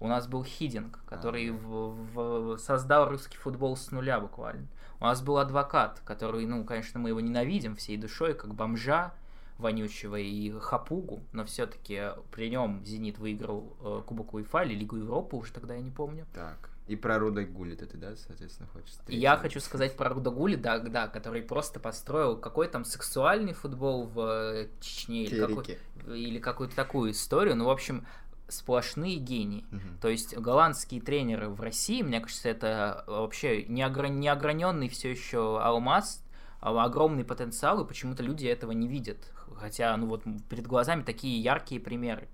У 0.00 0.08
нас 0.08 0.26
был 0.26 0.44
Хидинг, 0.44 1.00
который 1.06 1.50
а, 1.50 1.52
в, 1.52 2.14
в, 2.14 2.58
создал 2.58 3.08
русский 3.08 3.38
футбол 3.38 3.76
с 3.76 3.90
нуля 3.90 4.20
буквально. 4.20 4.66
У 5.00 5.04
нас 5.04 5.22
был 5.22 5.38
адвокат, 5.38 6.00
который, 6.04 6.46
ну, 6.46 6.64
конечно, 6.64 6.98
мы 7.00 7.10
его 7.10 7.20
ненавидим 7.20 7.76
всей 7.76 7.96
душой, 7.96 8.34
как 8.34 8.54
бомжа 8.54 9.14
вонючего 9.58 10.16
и 10.16 10.50
хапугу, 10.58 11.22
но 11.32 11.44
все-таки 11.44 12.10
при 12.30 12.50
нем 12.50 12.84
Зенит 12.84 13.18
выиграл 13.18 13.76
э, 13.80 14.02
Кубок 14.06 14.34
УЕФА 14.34 14.64
или 14.64 14.74
Лигу 14.74 14.96
Европы, 14.96 15.36
уже 15.36 15.52
тогда 15.52 15.74
я 15.74 15.80
не 15.80 15.90
помню. 15.90 16.26
Так. 16.34 16.70
И 16.86 16.94
про 16.94 17.18
Руда 17.18 17.42
Гулит 17.42 17.80
ты, 17.80 17.96
да, 17.96 18.14
соответственно, 18.14 18.68
хочешь? 18.72 18.94
Я 19.08 19.36
хочу 19.36 19.58
сказать 19.58 19.96
про 19.96 20.10
Руда 20.10 20.30
Гулит, 20.30 20.62
да, 20.62 20.78
да, 20.78 21.08
который 21.08 21.42
просто 21.42 21.80
построил 21.80 22.36
какой 22.36 22.68
там 22.68 22.84
сексуальный 22.84 23.54
футбол 23.54 24.06
в 24.06 24.20
э, 24.20 24.68
Чечне 24.80 25.24
или, 25.24 25.40
какой, 25.40 25.78
или 26.06 26.38
какую-то 26.38 26.76
такую 26.76 27.10
историю. 27.10 27.56
Ну, 27.56 27.64
в 27.64 27.70
общем, 27.70 28.06
сплошные 28.48 29.16
гении. 29.16 29.64
Угу. 29.72 30.00
То 30.00 30.08
есть 30.08 30.36
голландские 30.36 31.00
тренеры 31.00 31.48
в 31.48 31.60
России, 31.60 32.02
мне 32.02 32.20
кажется, 32.20 32.48
это 32.48 33.04
вообще 33.06 33.64
неогран... 33.64 34.20
неограненный 34.20 34.88
все 34.88 35.10
еще 35.10 35.60
алмаз, 35.60 36.24
а 36.60 36.84
огромный 36.84 37.24
потенциал, 37.24 37.82
и 37.82 37.86
почему-то 37.86 38.22
люди 38.22 38.46
этого 38.46 38.72
не 38.72 38.88
видят. 38.88 39.32
Хотя, 39.56 39.96
ну 39.96 40.06
вот 40.06 40.22
перед 40.48 40.66
глазами 40.66 41.02
такие 41.02 41.40
яркие 41.40 41.80
примеры. 41.80 42.28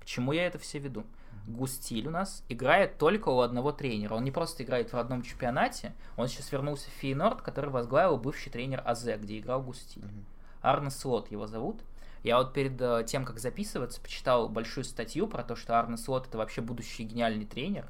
К 0.00 0.04
чему 0.04 0.32
я 0.32 0.46
это 0.46 0.58
все 0.58 0.78
веду? 0.78 1.04
Густиль 1.46 2.08
у 2.08 2.10
нас 2.10 2.42
играет 2.48 2.98
только 2.98 3.28
у 3.28 3.40
одного 3.40 3.72
тренера. 3.72 4.14
Он 4.14 4.24
не 4.24 4.30
просто 4.30 4.62
играет 4.62 4.92
в 4.92 4.96
одном 4.96 5.22
чемпионате, 5.22 5.92
он 6.16 6.28
сейчас 6.28 6.50
вернулся 6.52 6.88
в 6.88 6.94
Фейнорд, 6.94 7.42
который 7.42 7.70
возглавил 7.70 8.16
бывший 8.16 8.50
тренер 8.50 8.82
АЗ, 8.84 9.08
где 9.18 9.38
играл 9.38 9.62
Густиль. 9.62 10.02
Mm-hmm. 10.02 10.24
Арне 10.62 10.90
Слот 10.90 11.30
его 11.30 11.46
зовут. 11.46 11.80
Я 12.24 12.38
вот 12.38 12.54
перед 12.54 12.80
э, 12.80 13.04
тем, 13.06 13.26
как 13.26 13.38
записываться, 13.38 14.00
почитал 14.00 14.48
большую 14.48 14.84
статью 14.84 15.28
про 15.28 15.44
то, 15.44 15.56
что 15.56 15.78
Арне 15.78 15.98
Слот 15.98 16.26
это 16.26 16.38
вообще 16.38 16.62
будущий 16.62 17.04
гениальный 17.04 17.44
тренер, 17.44 17.86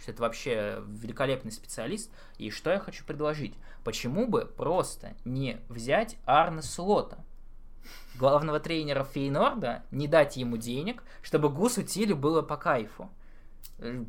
что 0.00 0.12
это 0.12 0.22
вообще 0.22 0.82
великолепный 0.88 1.52
специалист. 1.52 2.10
И 2.38 2.50
что 2.50 2.70
я 2.70 2.78
хочу 2.78 3.04
предложить? 3.04 3.54
Почему 3.84 4.26
бы 4.26 4.46
просто 4.46 5.12
не 5.26 5.60
взять 5.68 6.16
Арне 6.24 6.62
Слота, 6.62 7.18
главного 8.18 8.60
тренера 8.60 9.04
Фейнорда, 9.04 9.82
не 9.90 10.08
дать 10.08 10.38
ему 10.38 10.56
денег, 10.56 11.02
чтобы 11.22 11.50
Гусу 11.50 11.82
Тилю 11.82 12.16
было 12.16 12.40
по 12.40 12.56
кайфу? 12.56 13.10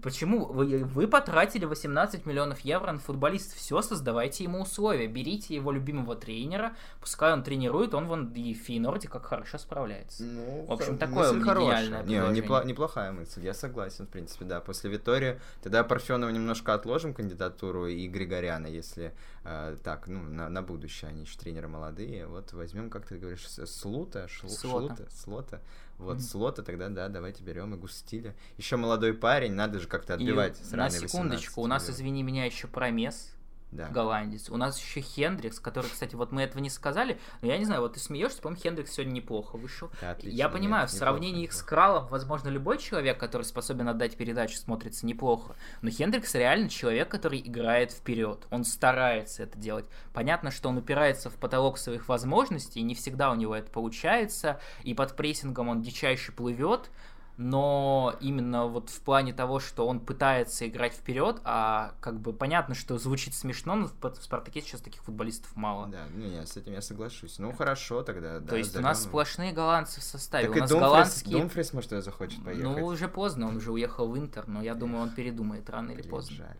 Почему? 0.01 0.45
Вы, 0.45 0.85
вы 0.85 1.07
потратили 1.07 1.65
18 1.65 2.25
миллионов 2.25 2.61
евро 2.61 2.91
на 2.93 2.99
футболиста. 2.99 3.55
Все, 3.55 3.81
создавайте 3.81 4.45
ему 4.45 4.61
условия. 4.61 5.07
Берите 5.07 5.55
его 5.55 5.73
любимого 5.73 6.15
тренера, 6.15 6.73
пускай 7.01 7.33
он 7.33 7.43
тренирует, 7.43 7.93
он 7.93 8.07
вон 8.07 8.31
и 8.33 8.53
в 8.53 8.57
Фейнорде 8.59 9.09
как 9.09 9.25
хорошо 9.25 9.57
справляется. 9.57 10.23
Ну, 10.23 10.65
в 10.67 10.71
общем, 10.71 10.97
такое 10.97 11.33
гениальное 11.33 12.03
Не, 12.03 12.21
ну, 12.21 12.31
непло- 12.31 12.65
неплохая 12.65 13.11
мысль, 13.11 13.43
я 13.43 13.53
согласен, 13.53 14.05
в 14.05 14.09
принципе, 14.09 14.45
да. 14.45 14.61
После 14.61 14.89
Витории 14.89 15.39
тогда 15.61 15.83
Парфенова 15.83 16.29
немножко 16.29 16.73
отложим 16.73 17.13
кандидатуру 17.13 17.87
и 17.87 18.07
Григоряна, 18.07 18.67
если 18.67 19.13
э, 19.43 19.75
так, 19.83 20.07
ну, 20.07 20.21
на, 20.21 20.47
на 20.49 20.61
будущее, 20.61 21.09
они 21.09 21.23
еще 21.23 21.37
тренеры 21.37 21.67
молодые. 21.67 22.25
Вот 22.27 22.53
возьмем, 22.53 22.89
как 22.89 23.05
ты 23.05 23.17
говоришь, 23.17 23.45
Слута, 23.47 24.27
Шлу- 24.27 24.49
Слота. 24.49 24.95
Шлута, 24.95 25.11
Слота. 25.11 25.61
Вот, 25.97 26.17
Мгм. 26.17 26.21
Слота 26.21 26.61
тогда, 26.61 26.89
да, 26.89 27.09
давайте 27.09 27.43
берем 27.43 27.73
и 27.73 27.77
Густиля. 27.77 28.35
Еще 28.57 28.75
молодой 28.77 29.13
парень, 29.13 29.53
надо 29.53 29.79
же 29.79 29.87
как-то 29.87 30.13
И 30.13 30.15
отбивать 30.17 30.59
на 30.59 30.65
сраные 30.65 30.91
секундочку, 30.91 31.61
18 31.61 31.63
у 31.63 31.67
нас, 31.67 31.89
извини 31.89 32.23
меня, 32.23 32.45
еще 32.45 32.67
промес 32.67 33.31
Да. 33.72 33.89
голландец. 33.89 34.49
У 34.49 34.57
нас 34.57 34.80
еще 34.80 35.01
Хендрикс, 35.01 35.59
который, 35.59 35.88
кстати, 35.88 36.15
вот 36.15 36.32
мы 36.32 36.41
этого 36.43 36.61
не 36.61 36.70
сказали, 36.70 37.20
но 37.41 37.49
я 37.49 37.57
не 37.57 37.65
знаю, 37.65 37.82
вот 37.82 37.93
ты 37.93 37.99
смеешься, 37.99 38.41
по-моему, 38.41 38.61
Хендрикс 38.61 38.91
сегодня 38.91 39.11
неплохо 39.11 39.57
вышел. 39.57 39.89
Да, 40.01 40.11
отлично. 40.11 40.38
Я 40.38 40.49
понимаю, 40.49 40.84
Нет, 40.84 40.91
в 40.91 40.93
неплохо, 40.93 41.11
сравнении 41.11 41.43
их 41.43 41.51
с 41.51 41.57
неплохо. 41.57 41.70
Кралом, 41.70 42.07
возможно, 42.07 42.49
любой 42.49 42.78
человек, 42.78 43.20
который 43.20 43.43
способен 43.43 43.89
отдать 43.89 44.15
передачу, 44.15 44.57
смотрится 44.57 45.05
неплохо. 45.05 45.55
Но 45.82 45.89
Хендрикс 45.89 46.34
реально 46.36 46.70
человек, 46.70 47.09
который 47.09 47.39
играет 47.39 47.91
вперед. 47.91 48.47
Он 48.51 48.63
старается 48.63 49.43
это 49.43 49.57
делать. 49.57 49.86
Понятно, 50.13 50.49
что 50.49 50.70
он 50.70 50.78
упирается 50.78 51.30
в 51.30 51.36
потолок 51.36 51.78
своих 51.78 52.07
возможностей, 52.07 52.80
и 52.80 52.84
не 52.84 52.95
всегда 52.95 53.32
у 53.32 53.36
него 53.36 53.55
это 53.55 53.70
получается, 53.70 54.59
и 54.84 54.93
под 54.93 55.15
прессингом 55.15 55.68
он 55.68 55.82
дичайше 55.82 56.32
плывет, 56.32 56.89
но 57.38 58.15
именно 58.19 58.65
вот 58.65 58.89
в 58.89 58.99
плане 59.01 59.31
того, 59.31 59.59
что 59.59 59.88
он 59.88 59.99
пытается 59.99 60.67
играть 60.67 60.93
вперед, 60.93 61.39
а 61.43 61.93
как 62.01 62.19
бы 62.19 62.33
понятно, 62.33 62.73
что 62.73 62.97
звучит 62.97 63.35
смешно, 63.35 63.75
но 63.75 63.88
в 63.88 64.23
Спартаке 64.23 64.61
сейчас 64.61 64.81
таких 64.81 65.03
футболистов 65.03 65.55
мало. 65.55 65.88
Да, 65.88 66.05
ну 66.15 66.25
я 66.25 66.45
с 66.45 66.57
этим 66.57 66.73
я 66.73 66.81
соглашусь. 66.81 67.38
Ну 67.38 67.53
хорошо 67.53 68.01
тогда, 68.01 68.39
да. 68.39 68.47
То 68.47 68.55
есть 68.55 68.75
у 68.75 68.81
нас 68.81 69.01
его. 69.01 69.09
сплошные 69.09 69.53
голландцы 69.53 70.01
в 70.01 70.03
составе. 70.03 70.47
Так 70.47 70.55
у 70.55 70.57
и 70.57 70.61
нас 70.61 70.69
Думфрис, 70.69 70.89
голландские 70.89 71.38
Думфрис, 71.39 71.73
может, 71.73 72.03
захочет 72.03 72.43
поехать. 72.43 72.63
ну, 72.63 72.85
уже 72.85 73.07
поздно, 73.07 73.47
он 73.47 73.57
уже 73.57 73.71
уехал 73.71 74.07
в 74.07 74.17
Интер, 74.17 74.47
но 74.47 74.61
я 74.63 74.73
думаю, 74.73 75.03
он 75.03 75.11
передумает 75.11 75.69
рано 75.69 75.91
или 75.91 76.01
Блин, 76.01 76.09
поздно. 76.09 76.38
Жаль. 76.38 76.57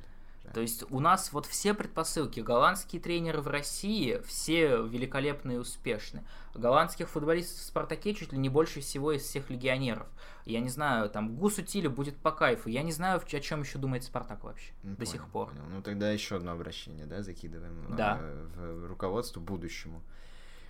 То 0.54 0.62
есть 0.62 0.84
у 0.90 1.00
нас 1.00 1.34
вот 1.34 1.46
все 1.46 1.74
предпосылки. 1.74 2.40
Голландские 2.40 3.02
тренеры 3.02 3.42
в 3.42 3.48
России 3.48 4.22
все 4.26 4.82
великолепные 4.86 5.58
и 5.58 5.60
успешны. 5.60 6.24
Голландских 6.56 7.10
футболистов 7.10 7.58
в 7.60 7.64
Спартаке 7.64 8.14
чуть 8.14 8.32
ли 8.32 8.38
не 8.38 8.50
больше 8.50 8.80
всего 8.82 9.12
из 9.12 9.24
всех 9.24 9.50
легионеров. 9.50 10.08
Я 10.46 10.60
не 10.62 10.70
знаю, 10.70 11.10
там 11.10 11.36
Гусу 11.36 11.62
Тилю 11.64 11.92
будет 11.92 12.16
по 12.18 12.32
кайфу. 12.32 12.70
Я 12.70 12.84
не 12.84 12.92
знаю, 12.92 13.20
о 13.22 13.40
чем 13.40 13.62
еще 13.62 13.78
думает 13.78 14.04
Спартак 14.04 14.44
вообще 14.44 14.72
Ну, 14.84 14.92
до 14.92 14.98
понял, 14.98 15.12
сих 15.12 15.28
пор. 15.28 15.50
понял. 15.50 15.64
Ну 15.70 15.82
тогда 15.82 16.12
еще 16.12 16.38
одно 16.38 16.52
обращение, 16.54 17.06
да, 17.06 17.22
закидываем 17.22 17.96
Да. 17.96 18.18
э, 18.22 18.48
в 18.56 18.88
руководству 18.88 19.42
будущему. 19.42 20.02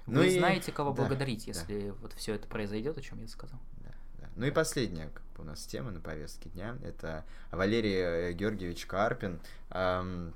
Вы 0.07 0.13
Ну 0.13 0.21
и- 0.23 0.29
знаете, 0.39 0.71
кого 0.71 0.91
да, 0.91 1.01
благодарить, 1.03 1.45
да. 1.45 1.51
если 1.51 1.89
вот 2.01 2.13
все 2.13 2.33
это 2.33 2.47
произойдет, 2.47 2.97
о 2.97 3.01
чем 3.01 3.21
я 3.21 3.27
сказал. 3.27 3.59
Ну 4.37 4.45
и 4.45 4.51
последняя 4.51 5.09
как 5.09 5.23
бы, 5.35 5.43
у 5.43 5.45
нас 5.45 5.65
тема 5.65 5.89
на 5.89 5.99
повестке 5.99 6.49
дня. 6.49 6.77
Это 6.83 7.25
Валерий 7.51 7.95
э, 7.95 8.33
Георгиевич 8.33 8.85
Карпин. 8.85 9.39
Ам, 9.71 10.31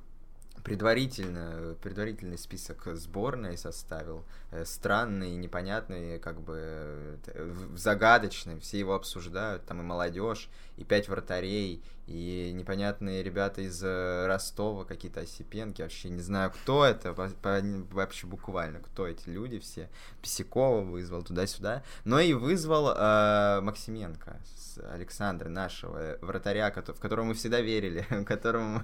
предварительно, 0.64 1.76
предварительный 1.82 2.38
список 2.38 2.88
сборной 2.94 3.58
составил. 3.58 4.24
э, 4.52 4.66
Странный, 4.66 5.32
непонятный, 5.36 6.20
как 6.20 6.42
бы 6.42 7.20
э, 7.28 7.54
загадочный. 7.76 8.60
Все 8.60 8.80
его 8.80 8.94
обсуждают. 8.94 9.66
Там 9.66 9.82
и 9.82 9.84
молодежь, 9.84 10.50
и 10.78 10.84
пять 10.84 11.10
вратарей, 11.10 11.84
и 12.08 12.52
непонятные 12.54 13.24
ребята 13.24 13.62
из 13.62 13.82
э, 13.84 14.28
Ростова, 14.28 14.86
какие-то 14.86 15.22
Осипенки. 15.22 15.82
Вообще 15.82 16.10
не 16.10 16.22
знаю, 16.22 16.52
кто 16.52 16.86
это. 16.86 17.14
вообще 17.14 18.28
буквально, 18.28 18.80
кто 18.80 19.08
эти 19.08 19.30
люди 19.30 19.60
все. 19.60 19.90
Писякова 20.22 20.82
вызвал 20.82 21.24
туда-сюда. 21.24 21.84
Но 22.04 22.20
и 22.20 22.34
вызвал 22.34 22.94
э, 22.96 23.62
Максименко, 23.62 24.40
Александра, 24.92 25.50
нашего 25.50 26.18
вратаря, 26.22 26.72
в 26.72 27.00
которого 27.00 27.26
мы 27.26 27.34
всегда 27.34 27.62
верили, 27.62 28.06
которому 28.26 28.84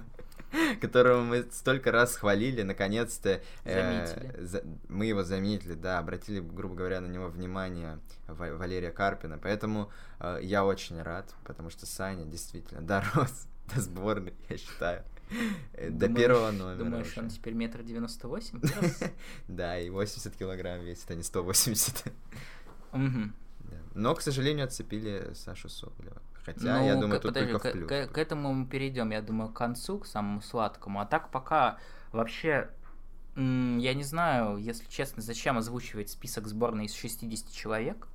которого 0.80 1.22
мы 1.22 1.46
столько 1.52 1.92
раз 1.92 2.16
хвалили, 2.16 2.62
наконец-то 2.62 3.40
э, 3.64 4.36
за- 4.44 4.64
мы 4.88 5.06
его 5.06 5.22
заметили, 5.24 5.74
да, 5.74 5.98
обратили, 5.98 6.40
грубо 6.40 6.74
говоря, 6.74 7.00
на 7.00 7.06
него 7.06 7.28
внимание 7.28 7.98
Ва- 8.26 8.54
Валерия 8.56 8.90
Карпина, 8.90 9.38
поэтому 9.38 9.90
э, 10.20 10.38
я 10.42 10.64
очень 10.64 11.00
рад, 11.02 11.34
потому 11.44 11.70
что 11.70 11.86
Саня 11.86 12.24
действительно 12.24 12.80
дорос 12.80 13.46
до 13.74 13.80
сборной, 13.80 14.34
я 14.48 14.56
считаю, 14.56 15.04
э, 15.74 15.90
до 15.90 16.06
Думаешь- 16.06 16.16
первого 16.26 16.50
номера 16.50 16.76
Думаешь, 16.84 17.06
уже. 17.12 17.20
он 17.20 17.28
теперь 17.28 17.52
метр 17.54 17.82
девяносто 17.82 18.28
восемь? 18.28 18.60
Да, 19.48 19.78
и 19.78 19.90
80 19.90 20.34
килограмм 20.36 20.80
весит, 20.82 21.10
а 21.10 21.14
не 21.14 21.22
180. 21.22 22.04
Мгм. 22.92 23.34
Да. 23.60 23.76
Но, 23.94 24.14
к 24.14 24.22
сожалению, 24.22 24.64
отцепили 24.64 25.32
Сашу 25.34 25.68
Соболева. 25.68 26.22
Хотя, 26.54 26.80
я 26.82 26.94
Ну, 26.94 27.02
думаю, 27.02 27.18
к- 27.20 27.22
тут 27.22 27.34
подожди, 27.34 27.52
только 27.52 27.68
в 27.68 27.72
плюс. 27.72 27.88
к- 27.88 28.06
к 28.08 28.18
этому 28.18 28.52
мы 28.54 28.66
перейдем, 28.66 29.10
я 29.10 29.20
думаю, 29.20 29.50
к 29.50 29.54
концу, 29.54 29.98
к 29.98 30.06
самому 30.06 30.40
сладкому. 30.40 31.00
А 31.00 31.06
так 31.06 31.30
пока 31.30 31.76
вообще, 32.12 32.70
я 33.36 33.94
не 33.94 34.02
знаю, 34.02 34.56
если 34.56 34.88
честно, 34.88 35.22
зачем 35.22 35.58
озвучивать 35.58 36.08
список 36.10 36.46
сборной 36.48 36.86
из 36.86 36.94
60 36.94 37.52
человек. 37.52 38.08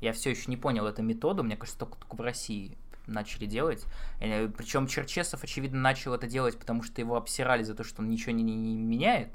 Я 0.00 0.12
все 0.12 0.30
еще 0.30 0.50
не 0.50 0.56
понял 0.56 0.86
эту 0.86 1.02
методу, 1.02 1.44
мне 1.44 1.56
кажется, 1.56 1.78
только, 1.78 1.96
только 1.98 2.16
в 2.16 2.20
России 2.20 2.76
начали 3.06 3.46
делать. 3.46 3.84
Причем 4.18 4.86
Черчесов, 4.88 5.44
очевидно, 5.44 5.80
начал 5.80 6.12
это 6.14 6.26
делать, 6.26 6.58
потому 6.58 6.82
что 6.82 7.00
его 7.00 7.16
обсирали 7.16 7.62
за 7.62 7.74
то, 7.74 7.84
что 7.84 8.02
он 8.02 8.08
ничего 8.10 8.32
не, 8.32 8.42
не- 8.42 8.56
не 8.56 8.74
меняет. 8.82 9.30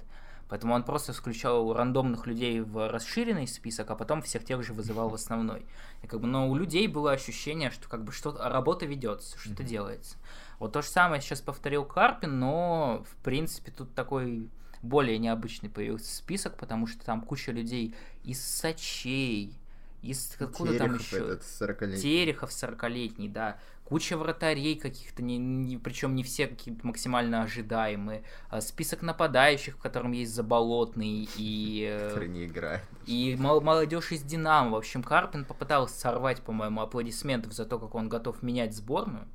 Поэтому 0.49 0.73
он 0.73 0.83
просто 0.83 1.11
включал 1.13 1.73
рандомных 1.73 2.25
людей 2.25 2.61
в 2.61 2.89
расширенный 2.89 3.47
список, 3.47 3.89
а 3.91 3.95
потом 3.95 4.21
всех 4.21 4.45
тех 4.45 4.63
же 4.63 4.73
вызывал 4.73 5.09
в 5.09 5.13
основной. 5.13 5.65
И 6.03 6.07
как 6.07 6.21
бы, 6.21 6.27
но 6.27 6.49
у 6.49 6.55
людей 6.55 6.87
было 6.87 7.11
ощущение, 7.11 7.69
что 7.69 7.89
как 7.89 8.03
бы 8.03 8.11
что-то 8.11 8.47
работа 8.49 8.85
ведется, 8.85 9.37
что-то 9.37 9.63
Мгм. 9.63 9.69
делается. 9.69 10.17
Вот 10.59 10.71
то 10.73 10.81
же 10.81 10.87
самое 10.87 11.21
сейчас 11.21 11.41
повторил 11.41 11.83
Карпин, 11.85 12.39
но 12.39 13.03
в 13.09 13.15
принципе 13.23 13.71
тут 13.71 13.93
такой 13.93 14.49
более 14.81 15.17
необычный 15.17 15.69
появился 15.69 16.15
список, 16.15 16.55
потому 16.57 16.87
что 16.87 17.03
там 17.03 17.21
куча 17.21 17.51
людей 17.51 17.93
из 18.23 18.41
Сочей, 18.43 19.53
из 20.01 20.35
откуда 20.39 20.77
там 20.77 20.95
еще? 20.95 21.17
этот 21.17 21.41
40-летний. 21.43 22.01
Терехов 22.01 22.49
40-летний, 22.51 23.29
да. 23.29 23.59
Куча 23.83 24.17
вратарей 24.17 24.77
каких-то, 24.77 25.23
не, 25.23 25.37
не- 25.37 25.77
причем 25.77 26.13
не 26.13 26.23
все 26.23 26.47
какие-то 26.47 26.85
максимально 26.85 27.43
ожидаемые. 27.43 28.23
А, 28.49 28.59
Список 28.59 29.01
нападающих, 29.01 29.75
в 29.75 29.77
котором 29.77 30.11
есть 30.11 30.33
Заболотный 30.35 31.29
и... 31.37 31.87
э, 31.89 32.09
который 32.09 32.27
не 32.27 32.45
играет. 32.47 32.81
и 33.05 33.37
мол- 33.39 33.61
молодежь 33.61 34.11
из 34.11 34.23
Динамо. 34.23 34.71
В 34.71 34.75
общем, 34.75 35.03
Карпин 35.03 35.45
попытался 35.45 35.97
сорвать, 35.97 36.41
по-моему, 36.41 36.81
аплодисментов 36.81 37.53
за 37.53 37.65
то, 37.65 37.79
как 37.79 37.95
он 37.95 38.09
готов 38.09 38.43
менять 38.43 38.75
сборную. 38.75 39.25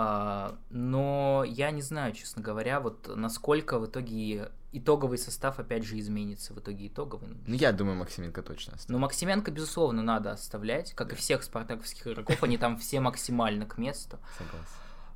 А, 0.00 0.54
но 0.70 1.44
я 1.44 1.72
не 1.72 1.82
знаю, 1.82 2.12
честно 2.12 2.40
говоря, 2.40 2.78
вот 2.78 3.10
насколько 3.16 3.80
в 3.80 3.86
итоге 3.86 4.52
итоговый 4.70 5.18
состав 5.18 5.58
опять 5.58 5.82
же 5.82 5.98
изменится. 5.98 6.54
В 6.54 6.60
итоге 6.60 6.86
итоговый. 6.86 7.30
Ну, 7.48 7.54
я 7.56 7.72
думаю, 7.72 7.96
Максименко 7.96 8.42
точно 8.42 8.74
оставит. 8.74 8.90
Но 8.90 8.98
Максименко, 8.98 9.50
безусловно, 9.50 10.02
надо 10.02 10.30
оставлять, 10.30 10.92
как 10.92 11.12
и 11.12 11.16
всех 11.16 11.42
спартаковских 11.42 12.06
игроков, 12.06 12.40
они 12.44 12.58
там 12.58 12.76
все 12.76 13.00
максимально 13.00 13.66
к 13.66 13.76
месту. 13.76 14.20
Согласен. 14.38 14.68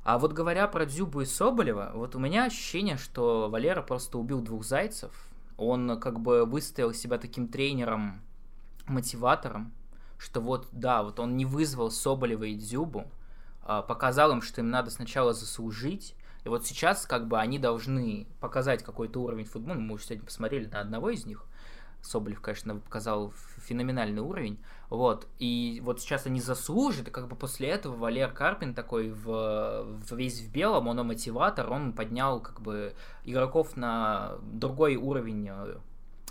А 0.03 0.19
вот 0.19 0.33
говоря 0.33 0.67
про 0.67 0.85
Дзюбу 0.85 1.21
и 1.21 1.25
Соболева, 1.25 1.91
вот 1.93 2.13
у 2.17 2.19
меня 2.19 2.43
ощущение, 2.43 2.97
что 2.97 3.49
Валера 3.49 3.81
просто 3.81 4.17
убил 4.17 4.41
двух 4.41 4.65
зайцев. 4.65 5.11
Он 5.55 5.97
как 5.97 6.19
бы 6.19 6.45
выставил 6.45 6.93
себя 6.93 7.17
таким 7.17 7.47
тренером, 7.47 8.19
мотиватором, 8.85 9.71
что 10.17 10.41
вот, 10.41 10.67
да, 10.73 11.03
вот 11.03 11.21
он 11.21 11.37
не 11.37 11.45
вызвал 11.45 11.89
Соболева 11.89 12.43
и 12.43 12.55
Дзюбу, 12.55 13.05
показал 13.65 14.31
им, 14.31 14.41
что 14.41 14.61
им 14.61 14.69
надо 14.69 14.89
сначала 14.91 15.33
заслужить, 15.33 16.15
и 16.43 16.49
вот 16.49 16.65
сейчас 16.65 17.05
как 17.05 17.27
бы 17.27 17.39
они 17.39 17.57
должны 17.57 18.27
показать 18.39 18.83
какой-то 18.83 19.21
уровень 19.21 19.45
футбола. 19.45 19.77
Мы 19.77 19.95
уже 19.95 20.05
сегодня 20.05 20.25
посмотрели 20.25 20.65
на 20.65 20.81
одного 20.81 21.09
из 21.09 21.25
них. 21.25 21.45
Соболев, 22.01 22.41
конечно, 22.41 22.75
показал 22.79 23.33
феноменальный 23.65 24.21
уровень. 24.21 24.59
Вот. 24.89 25.25
И 25.39 25.81
вот 25.85 26.01
сейчас 26.01 26.25
они 26.25 26.41
заслужат, 26.41 27.07
и 27.07 27.11
как 27.11 27.29
бы 27.29 27.37
после 27.37 27.69
этого 27.69 27.95
Валер 27.95 28.31
Карпин 28.33 28.73
такой 28.73 29.09
в, 29.09 29.85
в 29.85 30.15
весь 30.17 30.41
в 30.41 30.51
белом, 30.51 30.89
он 30.89 30.97
мотиватор, 31.07 31.71
он 31.71 31.93
поднял 31.93 32.41
как 32.41 32.59
бы 32.59 32.93
игроков 33.23 33.77
на 33.77 34.33
другой 34.41 34.97
уровень 34.97 35.47
э, 35.49 35.77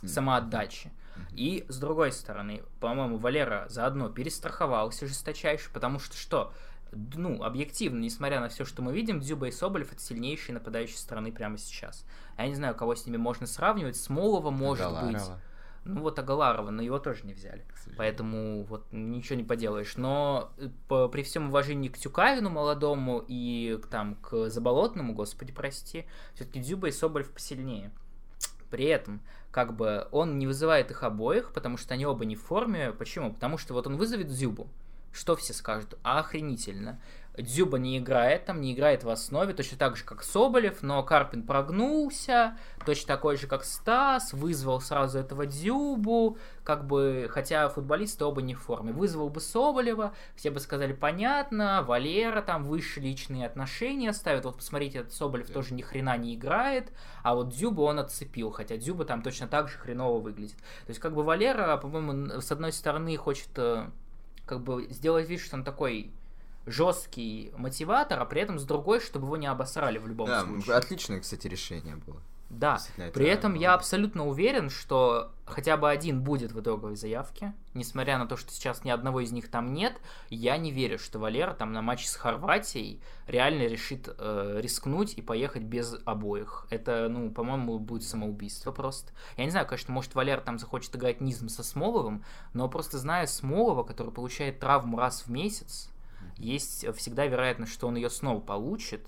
самоотдачи. 0.04 0.92
И 1.32 1.64
с 1.68 1.78
другой 1.78 2.12
стороны, 2.12 2.62
по-моему, 2.80 3.16
Валера 3.16 3.66
заодно 3.68 4.10
перестраховался 4.10 5.06
жесточайше, 5.06 5.70
потому 5.72 5.98
что 5.98 6.16
что? 6.16 6.52
Ну, 6.92 7.42
объективно, 7.42 8.00
несмотря 8.00 8.40
на 8.40 8.48
все, 8.48 8.64
что 8.64 8.82
мы 8.82 8.92
видим, 8.92 9.20
Дзюба 9.20 9.48
и 9.48 9.50
Соболев 9.50 9.92
это 9.92 10.00
сильнейшие 10.00 10.54
нападающие 10.54 10.98
страны 10.98 11.32
прямо 11.32 11.56
сейчас. 11.56 12.04
Я 12.36 12.46
не 12.48 12.54
знаю, 12.54 12.74
кого 12.74 12.94
с 12.94 13.06
ними 13.06 13.16
можно 13.16 13.46
сравнивать. 13.46 13.96
Смолова 13.96 14.50
может 14.50 14.86
быть. 14.86 15.14
Галарова. 15.14 15.40
Ну 15.84 16.02
вот 16.02 16.18
Агаларова, 16.18 16.70
но 16.70 16.80
его 16.82 16.98
тоже 16.98 17.26
не 17.26 17.32
взяли. 17.32 17.64
Поэтому 17.96 18.62
вот 18.64 18.86
ничего 18.92 19.36
не 19.36 19.42
поделаешь. 19.42 19.96
Но 19.96 20.52
э, 20.58 20.68
по, 20.86 21.08
при 21.08 21.22
всем 21.22 21.48
уважении 21.48 21.88
к 21.88 21.98
Тюкавину 21.98 22.50
молодому 22.50 23.24
и 23.26 23.80
к, 23.82 23.86
там, 23.88 24.14
к 24.16 24.48
Заболотному, 24.48 25.12
господи, 25.12 25.52
прости, 25.52 26.04
все-таки 26.34 26.60
Дзюба 26.60 26.88
и 26.88 26.92
Соболев 26.92 27.30
посильнее. 27.30 27.90
При 28.70 28.84
этом, 28.84 29.20
как 29.50 29.74
бы, 29.74 30.06
он 30.12 30.38
не 30.38 30.46
вызывает 30.46 30.90
их 30.90 31.02
обоих, 31.02 31.52
потому 31.52 31.76
что 31.76 31.94
они 31.94 32.06
оба 32.06 32.24
не 32.24 32.36
в 32.36 32.42
форме. 32.42 32.92
Почему? 32.92 33.32
Потому 33.32 33.58
что 33.58 33.74
вот 33.74 33.86
он 33.86 33.96
вызовет 33.96 34.28
Дзюбу. 34.28 34.68
Что 35.12 35.36
все 35.36 35.52
скажут? 35.52 35.98
Охренительно. 36.02 36.98
Дзюба 37.36 37.78
не 37.78 37.98
играет, 37.98 38.44
там 38.44 38.60
не 38.60 38.74
играет 38.74 39.04
в 39.04 39.08
основе, 39.08 39.54
точно 39.54 39.78
так 39.78 39.96
же, 39.96 40.04
как 40.04 40.22
Соболев, 40.22 40.82
но 40.82 41.02
Карпин 41.02 41.44
прогнулся, 41.44 42.58
точно 42.84 43.06
такой 43.06 43.38
же, 43.38 43.46
как 43.46 43.64
Стас, 43.64 44.34
вызвал 44.34 44.82
сразу 44.82 45.18
этого 45.18 45.46
Дзюбу, 45.46 46.36
как 46.62 46.86
бы, 46.86 47.28
хотя 47.30 47.70
футболисты 47.70 48.26
оба 48.26 48.42
не 48.42 48.54
в 48.54 48.60
форме. 48.60 48.92
Вызвал 48.92 49.30
бы 49.30 49.40
Соболева, 49.40 50.12
все 50.36 50.50
бы 50.50 50.60
сказали, 50.60 50.92
понятно, 50.92 51.82
Валера 51.82 52.42
там 52.42 52.64
выше 52.64 53.00
личные 53.00 53.46
отношения 53.46 54.12
ставит, 54.12 54.44
вот 54.44 54.56
посмотрите, 54.56 54.98
этот 54.98 55.14
Соболев 55.14 55.48
yeah. 55.48 55.54
тоже 55.54 55.72
ни 55.72 55.80
хрена 55.80 56.18
не 56.18 56.34
играет, 56.34 56.92
а 57.22 57.34
вот 57.34 57.48
Дзюбу 57.48 57.82
он 57.84 57.98
отцепил, 57.98 58.50
хотя 58.50 58.76
Дзюба 58.76 59.06
там 59.06 59.22
точно 59.22 59.48
так 59.48 59.68
же 59.68 59.78
хреново 59.78 60.20
выглядит. 60.20 60.58
То 60.84 60.90
есть, 60.90 61.00
как 61.00 61.14
бы 61.14 61.22
Валера, 61.22 61.78
по-моему, 61.78 62.42
с 62.42 62.52
одной 62.52 62.72
стороны 62.72 63.16
хочет 63.16 63.48
э, 63.56 63.86
как 64.52 64.62
бы 64.62 64.86
сделать 64.90 65.28
вид, 65.28 65.40
что 65.40 65.56
он 65.56 65.64
такой 65.64 66.10
жесткий 66.66 67.52
мотиватор, 67.56 68.20
а 68.20 68.24
при 68.26 68.42
этом 68.42 68.58
с 68.58 68.64
другой, 68.64 69.00
чтобы 69.00 69.26
его 69.26 69.36
не 69.38 69.46
обосрали 69.46 69.96
в 69.96 70.06
любом 70.06 70.28
да, 70.28 70.42
случае. 70.42 70.76
Отличное, 70.76 71.20
кстати, 71.20 71.46
решение 71.46 71.96
было. 71.96 72.20
Да, 72.50 72.78
при 73.14 73.26
этом 73.26 73.54
я 73.54 73.72
абсолютно 73.72 74.26
уверен, 74.26 74.68
что 74.68 75.32
хотя 75.52 75.76
бы 75.76 75.90
один 75.90 76.22
будет 76.22 76.52
в 76.52 76.60
итоговой 76.60 76.96
заявке, 76.96 77.54
несмотря 77.74 78.18
на 78.18 78.26
то, 78.26 78.36
что 78.36 78.52
сейчас 78.52 78.84
ни 78.84 78.90
одного 78.90 79.20
из 79.20 79.32
них 79.32 79.48
там 79.48 79.72
нет, 79.72 79.94
я 80.30 80.56
не 80.56 80.72
верю, 80.72 80.98
что 80.98 81.18
Валера 81.18 81.54
там 81.54 81.72
на 81.72 81.82
матче 81.82 82.08
с 82.08 82.16
Хорватией 82.16 83.00
реально 83.26 83.62
решит 83.68 84.08
э, 84.18 84.58
рискнуть 84.60 85.14
и 85.14 85.22
поехать 85.22 85.62
без 85.62 85.96
обоих. 86.04 86.66
Это, 86.70 87.08
ну, 87.08 87.30
по-моему, 87.30 87.78
будет 87.78 88.02
самоубийство 88.02 88.72
просто. 88.72 89.12
Я 89.36 89.44
не 89.44 89.50
знаю, 89.50 89.66
конечно, 89.66 89.94
может 89.94 90.14
Валера 90.14 90.40
там 90.40 90.58
захочет 90.58 90.94
играть 90.96 91.20
низом 91.20 91.48
со 91.48 91.62
Смоловым, 91.62 92.24
но 92.52 92.68
просто 92.68 92.98
зная 92.98 93.26
Смолова, 93.26 93.84
который 93.84 94.12
получает 94.12 94.58
травму 94.58 94.98
раз 94.98 95.22
в 95.22 95.30
месяц, 95.30 95.90
есть 96.36 96.86
всегда 96.96 97.26
вероятность, 97.26 97.72
что 97.72 97.88
он 97.88 97.96
ее 97.96 98.10
снова 98.10 98.40
получит. 98.40 99.06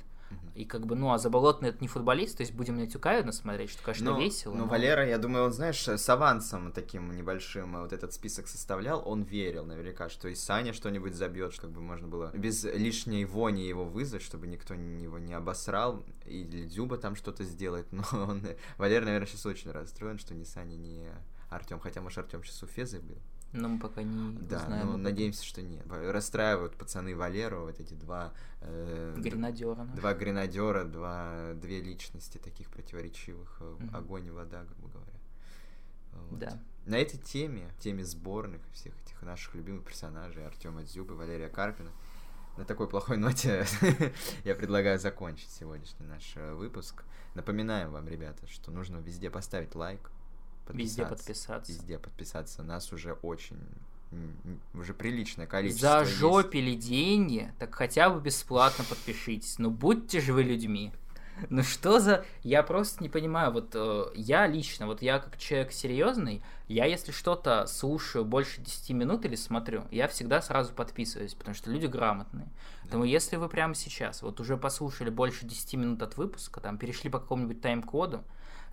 И 0.55 0.65
как 0.65 0.87
бы, 0.87 0.95
ну, 0.95 1.13
а 1.13 1.19
Заболотный 1.19 1.71
это 1.71 1.79
не 1.81 1.89
футболист, 1.89 2.37
то 2.37 2.43
есть 2.43 2.55
будем 2.55 2.77
на 2.77 2.87
Тюкавина 2.87 3.33
смотреть, 3.33 3.71
что, 3.71 3.83
конечно, 3.83 4.13
ну, 4.13 4.21
весело. 4.21 4.55
Ну, 4.55 4.65
но... 4.65 4.67
Валера, 4.67 5.07
я 5.07 5.19
думаю, 5.19 5.47
он, 5.47 5.53
знаешь, 5.53 5.89
с 5.89 6.09
авансом 6.09 6.71
таким 6.71 7.11
небольшим 7.17 7.81
вот 7.81 7.93
этот 7.93 8.13
список 8.13 8.47
составлял, 8.47 9.03
он 9.05 9.23
верил 9.23 9.65
наверняка, 9.65 10.09
что 10.09 10.29
и 10.29 10.35
Саня 10.37 10.73
что-нибудь 10.73 11.15
забьет, 11.15 11.59
как 11.59 11.71
бы 11.71 11.81
можно 11.81 12.07
было 12.07 12.31
без 12.35 12.65
лишней 12.65 13.25
вони 13.25 13.67
его 13.67 13.85
вызвать, 13.85 14.23
чтобы 14.23 14.47
никто 14.47 14.75
его 14.75 15.19
не 15.19 15.35
обосрал, 15.35 16.05
или 16.25 16.67
Дзюба 16.67 16.99
там 16.99 17.17
что-то 17.17 17.43
сделает, 17.43 17.91
но 17.91 18.05
он... 18.13 18.47
Валера, 18.79 19.05
наверное, 19.05 19.27
сейчас 19.27 19.47
очень 19.47 19.73
расстроен, 19.73 20.19
что 20.19 20.35
ни 20.35 20.45
Саня, 20.45 20.77
ни 20.77 21.11
Артем, 21.51 21.81
хотя, 21.81 22.01
может, 22.01 22.19
Артем 22.19 22.45
сейчас 22.45 22.63
у 22.63 22.67
Фезы 22.67 23.01
был. 23.01 23.17
Но 23.55 23.69
мы 23.69 23.79
пока 23.79 24.03
не 24.03 24.37
да, 24.41 24.59
знаем. 24.59 24.89
но 24.89 24.97
надеемся, 24.97 25.45
что 25.45 25.63
нет. 25.63 25.87
Расстраивают 25.89 26.77
пацаны 26.77 27.15
Валеру, 27.15 27.63
вот 27.63 27.79
эти 27.79 27.95
два... 27.95 28.33
Э, 28.61 29.15
гренадера. 29.17 29.85
Два 29.97 30.13
гренадера, 30.13 30.85
два, 30.85 31.53
две 31.55 31.81
личности 31.81 32.39
таких 32.39 32.69
противоречивых. 32.71 33.61
Mm-hmm. 33.61 33.97
Огонь 33.97 34.27
и 34.27 34.31
вода, 34.31 34.65
грубо 34.65 34.89
говоря. 34.89 35.13
Вот. 36.31 36.39
Да. 36.41 36.59
На 36.87 36.99
этой 36.99 37.19
теме, 37.19 37.71
теме 37.79 38.05
сборных, 38.05 38.61
всех 38.73 38.93
этих 39.07 39.23
наших 39.23 39.55
любимых 39.55 39.85
персонажей, 39.85 40.47
Артема 40.47 40.83
Дзюбы, 40.83 41.15
Валерия 41.15 41.49
Карпина, 41.49 41.91
на 42.57 42.65
такой 42.65 42.89
плохой 42.89 43.17
ноте 43.19 43.67
я 44.45 44.55
предлагаю 44.55 44.99
закончить 44.99 45.51
сегодняшний 45.51 46.07
наш 46.07 46.33
э, 46.37 46.55
выпуск. 46.55 47.05
Напоминаем 47.35 47.91
вам, 47.91 48.07
ребята, 48.09 48.47
что 48.47 48.71
нужно 48.71 48.99
везде 48.99 49.31
поставить 49.31 49.75
лайк, 49.75 50.11
подписаться. 50.65 51.03
Везде 51.03 51.07
подписаться. 51.07 51.73
Везде 51.73 51.99
подписаться. 51.99 52.63
Нас 52.63 52.93
уже 52.93 53.13
очень 53.13 53.59
уже 54.75 54.95
приличное 54.95 55.47
количество. 55.47 56.05
Зажопили 56.05 56.71
есть. 56.71 56.89
деньги, 56.89 57.53
так 57.59 57.75
хотя 57.75 58.11
бы 58.11 58.21
бесплатно 58.21 58.85
подпишитесь. 58.89 59.59
Ну 59.59 59.71
будьте 59.71 60.21
же 60.21 60.33
вы 60.33 60.45
людьми. 60.45 60.93
Ну 61.51 61.63
что 61.63 61.99
за... 61.99 62.25
Я 62.43 62.63
просто 62.63 63.03
не 63.03 63.09
понимаю, 63.09 63.51
вот 63.51 63.73
э, 63.75 64.05
я 64.15 64.47
лично, 64.47 64.87
вот 64.87 65.03
я 65.03 65.19
как 65.19 65.37
человек 65.37 65.73
серьезный, 65.73 66.43
я 66.69 66.85
если 66.85 67.11
что-то 67.11 67.67
слушаю 67.67 68.25
больше 68.25 68.61
10 68.61 68.91
минут 68.91 69.25
или 69.25 69.35
смотрю, 69.35 69.85
я 69.91 70.07
всегда 70.07 70.41
сразу 70.41 70.73
подписываюсь, 70.73 71.35
потому 71.35 71.55
что 71.55 71.71
люди 71.71 71.87
грамотные. 71.87 72.47
Да. 72.47 72.51
Поэтому 72.83 73.05
если 73.05 73.37
вы 73.37 73.49
прямо 73.49 73.75
сейчас 73.75 74.23
вот 74.23 74.41
уже 74.41 74.57
послушали 74.57 75.11
больше 75.11 75.45
10 75.45 75.75
минут 75.75 76.03
от 76.03 76.17
выпуска, 76.17 76.61
там 76.61 76.79
перешли 76.79 77.11
по 77.11 77.19
какому-нибудь 77.19 77.61
тайм-коду, 77.61 78.23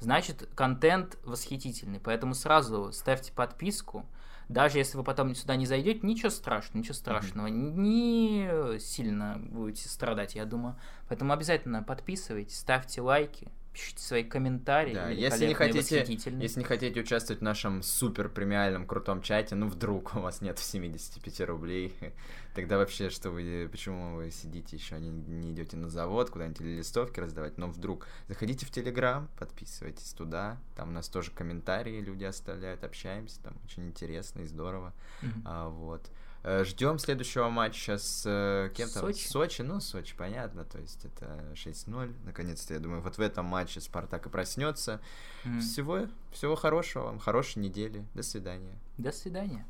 значит, 0.02 0.50
контент 0.56 1.18
восхитительный. 1.24 2.00
Поэтому 2.00 2.34
сразу 2.34 2.92
ставьте 2.92 3.32
подписку. 3.32 4.06
Даже 4.50 4.80
если 4.80 4.98
вы 4.98 5.06
потом 5.06 5.34
сюда 5.34 5.56
не 5.56 5.66
зайдете, 5.66 6.06
ничего 6.06 6.30
страшного, 6.30 6.80
ничего 6.80 6.96
страшного. 6.96 7.48
Mm-hmm. 7.48 7.78
Не 7.78 8.80
сильно 8.80 9.38
будете 9.40 9.88
страдать, 9.88 10.36
я 10.36 10.46
думаю. 10.46 10.76
Поэтому 11.08 11.32
обязательно 11.32 11.84
подписывайтесь, 11.84 12.58
ставьте 12.58 13.02
лайки 13.02 13.48
пишите 13.74 14.04
свои 14.04 14.24
комментарии. 14.24 14.94
Да, 14.94 15.10
если 15.10 15.48
не 15.48 15.54
хотите, 15.54 16.06
если 16.08 16.60
не 16.60 16.66
хотите 16.66 17.00
участвовать 17.00 17.40
в 17.40 17.44
нашем 17.44 17.82
супер 17.84 18.30
премиальном 18.30 18.86
крутом 18.86 19.22
чате, 19.22 19.56
ну 19.56 19.68
вдруг 19.68 20.16
у 20.16 20.20
вас 20.20 20.42
нет 20.42 20.60
75 20.60 21.42
рублей, 21.42 21.94
тогда 22.54 22.78
вообще 22.78 23.10
что 23.10 23.32
вы, 23.32 23.70
почему 23.72 24.16
вы 24.16 24.32
сидите 24.32 24.76
еще, 24.76 25.00
не, 25.00 25.10
не 25.10 25.52
идете 25.52 25.78
на 25.78 25.90
завод, 25.90 26.30
куда-нибудь 26.30 26.62
или 26.62 26.78
листовки 26.78 27.20
раздавать, 27.20 27.58
но 27.58 27.68
вдруг 27.68 28.08
заходите 28.28 28.66
в 28.66 28.72
Телеграм, 28.72 29.30
подписывайтесь 29.40 30.14
туда, 30.14 30.58
там 30.76 30.90
у 30.90 30.92
нас 30.92 31.08
тоже 31.08 31.32
комментарии 31.32 32.02
люди 32.02 32.26
оставляют, 32.26 32.84
общаемся, 32.84 33.42
там 33.42 33.54
очень 33.66 33.88
интересно 33.88 34.42
и 34.42 34.46
здорово, 34.46 34.94
mm-hmm. 35.22 35.42
а, 35.46 35.70
вот. 35.70 36.10
Э, 36.44 36.64
Ждем 36.64 36.98
следующего 36.98 37.50
матча 37.50 37.98
с 37.98 38.24
э, 38.26 38.72
кем-то. 38.76 39.00
Сочи. 39.00 39.28
Сочи, 39.28 39.62
ну, 39.62 39.80
Сочи, 39.80 40.16
понятно, 40.16 40.66
то 40.66 40.80
есть 40.80 41.06
это 41.06 41.46
6-0. 41.54 42.14
Наконец-то, 42.26 42.74
я 42.74 42.80
думаю, 42.80 43.02
вот 43.02 43.18
в 43.18 43.22
этом 43.22 43.46
матче 43.46 43.80
Спартак 43.80 44.26
и 44.26 44.30
проснется. 44.30 45.02
Mm. 45.46 45.60
Всего, 45.60 46.08
всего 46.32 46.56
хорошего 46.56 47.04
вам, 47.06 47.20
хорошей 47.20 47.60
недели. 47.60 48.06
До 48.16 48.24
свидания. 48.24 48.78
До 48.98 49.12
свидания. 49.12 49.66